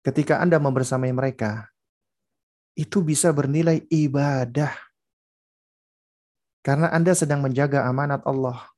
ketika 0.00 0.40
Anda 0.40 0.56
membersamai 0.56 1.12
mereka 1.12 1.68
itu 2.78 3.04
bisa 3.04 3.28
bernilai 3.34 3.84
ibadah. 3.90 4.70
Karena 6.64 6.88
Anda 6.94 7.12
sedang 7.12 7.42
menjaga 7.44 7.84
amanat 7.90 8.22
Allah. 8.22 8.70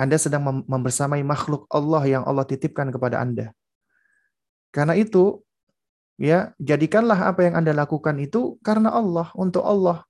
Anda 0.00 0.14
sedang 0.18 0.64
membersamai 0.64 1.22
makhluk 1.26 1.66
Allah 1.70 2.02
yang 2.06 2.22
Allah 2.22 2.46
titipkan 2.46 2.88
kepada 2.94 3.18
Anda. 3.18 3.50
Karena 4.74 4.98
itu, 4.98 5.43
Ya, 6.14 6.54
jadikanlah 6.62 7.34
apa 7.34 7.42
yang 7.42 7.58
Anda 7.58 7.74
lakukan 7.74 8.14
itu 8.22 8.54
karena 8.62 8.94
Allah, 8.94 9.34
untuk 9.34 9.66
Allah 9.66 10.06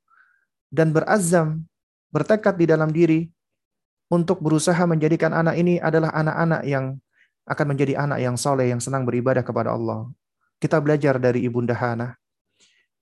dan 0.68 0.92
berazam, 0.92 1.64
bertekad 2.12 2.60
di 2.60 2.68
dalam 2.68 2.92
diri 2.92 3.32
untuk 4.12 4.44
berusaha 4.44 4.84
menjadikan 4.84 5.32
anak 5.32 5.56
ini 5.56 5.80
adalah 5.80 6.12
anak-anak 6.12 6.62
yang 6.68 7.00
akan 7.48 7.66
menjadi 7.72 7.96
anak 7.96 8.20
yang 8.20 8.36
soleh, 8.36 8.68
yang 8.68 8.84
senang 8.84 9.08
beribadah 9.08 9.40
kepada 9.40 9.72
Allah. 9.72 10.12
Kita 10.60 10.76
belajar 10.80 11.16
dari 11.16 11.44
Ibunda 11.44 11.72
Hana 11.72 12.12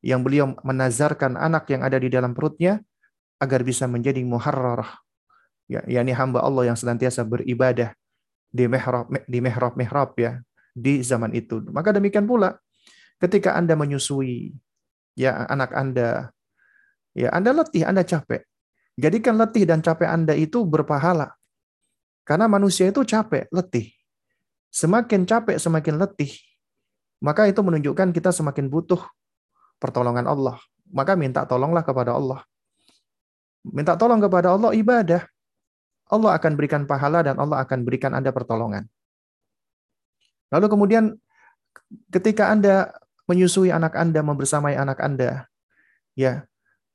yang 0.03 0.23
beliau 0.23 0.55
menazarkan 0.62 1.35
anak 1.35 1.70
yang 1.74 1.83
ada 1.83 1.99
di 1.99 2.07
dalam 2.07 2.35
perutnya 2.35 2.83
agar 3.43 3.66
bisa 3.66 3.91
menjadi 3.91 4.23
muharrarah. 4.23 5.03
Ya, 5.66 5.83
yakni 5.91 6.15
hamba 6.15 6.43
Allah 6.43 6.70
yang 6.70 6.79
senantiasa 6.79 7.27
beribadah 7.27 7.95
di 8.51 8.66
mihrab 8.70 9.11
di 9.27 9.39
mihrab 9.43 10.12
ya 10.19 10.39
di 10.70 11.03
zaman 11.03 11.35
itu. 11.35 11.62
Maka 11.70 11.95
demikian 11.95 12.27
pula 12.31 12.61
Ketika 13.23 13.55
Anda 13.55 13.78
menyusui 13.78 14.51
ya 15.15 15.47
anak 15.47 15.70
Anda, 15.70 16.35
ya 17.15 17.31
Anda 17.31 17.55
letih, 17.55 17.86
Anda 17.86 18.03
capek. 18.03 18.43
Jadikan 18.99 19.39
letih 19.39 19.62
dan 19.62 19.78
capek 19.78 20.11
Anda 20.11 20.35
itu 20.35 20.66
berpahala. 20.66 21.31
Karena 22.27 22.51
manusia 22.51 22.90
itu 22.90 23.07
capek, 23.07 23.47
letih. 23.55 23.94
semakin 24.73 25.28
capek, 25.28 25.61
semakin 25.61 26.01
letih, 26.01 26.32
maka 27.20 27.44
itu 27.47 27.61
menunjukkan 27.61 28.11
kita 28.11 28.32
semakin 28.32 28.73
butuh 28.73 28.99
pertolongan 29.77 30.27
Allah. 30.27 30.57
Maka 30.89 31.12
minta 31.15 31.44
tolonglah 31.44 31.85
kepada 31.86 32.16
Allah. 32.16 32.40
Minta 33.62 33.94
tolong 33.94 34.19
kepada 34.19 34.57
Allah 34.57 34.74
ibadah. 34.74 35.23
Allah 36.12 36.36
akan 36.36 36.53
berikan 36.59 36.82
pahala 36.85 37.23
dan 37.24 37.39
Allah 37.39 37.62
akan 37.62 37.85
berikan 37.86 38.12
Anda 38.12 38.35
pertolongan. 38.35 38.85
Lalu 40.53 40.66
kemudian 40.69 41.05
ketika 42.12 42.53
Anda 42.53 42.93
menyusui 43.31 43.70
anak 43.70 43.94
Anda, 43.94 44.20
membersamai 44.20 44.74
anak 44.74 44.99
Anda, 44.99 45.47
ya, 46.19 46.47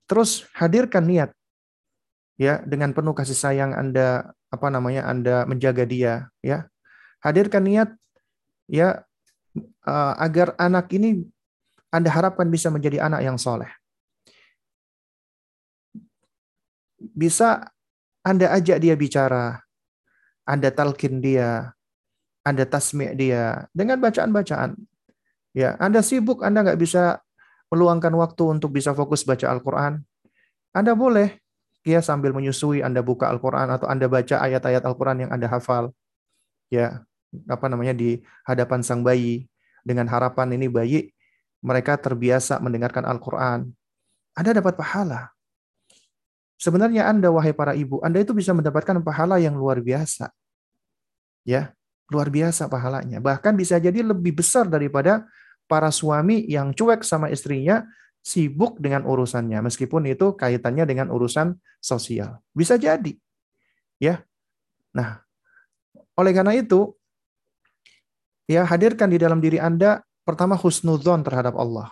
terus 0.06 0.48
hadirkan 0.56 1.08
niat 1.08 1.32
ya 2.38 2.62
dengan 2.64 2.94
penuh 2.94 3.18
kasih 3.18 3.36
sayang 3.36 3.74
Anda 3.74 4.32
apa 4.54 4.68
namanya 4.70 5.08
Anda 5.08 5.44
menjaga 5.50 5.84
dia, 5.84 6.32
ya. 6.44 6.68
Hadirkan 7.18 7.66
niat 7.66 7.90
ya 8.70 9.02
uh, 9.88 10.14
agar 10.22 10.54
anak 10.62 10.94
ini 10.94 11.26
Anda 11.90 12.14
harapkan 12.14 12.46
bisa 12.52 12.70
menjadi 12.70 13.02
anak 13.02 13.26
yang 13.26 13.40
soleh. 13.42 13.72
Bisa 16.98 17.74
Anda 18.22 18.54
ajak 18.54 18.78
dia 18.84 18.94
bicara, 18.94 19.64
Anda 20.46 20.70
talkin 20.70 21.24
dia, 21.24 21.74
Anda 22.46 22.68
tasmi' 22.68 23.16
dia 23.18 23.66
dengan 23.74 23.98
bacaan-bacaan. 24.04 24.78
Ya, 25.58 25.74
Anda 25.82 26.06
sibuk, 26.06 26.46
Anda 26.46 26.62
nggak 26.62 26.78
bisa 26.78 27.18
meluangkan 27.74 28.14
waktu 28.14 28.62
untuk 28.62 28.78
bisa 28.78 28.94
fokus 28.94 29.26
baca 29.26 29.50
Al-Quran. 29.50 30.06
Anda 30.70 30.94
boleh 30.94 31.42
ya 31.82 31.98
sambil 32.06 32.30
menyusui 32.30 32.86
Anda 32.86 33.02
buka 33.02 33.26
Al-Quran 33.26 33.74
atau 33.74 33.90
Anda 33.90 34.06
baca 34.06 34.38
ayat-ayat 34.38 34.86
Al-Quran 34.86 35.26
yang 35.26 35.32
Anda 35.34 35.50
hafal. 35.50 35.90
Ya, 36.70 37.02
apa 37.50 37.66
namanya 37.74 37.98
di 37.98 38.22
hadapan 38.46 38.86
sang 38.86 39.02
bayi 39.02 39.50
dengan 39.82 40.06
harapan 40.06 40.54
ini 40.54 40.70
bayi 40.70 41.10
mereka 41.66 41.98
terbiasa 41.98 42.62
mendengarkan 42.62 43.10
Al-Qur'an. 43.10 43.66
Anda 44.38 44.62
dapat 44.62 44.78
pahala. 44.78 45.34
Sebenarnya 46.62 47.10
Anda 47.10 47.34
wahai 47.34 47.58
para 47.58 47.74
ibu, 47.74 47.98
Anda 48.06 48.22
itu 48.22 48.38
bisa 48.38 48.54
mendapatkan 48.54 49.02
pahala 49.02 49.42
yang 49.42 49.58
luar 49.58 49.82
biasa. 49.82 50.30
Ya, 51.50 51.74
luar 52.14 52.30
biasa 52.30 52.70
pahalanya. 52.70 53.18
Bahkan 53.18 53.58
bisa 53.58 53.82
jadi 53.82 54.06
lebih 54.06 54.38
besar 54.38 54.70
daripada 54.70 55.26
para 55.68 55.92
suami 55.92 56.48
yang 56.48 56.72
cuek 56.72 57.04
sama 57.04 57.30
istrinya, 57.30 57.84
sibuk 58.24 58.80
dengan 58.82 59.08
urusannya 59.08 59.60
meskipun 59.64 60.08
itu 60.10 60.36
kaitannya 60.36 60.84
dengan 60.84 61.12
urusan 61.14 61.56
sosial. 61.80 62.40
Bisa 62.52 62.76
jadi. 62.76 63.16
Ya. 64.02 64.24
Nah, 64.96 65.22
oleh 66.18 66.32
karena 66.34 66.58
itu 66.58 66.98
Ya, 68.48 68.64
hadirkan 68.64 69.12
di 69.12 69.20
dalam 69.20 69.44
diri 69.44 69.60
Anda 69.60 70.00
pertama 70.24 70.56
husnudzon 70.56 71.20
terhadap 71.28 71.60
Allah. 71.60 71.92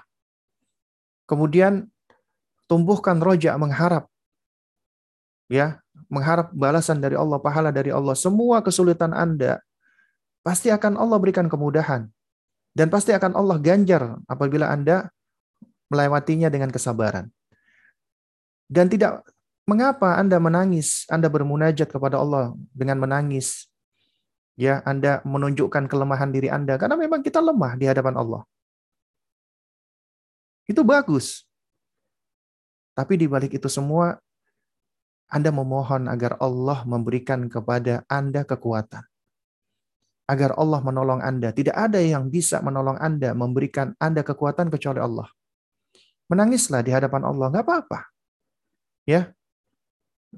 Kemudian 1.28 1.92
tumbuhkan 2.72 3.20
roja 3.20 3.60
mengharap. 3.60 4.08
Ya, 5.52 5.84
mengharap 6.08 6.56
balasan 6.56 7.04
dari 7.04 7.20
Allah, 7.20 7.44
pahala 7.44 7.76
dari 7.76 7.92
Allah. 7.92 8.16
Semua 8.16 8.64
kesulitan 8.64 9.12
Anda 9.12 9.60
pasti 10.48 10.72
akan 10.72 10.96
Allah 10.96 11.20
berikan 11.20 11.52
kemudahan. 11.52 12.08
Dan 12.76 12.92
pasti 12.92 13.16
akan 13.16 13.40
Allah 13.40 13.56
ganjar 13.56 14.20
apabila 14.28 14.68
Anda 14.68 15.08
melewatinya 15.88 16.52
dengan 16.52 16.76
kesabaran. 16.76 17.32
Dan 18.68 18.92
tidak 18.92 19.24
mengapa 19.64 20.20
Anda 20.20 20.44
menangis, 20.44 21.08
Anda 21.08 21.32
bermunajat 21.32 21.88
kepada 21.88 22.20
Allah 22.20 22.52
dengan 22.76 23.00
menangis, 23.00 23.72
ya 24.60 24.84
Anda 24.84 25.24
menunjukkan 25.24 25.88
kelemahan 25.88 26.36
diri 26.36 26.52
Anda 26.52 26.76
karena 26.76 27.00
memang 27.00 27.24
kita 27.24 27.40
lemah 27.40 27.80
di 27.80 27.88
hadapan 27.88 28.20
Allah. 28.20 28.44
Itu 30.66 30.82
bagus. 30.82 31.46
Tapi 32.96 33.20
di 33.20 33.28
balik 33.30 33.56
itu 33.56 33.72
semua 33.72 34.18
Anda 35.32 35.52
memohon 35.54 36.12
agar 36.12 36.36
Allah 36.44 36.84
memberikan 36.84 37.48
kepada 37.48 38.04
Anda 38.12 38.44
kekuatan. 38.44 39.15
Agar 40.26 40.58
Allah 40.58 40.82
menolong 40.82 41.22
Anda. 41.22 41.54
Tidak 41.54 41.74
ada 41.74 42.02
yang 42.02 42.34
bisa 42.34 42.58
menolong 42.66 42.98
Anda, 42.98 43.38
memberikan 43.38 43.94
Anda 44.02 44.26
kekuatan 44.26 44.74
kecuali 44.74 44.98
Allah. 44.98 45.30
Menangislah 46.26 46.82
di 46.82 46.90
hadapan 46.90 47.22
Allah, 47.22 47.54
nggak 47.54 47.66
apa-apa. 47.66 48.00
Ya, 49.06 49.30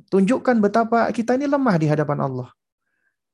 tunjukkan 0.05 0.61
betapa 0.61 1.09
kita 1.09 1.34
ini 1.34 1.49
lemah 1.49 1.76
di 1.81 1.88
hadapan 1.89 2.22
Allah. 2.22 2.49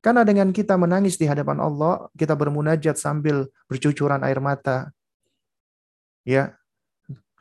Karena 0.04 0.28
dengan 0.28 0.52
kita 0.52 0.76
menangis 0.76 1.16
di 1.16 1.24
hadapan 1.28 1.64
Allah, 1.64 2.12
kita 2.16 2.36
bermunajat 2.36 3.00
sambil 3.00 3.48
bercucuran 3.72 4.20
air 4.24 4.40
mata. 4.44 4.92
Ya. 6.28 6.60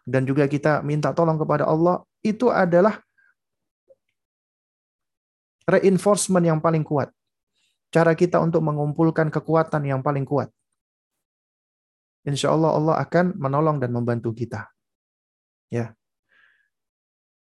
Dan 0.07 0.27
juga 0.27 0.47
kita 0.47 0.83
minta 0.83 1.11
tolong 1.11 1.39
kepada 1.39 1.67
Allah, 1.67 2.07
itu 2.23 2.51
adalah 2.51 3.03
reinforcement 5.67 6.43
yang 6.43 6.59
paling 6.59 6.87
kuat. 6.87 7.11
Cara 7.93 8.17
kita 8.17 8.41
untuk 8.41 8.65
mengumpulkan 8.65 9.29
kekuatan 9.29 9.85
yang 9.85 10.01
paling 10.01 10.25
kuat. 10.25 10.49
Insya 12.25 12.55
Allah 12.55 12.73
Allah 12.73 12.97
akan 13.05 13.37
menolong 13.37 13.77
dan 13.77 13.93
membantu 13.93 14.33
kita. 14.33 14.71
Ya. 15.69 15.93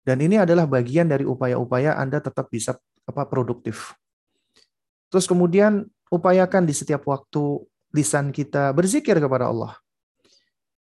Dan 0.09 0.25
ini 0.25 0.41
adalah 0.41 0.65
bagian 0.65 1.05
dari 1.05 1.29
upaya-upaya 1.29 2.01
Anda 2.01 2.25
tetap 2.25 2.49
bisa 2.49 2.81
apa 3.05 3.29
produktif. 3.29 3.93
Terus 5.13 5.29
kemudian 5.29 5.85
upayakan 6.09 6.65
di 6.65 6.73
setiap 6.73 7.05
waktu 7.05 7.61
lisan 7.93 8.33
kita 8.33 8.73
berzikir 8.73 9.21
kepada 9.21 9.53
Allah. 9.53 9.77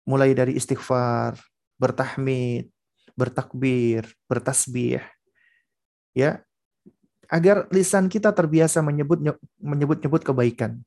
Mulai 0.06 0.30
dari 0.30 0.54
istighfar, 0.54 1.34
bertahmid, 1.74 2.70
bertakbir, 3.18 4.06
bertasbih. 4.30 5.02
Ya. 6.14 6.42
Agar 7.30 7.70
lisan 7.70 8.10
kita 8.10 8.34
terbiasa 8.34 8.82
menyebut 8.82 9.22
menyebut-nyebut 9.62 10.26
kebaikan 10.26 10.82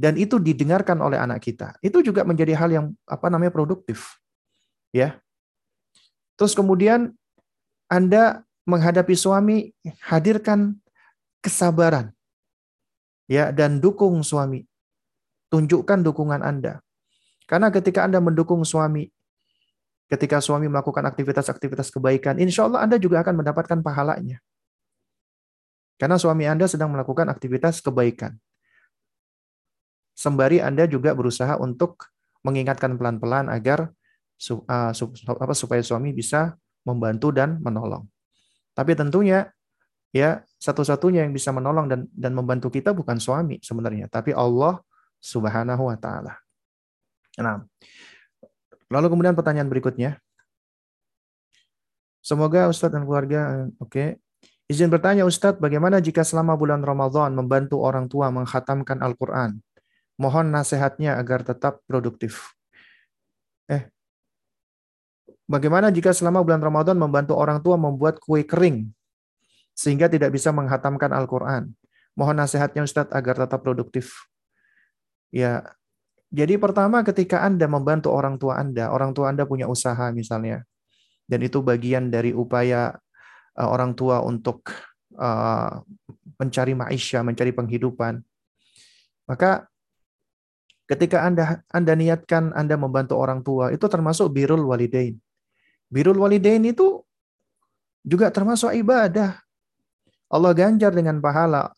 dan 0.00 0.16
itu 0.16 0.40
didengarkan 0.40 0.98
oleh 1.04 1.20
anak 1.20 1.44
kita. 1.44 1.76
Itu 1.84 2.00
juga 2.00 2.24
menjadi 2.24 2.56
hal 2.56 2.70
yang 2.72 2.86
apa 3.04 3.28
namanya 3.28 3.52
produktif. 3.52 4.16
Ya. 4.90 5.20
Terus 6.40 6.56
kemudian 6.56 7.12
Anda 7.92 8.42
menghadapi 8.64 9.12
suami, 9.12 9.76
hadirkan 10.08 10.80
kesabaran 11.44 12.10
ya 13.28 13.52
dan 13.52 13.78
dukung 13.78 14.24
suami. 14.24 14.64
Tunjukkan 15.52 16.00
dukungan 16.00 16.40
Anda. 16.40 16.80
Karena 17.44 17.68
ketika 17.68 18.08
Anda 18.08 18.24
mendukung 18.24 18.64
suami, 18.64 19.12
ketika 20.08 20.40
suami 20.40 20.64
melakukan 20.72 21.04
aktivitas-aktivitas 21.04 21.92
kebaikan, 21.92 22.40
insya 22.40 22.64
Allah 22.64 22.88
Anda 22.88 22.96
juga 22.96 23.20
akan 23.20 23.44
mendapatkan 23.44 23.84
pahalanya. 23.84 24.40
Karena 26.00 26.18
suami 26.18 26.48
Anda 26.48 26.66
sedang 26.66 26.90
melakukan 26.92 27.30
aktivitas 27.30 27.80
kebaikan. 27.84 28.34
Sembari 30.12 30.60
Anda 30.60 30.84
juga 30.86 31.16
berusaha 31.16 31.56
untuk 31.58 32.12
mengingatkan 32.42 32.98
pelan-pelan 32.98 33.48
agar 33.48 33.90
uh, 34.50 34.92
supaya 35.54 35.82
suami 35.82 36.10
bisa 36.10 36.58
membantu 36.82 37.30
dan 37.30 37.62
menolong. 37.62 38.06
Tapi 38.74 38.98
tentunya 38.98 39.46
ya 40.12 40.42
satu-satunya 40.60 41.24
yang 41.24 41.32
bisa 41.32 41.54
menolong 41.54 41.88
dan 41.88 42.00
dan 42.12 42.32
membantu 42.36 42.68
kita 42.68 42.92
bukan 42.92 43.16
suami 43.22 43.62
sebenarnya, 43.62 44.10
tapi 44.10 44.34
Allah 44.34 44.82
Subhanahu 45.22 45.88
wa 45.88 45.96
taala. 45.96 46.34
Nah, 47.38 47.64
lalu 48.90 49.06
kemudian 49.08 49.38
pertanyaan 49.38 49.70
berikutnya. 49.70 50.18
Semoga 52.22 52.70
Ustadz 52.70 52.94
dan 52.94 53.02
keluarga 53.06 53.66
oke. 53.78 53.90
Okay. 53.90 54.08
Izin 54.70 54.88
bertanya 54.88 55.26
Ustadz, 55.26 55.58
bagaimana 55.58 55.98
jika 55.98 56.22
selama 56.22 56.54
bulan 56.54 56.80
Ramadan 56.80 57.34
membantu 57.34 57.82
orang 57.82 58.06
tua 58.06 58.30
menghatamkan 58.30 59.02
Al-Qur'an? 59.02 59.58
Mohon 60.16 60.54
nasihatnya 60.54 61.18
agar 61.18 61.42
tetap 61.42 61.82
produktif. 61.88 62.54
Eh, 63.66 63.90
Bagaimana 65.52 65.92
jika 65.92 66.16
selama 66.16 66.40
bulan 66.40 66.64
Ramadan 66.64 66.96
membantu 66.96 67.36
orang 67.36 67.60
tua 67.60 67.76
membuat 67.76 68.16
kue 68.22 68.40
kering 68.40 68.88
sehingga 69.76 70.08
tidak 70.08 70.32
bisa 70.32 70.48
menghatamkan 70.48 71.12
Al-Quran. 71.12 71.76
Mohon 72.16 72.36
nasihatnya 72.40 72.88
Ustadz 72.88 73.12
agar 73.12 73.36
tetap 73.36 73.60
produktif. 73.60 74.28
Ya, 75.28 75.60
jadi 76.32 76.56
pertama 76.56 77.04
ketika 77.04 77.44
Anda 77.44 77.68
membantu 77.68 78.12
orang 78.16 78.40
tua 78.40 78.64
Anda, 78.64 78.88
orang 78.88 79.12
tua 79.12 79.28
Anda 79.28 79.44
punya 79.44 79.68
usaha 79.68 80.08
misalnya, 80.08 80.64
dan 81.28 81.40
itu 81.44 81.60
bagian 81.60 82.08
dari 82.08 82.32
upaya 82.32 82.96
uh, 83.56 83.68
orang 83.68 83.92
tua 83.96 84.20
untuk 84.24 84.70
uh, 85.16 85.82
mencari 86.36 86.72
maisha, 86.76 87.20
mencari 87.24 87.52
penghidupan. 87.52 88.20
Maka 89.28 89.66
ketika 90.90 91.24
Anda 91.24 91.62
Anda 91.72 91.92
niatkan 91.96 92.52
Anda 92.52 92.76
membantu 92.76 93.20
orang 93.20 93.40
tua, 93.40 93.72
itu 93.72 93.84
termasuk 93.88 94.32
birul 94.32 94.64
walidain. 94.64 95.16
Birul 95.92 96.18
walidain 96.20 96.62
itu 96.64 97.04
juga 98.02 98.32
termasuk 98.32 98.72
ibadah. 98.74 99.38
Allah 100.32 100.52
ganjar 100.56 100.96
dengan 100.96 101.20
pahala 101.20 101.76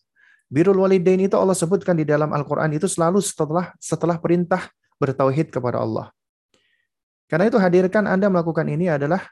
Birul 0.55 0.79
walidain 0.79 1.19
itu 1.19 1.35
Allah 1.35 1.57
sebutkan 1.57 1.99
di 1.99 2.07
dalam 2.07 2.31
Al-Qur'an 2.31 2.71
itu 2.71 2.87
selalu 2.87 3.19
setelah 3.19 3.75
setelah 3.83 4.21
perintah 4.23 4.71
bertauhid 5.03 5.51
kepada 5.51 5.83
Allah. 5.83 6.15
Karena 7.27 7.51
itu 7.51 7.59
hadirkan 7.59 8.07
Anda 8.07 8.31
melakukan 8.31 8.69
ini 8.69 8.87
adalah 8.87 9.25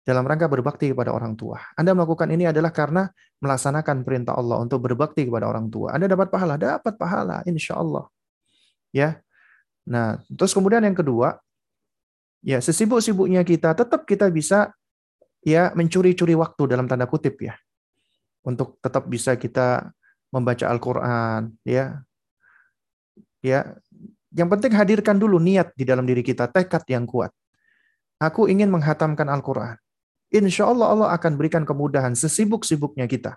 dalam 0.00 0.24
rangka 0.24 0.48
berbakti 0.48 0.90
kepada 0.90 1.12
orang 1.12 1.36
tua. 1.36 1.60
Anda 1.76 1.92
melakukan 1.92 2.28
ini 2.32 2.48
adalah 2.48 2.72
karena 2.72 3.08
melaksanakan 3.40 4.02
perintah 4.02 4.34
Allah 4.36 4.60
untuk 4.60 4.80
berbakti 4.84 5.28
kepada 5.28 5.46
orang 5.46 5.68
tua. 5.68 5.92
Anda 5.94 6.08
dapat 6.08 6.32
pahala, 6.32 6.56
dapat 6.56 6.94
pahala, 6.96 7.44
insya 7.44 7.76
Allah. 7.78 8.08
Ya. 8.90 9.20
Nah, 9.84 10.20
terus 10.28 10.52
kemudian 10.56 10.84
yang 10.84 10.96
kedua, 10.96 11.38
ya 12.40 12.58
sesibuk-sibuknya 12.58 13.44
kita 13.44 13.76
tetap 13.76 14.08
kita 14.08 14.32
bisa 14.32 14.72
ya 15.44 15.72
mencuri-curi 15.76 16.32
waktu 16.36 16.62
dalam 16.68 16.88
tanda 16.88 17.04
kutip 17.04 17.36
ya 17.40 17.56
untuk 18.44 18.80
tetap 18.80 19.08
bisa 19.08 19.36
kita 19.36 19.92
membaca 20.32 20.64
Al-Qur'an 20.68 21.52
ya. 21.66 22.00
Ya, 23.40 23.72
yang 24.36 24.52
penting 24.52 24.76
hadirkan 24.76 25.16
dulu 25.16 25.40
niat 25.40 25.72
di 25.72 25.88
dalam 25.88 26.04
diri 26.04 26.20
kita, 26.20 26.44
tekad 26.52 26.84
yang 26.92 27.08
kuat. 27.08 27.32
Aku 28.20 28.52
ingin 28.52 28.68
menghatamkan 28.68 29.32
Al-Qur'an. 29.32 29.80
Insya 30.30 30.70
Allah 30.70 30.86
Allah 30.94 31.08
akan 31.18 31.34
berikan 31.34 31.66
kemudahan 31.66 32.14
sesibuk-sibuknya 32.14 33.10
kita. 33.10 33.34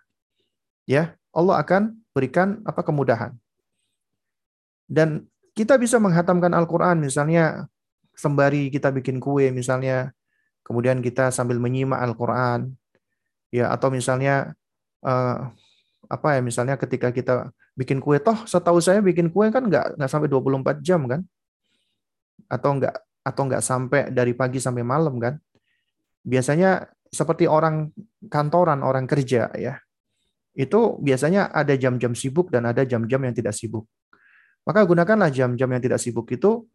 Ya, 0.86 1.18
Allah 1.34 1.58
akan 1.58 1.98
berikan 2.14 2.62
apa 2.70 2.86
kemudahan. 2.86 3.34
Dan 4.86 5.26
kita 5.58 5.82
bisa 5.82 5.98
menghatamkan 5.98 6.54
Al-Qur'an 6.54 7.02
misalnya 7.02 7.66
sembari 8.14 8.70
kita 8.70 8.94
bikin 8.94 9.18
kue 9.18 9.50
misalnya, 9.50 10.14
kemudian 10.62 11.02
kita 11.02 11.34
sambil 11.34 11.58
menyimak 11.58 11.98
Al-Qur'an. 11.98 12.70
Ya, 13.50 13.74
atau 13.74 13.90
misalnya 13.90 14.54
uh, 15.02 15.50
apa 16.10 16.38
ya 16.38 16.42
misalnya 16.46 16.78
ketika 16.78 17.10
kita 17.10 17.50
bikin 17.74 17.98
kue 17.98 18.22
toh 18.22 18.38
setahu 18.46 18.78
saya 18.78 19.02
bikin 19.02 19.34
kue 19.34 19.50
kan 19.50 19.66
nggak 19.66 19.98
nggak 19.98 20.10
sampai 20.10 20.30
24 20.30 20.84
jam 20.86 21.02
kan 21.10 21.22
atau 22.46 22.70
nggak 22.78 22.96
atau 23.24 23.42
nggak 23.50 23.64
sampai 23.64 24.02
dari 24.14 24.36
pagi 24.36 24.62
sampai 24.62 24.84
malam 24.86 25.18
kan 25.18 25.40
biasanya 26.24 26.90
seperti 27.14 27.46
orang 27.46 27.94
kantoran 28.32 28.82
orang 28.82 29.06
kerja 29.06 29.52
ya 29.54 29.78
itu 30.58 30.98
biasanya 31.02 31.52
ada 31.54 31.76
jam-jam 31.78 32.18
sibuk 32.18 32.50
dan 32.50 32.70
ada 32.70 32.88
jam-jam 32.88 33.22
yang 33.22 33.36
tidak 33.36 33.54
sibuk 33.54 33.86
maka 34.64 34.82
gunakanlah 34.88 35.30
jam-jam 35.30 35.70
yang 35.70 35.84
tidak 35.84 36.00
sibuk 36.00 36.26
itu 36.32 36.66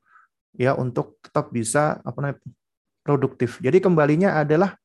ya 0.55 0.77
untuk 0.77 1.19
tetap 1.25 1.51
bisa 1.51 1.99
apa 2.05 2.19
namanya 2.21 2.39
produktif 3.03 3.59
jadi 3.59 3.81
kembalinya 3.81 4.39
adalah 4.39 4.77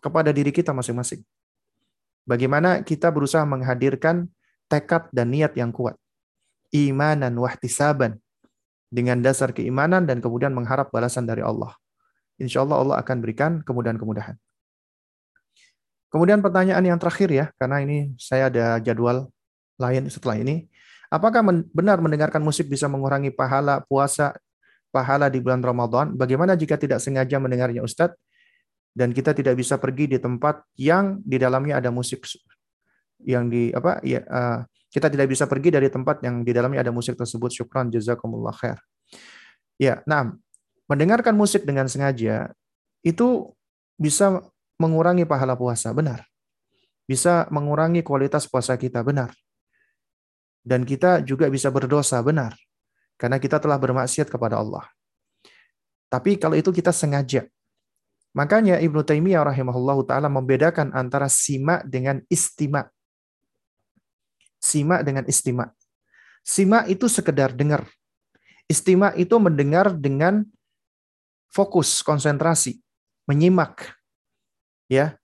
kepada 0.00 0.30
diri 0.30 0.52
kita 0.52 0.70
masing-masing 0.70 1.24
Bagaimana 2.26 2.82
kita 2.82 3.14
berusaha 3.14 3.46
menghadirkan 3.46 4.26
tekad 4.66 5.06
dan 5.14 5.30
niat 5.30 5.54
yang 5.54 5.70
kuat. 5.70 5.94
Imanan 6.74 7.38
wahtisaban. 7.38 8.18
Dengan 8.90 9.22
dasar 9.22 9.54
keimanan 9.54 10.06
dan 10.10 10.18
kemudian 10.18 10.50
mengharap 10.50 10.90
balasan 10.90 11.22
dari 11.22 11.42
Allah. 11.42 11.74
Insya 12.36 12.64
Allah 12.64 12.82
Allah 12.82 12.96
akan 13.00 13.16
berikan 13.20 13.60
kemudahan-kemudahan. 13.64 14.36
Kemudian 16.12 16.40
pertanyaan 16.40 16.84
yang 16.84 16.98
terakhir 17.00 17.28
ya, 17.28 17.46
karena 17.60 17.82
ini 17.82 18.14
saya 18.16 18.48
ada 18.48 18.78
jadwal 18.80 19.28
lain 19.76 20.08
setelah 20.08 20.38
ini. 20.40 20.70
Apakah 21.12 21.44
benar 21.70 22.02
mendengarkan 22.02 22.42
musik 22.42 22.66
bisa 22.66 22.90
mengurangi 22.90 23.30
pahala 23.30 23.82
puasa, 23.84 24.34
pahala 24.90 25.30
di 25.30 25.38
bulan 25.38 25.62
Ramadan? 25.62 26.14
Bagaimana 26.18 26.58
jika 26.58 26.74
tidak 26.80 26.98
sengaja 26.98 27.38
mendengarnya 27.38 27.82
Ustadz? 27.84 28.18
dan 28.96 29.12
kita 29.12 29.36
tidak 29.36 29.60
bisa 29.60 29.76
pergi 29.76 30.08
di 30.08 30.16
tempat 30.16 30.64
yang 30.80 31.20
di 31.20 31.36
dalamnya 31.36 31.76
ada 31.76 31.92
musik 31.92 32.24
yang 33.20 33.52
di 33.52 33.68
apa 33.76 34.00
ya 34.00 34.24
uh, 34.24 34.64
kita 34.88 35.12
tidak 35.12 35.28
bisa 35.28 35.44
pergi 35.44 35.68
dari 35.68 35.92
tempat 35.92 36.24
yang 36.24 36.40
di 36.40 36.56
dalamnya 36.56 36.80
ada 36.80 36.96
musik 36.96 37.12
tersebut 37.12 37.52
syukran 37.52 37.92
jazakumullah 37.92 38.56
khair 38.56 38.80
ya 39.76 40.00
nah 40.08 40.32
mendengarkan 40.86 41.34
musik 41.34 41.62
dengan 41.66 41.90
sengaja 41.90 42.50
itu 43.02 43.50
bisa 43.98 44.42
mengurangi 44.78 45.26
pahala 45.26 45.54
puasa 45.58 45.90
benar 45.94 46.26
bisa 47.06 47.46
mengurangi 47.54 48.02
kualitas 48.02 48.50
puasa 48.50 48.74
kita 48.74 49.02
benar 49.06 49.30
dan 50.66 50.82
kita 50.82 51.22
juga 51.22 51.46
bisa 51.46 51.70
berdosa 51.70 52.18
benar 52.22 52.54
karena 53.14 53.38
kita 53.38 53.62
telah 53.62 53.78
bermaksiat 53.78 54.26
kepada 54.26 54.58
Allah 54.58 54.86
tapi 56.10 56.38
kalau 56.38 56.54
itu 56.58 56.70
kita 56.70 56.94
sengaja 56.94 57.46
Makanya 58.36 58.76
Ibnu 58.84 59.00
Taimiyah 59.00 59.48
rahimahullahu 59.48 60.04
taala 60.04 60.28
membedakan 60.28 60.92
antara 60.92 61.24
sima 61.32 61.80
dengan 61.88 62.20
istima. 62.28 62.84
Sima 64.60 65.00
dengan 65.00 65.24
istima. 65.24 65.72
Sima 66.44 66.84
itu 66.84 67.08
sekedar 67.08 67.56
dengar. 67.56 67.88
Istima 68.68 69.16
itu 69.16 69.40
mendengar 69.40 69.96
dengan 69.96 70.44
fokus, 71.52 72.00
konsentrasi, 72.04 72.80
menyimak. 73.26 73.96
Ya. 74.90 75.18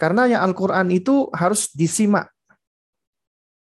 Karena 0.00 0.24
yang 0.30 0.40
Al-Qur'an 0.48 0.88
itu 0.88 1.28
harus 1.36 1.68
disimak. 1.76 2.32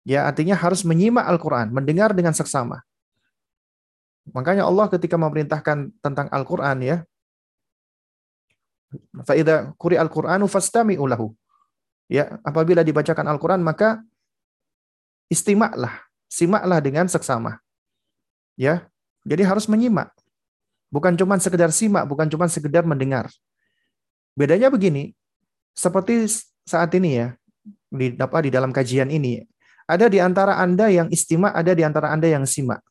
Ya, 0.04 0.28
artinya 0.28 0.58
harus 0.58 0.84
menyimak 0.84 1.24
Al-Qur'an, 1.24 1.72
mendengar 1.72 2.12
dengan 2.12 2.34
seksama. 2.36 2.82
Makanya 4.32 4.66
Allah 4.68 4.88
ketika 4.88 5.20
memerintahkan 5.20 5.92
tentang 6.00 6.28
Al-Qur'an 6.32 6.80
ya, 6.80 7.04
Faida 9.26 9.74
kuri 9.78 9.98
al-Qur'anu 9.98 10.46
fastami'u 10.46 11.06
lahu. 11.10 11.34
Ya, 12.12 12.38
apabila 12.46 12.86
dibacakan 12.86 13.26
Al-Qur'an 13.26 13.62
maka 13.64 14.02
istimaklah, 15.32 16.04
simaklah 16.30 16.78
dengan 16.78 17.10
seksama. 17.10 17.58
Ya. 18.54 18.86
Jadi 19.24 19.42
harus 19.48 19.72
menyimak. 19.72 20.12
Bukan 20.94 21.18
cuma 21.18 21.42
sekedar 21.42 21.74
simak, 21.74 22.06
bukan 22.06 22.30
cuma 22.30 22.46
sekedar 22.46 22.86
mendengar. 22.86 23.26
Bedanya 24.38 24.70
begini, 24.70 25.18
seperti 25.74 26.30
saat 26.70 26.94
ini 26.94 27.18
ya, 27.18 27.28
di 27.90 28.14
apa 28.22 28.46
di 28.46 28.54
dalam 28.54 28.70
kajian 28.70 29.10
ini, 29.10 29.42
ada 29.90 30.06
di 30.06 30.22
antara 30.22 30.62
Anda 30.62 30.94
yang 30.94 31.10
istimak, 31.10 31.58
ada 31.58 31.74
di 31.74 31.82
antara 31.82 32.14
Anda 32.14 32.30
yang 32.30 32.46
simak. 32.46 32.86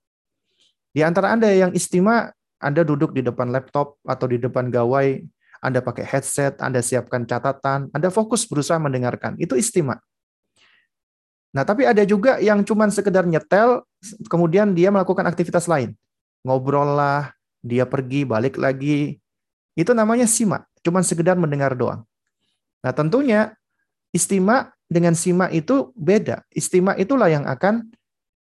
Di 0.90 1.06
antara 1.06 1.30
Anda 1.30 1.46
yang 1.54 1.70
istimak, 1.70 2.34
Anda 2.58 2.82
duduk 2.82 3.14
di 3.14 3.22
depan 3.22 3.54
laptop 3.54 4.02
atau 4.02 4.26
di 4.26 4.42
depan 4.42 4.66
gawai 4.66 5.22
anda 5.62 5.78
pakai 5.78 6.02
headset, 6.02 6.58
Anda 6.58 6.82
siapkan 6.82 7.22
catatan, 7.22 7.86
Anda 7.94 8.10
fokus 8.10 8.42
berusaha 8.50 8.82
mendengarkan. 8.82 9.38
Itu 9.38 9.54
istimak. 9.54 10.02
Nah, 11.54 11.62
tapi 11.62 11.86
ada 11.86 12.02
juga 12.02 12.42
yang 12.42 12.66
cuma 12.66 12.90
sekedar 12.90 13.22
nyetel, 13.22 13.86
kemudian 14.26 14.74
dia 14.74 14.90
melakukan 14.90 15.22
aktivitas 15.22 15.70
lain. 15.70 15.94
Ngobrol 16.42 16.98
lah, 16.98 17.30
dia 17.62 17.86
pergi, 17.86 18.26
balik 18.26 18.58
lagi. 18.58 19.16
Itu 19.72 19.96
namanya 19.96 20.28
simak, 20.28 20.68
cuma 20.84 21.00
sekedar 21.00 21.38
mendengar 21.38 21.72
doang. 21.72 22.04
Nah, 22.82 22.92
tentunya 22.92 23.54
istimak 24.12 24.74
dengan 24.90 25.16
simak 25.16 25.54
itu 25.54 25.94
beda. 25.96 26.44
Istimak 26.52 27.00
itulah 27.00 27.32
yang 27.32 27.48
akan 27.48 27.88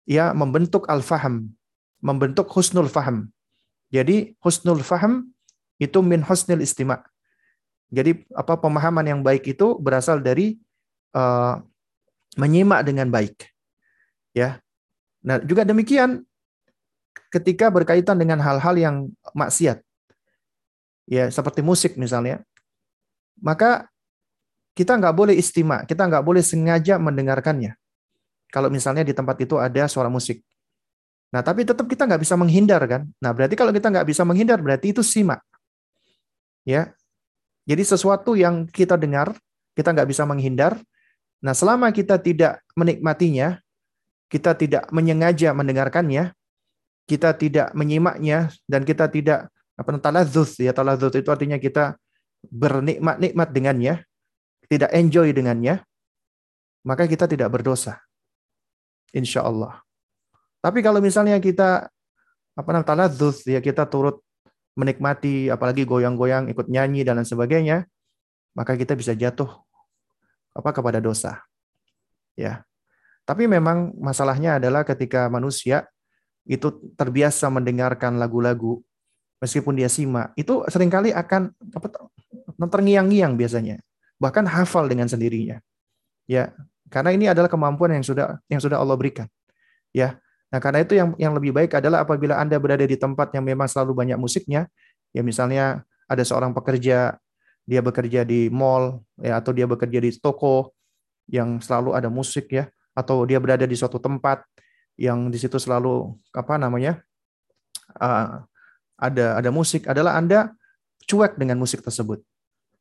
ya 0.07 0.31
membentuk 0.37 0.87
al-faham, 0.87 1.51
membentuk 1.99 2.47
husnul 2.55 2.87
faham. 2.87 3.33
Jadi 3.91 4.37
husnul 4.45 4.85
faham 4.85 5.33
itu 5.81 5.99
min 6.05 6.23
husnil 6.23 6.63
istima. 6.63 7.03
Jadi 7.89 8.29
apa 8.37 8.61
pemahaman 8.61 9.09
yang 9.09 9.21
baik 9.25 9.49
itu 9.49 9.81
berasal 9.81 10.21
dari 10.21 10.61
uh, 11.17 11.57
menyimak 12.37 12.85
dengan 12.85 13.09
baik. 13.09 13.49
Ya. 14.37 14.61
Nah, 15.25 15.41
juga 15.43 15.65
demikian 15.65 16.23
ketika 17.29 17.69
berkaitan 17.69 18.17
dengan 18.17 18.39
hal-hal 18.39 18.75
yang 18.79 18.97
maksiat. 19.35 19.83
Ya, 21.09 21.33
seperti 21.33 21.65
musik 21.65 21.97
misalnya. 21.97 22.45
Maka 23.41 23.89
kita 24.77 24.95
nggak 24.95 25.15
boleh 25.15 25.35
istima, 25.35 25.83
kita 25.83 26.07
nggak 26.07 26.23
boleh 26.23 26.45
sengaja 26.45 27.01
mendengarkannya. 27.01 27.75
Kalau 28.49 28.71
misalnya 28.71 29.03
di 29.03 29.13
tempat 29.13 29.37
itu 29.43 29.59
ada 29.59 29.91
suara 29.91 30.07
musik. 30.07 30.41
Nah, 31.29 31.45
tapi 31.45 31.67
tetap 31.67 31.85
kita 31.85 32.09
nggak 32.09 32.23
bisa 32.25 32.39
menghindar 32.39 32.81
kan? 32.89 33.03
Nah, 33.21 33.37
berarti 33.37 33.59
kalau 33.59 33.75
kita 33.75 33.93
nggak 33.93 34.07
bisa 34.09 34.23
menghindar, 34.25 34.63
berarti 34.65 34.97
itu 34.97 35.05
simak. 35.05 35.45
Ya, 36.65 36.97
jadi 37.69 37.85
sesuatu 37.85 38.33
yang 38.33 38.65
kita 38.65 38.97
dengar, 38.97 39.37
kita 39.77 39.93
nggak 39.93 40.09
bisa 40.09 40.25
menghindar. 40.25 40.81
Nah, 41.45 41.53
selama 41.53 41.93
kita 41.93 42.17
tidak 42.17 42.65
menikmatinya, 42.73 43.61
kita 44.33 44.57
tidak 44.57 44.89
menyengaja 44.89 45.53
mendengarkannya, 45.53 46.33
kita 47.09 47.33
tidak 47.33 47.73
menyimaknya, 47.73 48.53
dan 48.69 48.85
kita 48.85 49.09
tidak 49.09 49.49
apa 49.79 49.97
taladzuz 49.97 50.59
ya 50.61 50.75
taladzuz 50.75 51.15
itu 51.17 51.31
artinya 51.33 51.57
kita 51.57 51.97
bernikmat-nikmat 52.53 53.49
dengannya, 53.49 54.05
tidak 54.69 54.93
enjoy 54.93 55.33
dengannya, 55.33 55.81
maka 56.85 57.09
kita 57.09 57.25
tidak 57.25 57.49
berdosa. 57.49 57.99
Insya 59.17 59.41
Allah. 59.49 59.81
Tapi 60.61 60.85
kalau 60.85 61.01
misalnya 61.01 61.41
kita 61.41 61.89
apa 62.59 62.69
namanya 62.75 62.91
taladzuz 62.91 63.47
ya 63.47 63.63
kita 63.63 63.87
turut 63.87 64.19
menikmati 64.75 65.47
apalagi 65.47 65.87
goyang-goyang 65.87 66.51
ikut 66.51 66.67
nyanyi 66.67 67.07
dan 67.07 67.23
lain 67.23 67.27
sebagainya 67.27 67.87
maka 68.59 68.75
kita 68.75 68.99
bisa 68.99 69.15
jatuh 69.15 69.47
apa 70.59 70.71
kepada 70.75 70.99
dosa 70.99 71.39
ya 72.35 72.67
Tapi 73.23 73.45
memang 73.45 73.93
masalahnya 74.01 74.57
adalah 74.57 74.89
ketika 74.89 75.29
manusia 75.29 75.85
itu 76.49 76.73
terbiasa 76.97 77.53
mendengarkan 77.53 78.17
lagu-lagu, 78.17 78.81
meskipun 79.39 79.77
dia 79.77 79.93
simak, 79.93 80.33
itu 80.35 80.65
sering 80.73 80.89
kali 80.89 81.13
akan 81.13 81.53
apa, 81.77 82.09
terngiang-ngiang 82.57 83.37
biasanya, 83.37 83.79
bahkan 84.17 84.49
hafal 84.49 84.89
dengan 84.89 85.07
sendirinya. 85.07 85.61
Ya, 86.25 86.57
karena 86.89 87.13
ini 87.13 87.29
adalah 87.29 87.53
kemampuan 87.53 87.93
yang 87.93 88.05
sudah 88.05 88.41
yang 88.49 88.59
sudah 88.65 88.81
Allah 88.81 88.97
berikan. 88.97 89.29
Ya, 89.93 90.17
nah 90.49 90.59
karena 90.59 90.83
itu 90.83 90.97
yang 90.97 91.13
yang 91.21 91.37
lebih 91.37 91.53
baik 91.53 91.77
adalah 91.77 92.09
apabila 92.09 92.41
anda 92.41 92.57
berada 92.57 92.89
di 92.89 92.97
tempat 92.97 93.37
yang 93.37 93.45
memang 93.45 93.69
selalu 93.69 93.93
banyak 93.93 94.17
musiknya, 94.17 94.73
ya 95.13 95.21
misalnya 95.21 95.85
ada 96.09 96.25
seorang 96.25 96.57
pekerja 96.57 97.21
dia 97.69 97.85
bekerja 97.85 98.25
di 98.25 98.49
mall 98.49 99.05
ya 99.21 99.37
atau 99.37 99.53
dia 99.53 99.69
bekerja 99.69 100.01
di 100.01 100.09
toko 100.17 100.73
yang 101.29 101.61
selalu 101.61 101.93
ada 101.93 102.09
musik 102.09 102.49
ya 102.49 102.65
atau 102.97 103.29
dia 103.29 103.37
berada 103.37 103.69
di 103.69 103.77
suatu 103.77 104.01
tempat 104.01 104.41
yang 104.99 105.31
di 105.31 105.39
situ 105.39 105.57
selalu 105.57 106.13
apa 106.35 106.59
namanya 106.59 106.99
uh, 108.03 108.43
ada 108.99 109.39
ada 109.39 109.51
musik 109.55 109.87
adalah 109.87 110.19
anda 110.19 110.53
cuek 111.07 111.39
dengan 111.39 111.57
musik 111.57 111.81
tersebut 111.87 112.21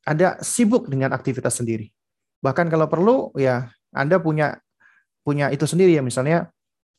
anda 0.03 0.35
sibuk 0.41 0.89
dengan 0.89 1.13
aktivitas 1.13 1.61
sendiri 1.61 1.93
bahkan 2.41 2.67
kalau 2.67 2.89
perlu 2.89 3.29
ya 3.37 3.69
anda 3.93 4.17
punya 4.17 4.57
punya 5.21 5.53
itu 5.53 5.69
sendiri 5.69 5.93
ya 5.93 6.01
misalnya 6.01 6.49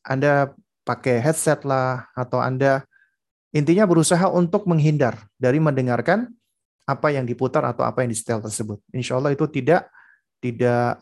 anda 0.07 0.55
pakai 0.87 1.21
headset 1.21 1.67
lah 1.67 2.09
atau 2.17 2.41
anda 2.41 2.87
intinya 3.53 3.85
berusaha 3.85 4.29
untuk 4.33 4.65
menghindar 4.65 5.17
dari 5.37 5.61
mendengarkan 5.61 6.33
apa 6.89 7.13
yang 7.13 7.29
diputar 7.29 7.61
atau 7.69 7.85
apa 7.85 8.01
yang 8.01 8.11
disetel 8.17 8.41
tersebut. 8.41 8.81
Insya 8.97 9.21
Allah 9.21 9.37
itu 9.37 9.45
tidak 9.53 9.93
tidak 10.41 10.97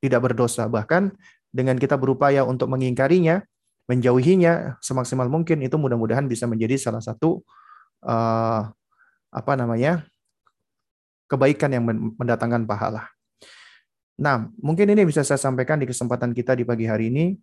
tidak 0.00 0.20
berdosa. 0.24 0.64
Bahkan 0.64 1.12
dengan 1.56 1.80
kita 1.80 1.96
berupaya 1.96 2.44
untuk 2.44 2.68
mengingkarinya, 2.68 3.40
menjauhinya 3.88 4.76
semaksimal 4.84 5.32
mungkin 5.32 5.64
itu 5.64 5.80
mudah-mudahan 5.80 6.28
bisa 6.28 6.44
menjadi 6.44 6.76
salah 6.76 7.00
satu 7.00 7.40
uh, 8.04 8.68
apa 9.32 9.52
namanya 9.56 10.04
kebaikan 11.32 11.72
yang 11.72 11.84
mendatangkan 12.20 12.68
pahala. 12.68 13.08
Nah, 14.20 14.48
mungkin 14.60 14.92
ini 14.92 15.08
bisa 15.08 15.24
saya 15.24 15.40
sampaikan 15.40 15.80
di 15.80 15.88
kesempatan 15.88 16.36
kita 16.36 16.52
di 16.56 16.64
pagi 16.68 16.84
hari 16.84 17.08
ini. 17.08 17.36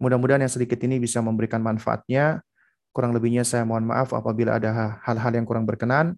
Mudah-mudahan 0.00 0.44
yang 0.44 0.52
sedikit 0.52 0.80
ini 0.84 1.00
bisa 1.00 1.24
memberikan 1.24 1.60
manfaatnya. 1.60 2.44
Kurang 2.94 3.16
lebihnya 3.16 3.42
saya 3.42 3.66
mohon 3.66 3.88
maaf 3.88 4.14
apabila 4.14 4.60
ada 4.60 5.00
hal-hal 5.02 5.32
yang 5.34 5.44
kurang 5.44 5.66
berkenan 5.66 6.14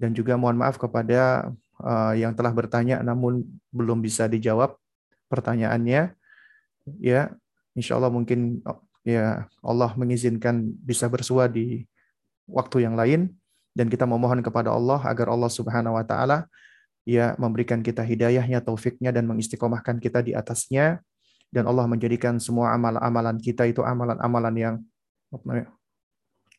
dan 0.00 0.10
juga 0.16 0.34
mohon 0.40 0.56
maaf 0.56 0.80
kepada 0.80 1.52
uh, 1.84 2.16
yang 2.16 2.32
telah 2.32 2.50
bertanya 2.50 3.04
namun 3.04 3.44
belum 3.70 4.00
bisa 4.00 4.24
dijawab 4.26 4.74
pertanyaannya. 5.28 6.16
Ya, 7.00 7.32
insya 7.72 7.96
Allah 7.96 8.12
mungkin 8.12 8.60
ya 9.04 9.48
Allah 9.64 9.90
mengizinkan 9.96 10.72
bisa 10.84 11.08
bersua 11.08 11.48
di 11.48 11.88
waktu 12.48 12.84
yang 12.84 12.94
lain. 12.96 13.32
Dan 13.74 13.90
kita 13.90 14.06
memohon 14.06 14.38
kepada 14.38 14.70
Allah 14.70 15.02
agar 15.02 15.34
Allah 15.34 15.50
Subhanahu 15.50 15.98
wa 15.98 16.06
taala 16.06 16.46
ya 17.02 17.34
memberikan 17.42 17.82
kita 17.82 18.06
hidayahnya, 18.06 18.62
taufiknya 18.62 19.10
dan 19.10 19.26
mengistiqomahkan 19.26 19.98
kita 19.98 20.22
di 20.22 20.30
atasnya. 20.30 21.02
Dan 21.50 21.66
Allah 21.66 21.86
menjadikan 21.90 22.38
semua 22.38 22.74
amalan-amalan 22.74 23.38
kita 23.38 23.66
itu 23.66 23.82
amalan-amalan 23.82 24.54
yang 24.54 24.74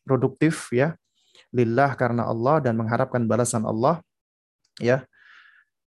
produktif 0.06 0.70
ya 0.72 0.94
lillah 1.50 1.96
karena 1.98 2.28
Allah 2.28 2.62
dan 2.62 2.78
mengharapkan 2.78 3.24
balasan 3.26 3.66
Allah 3.66 4.00
ya 4.78 5.02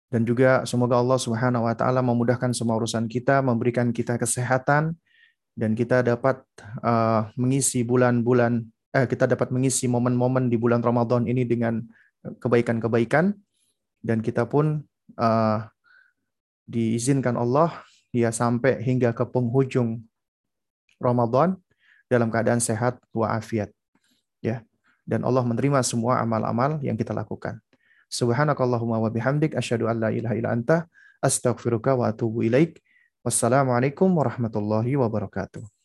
dan 0.09 0.25
juga 0.25 0.65
semoga 0.65 0.97
Allah 0.97 1.21
Subhanahu 1.21 1.69
wa 1.69 1.73
taala 1.77 2.01
memudahkan 2.01 2.53
semua 2.53 2.81
urusan 2.81 3.05
kita, 3.05 3.45
memberikan 3.45 3.93
kita 3.93 4.17
kesehatan 4.17 4.97
dan 5.53 5.71
kita 5.77 6.01
dapat 6.01 6.41
uh, 6.81 7.29
mengisi 7.37 7.85
bulan-bulan 7.85 8.65
eh, 8.93 9.05
kita 9.05 9.29
dapat 9.29 9.53
mengisi 9.53 9.85
momen-momen 9.85 10.49
di 10.49 10.57
bulan 10.57 10.81
Ramadan 10.81 11.29
ini 11.29 11.45
dengan 11.45 11.81
kebaikan-kebaikan 12.19 13.37
dan 14.01 14.17
kita 14.25 14.49
pun 14.49 14.81
uh, 15.15 15.59
diizinkan 16.65 17.37
Allah 17.37 17.85
ya 18.09 18.33
sampai 18.33 18.81
hingga 18.81 19.13
ke 19.13 19.23
penghujung 19.29 20.01
Ramadan 20.97 21.55
dalam 22.09 22.33
keadaan 22.33 22.59
sehat 22.59 22.97
walafiat. 23.13 23.69
Ya 24.41 24.65
dan 25.09 25.25
Allah 25.25 25.41
menerima 25.41 25.81
semua 25.81 26.21
amal-amal 26.21 26.77
yang 26.85 26.93
kita 26.93 27.17
lakukan. 27.17 27.57
Subhanakallahumma 28.09 28.97
wa 28.99 29.09
bihamdik 29.13 29.53
asyhadu 29.53 29.85
an 29.85 30.01
la 30.01 30.09
ilaha 30.09 30.35
illa 30.35 30.49
anta 30.49 30.89
astaghfiruka 31.21 31.93
wa 31.95 32.09
atubu 32.09 32.43
ilaik. 32.43 32.81
Wassalamualaikum 33.21 34.09
warahmatullahi 34.17 34.97
wabarakatuh. 34.97 35.78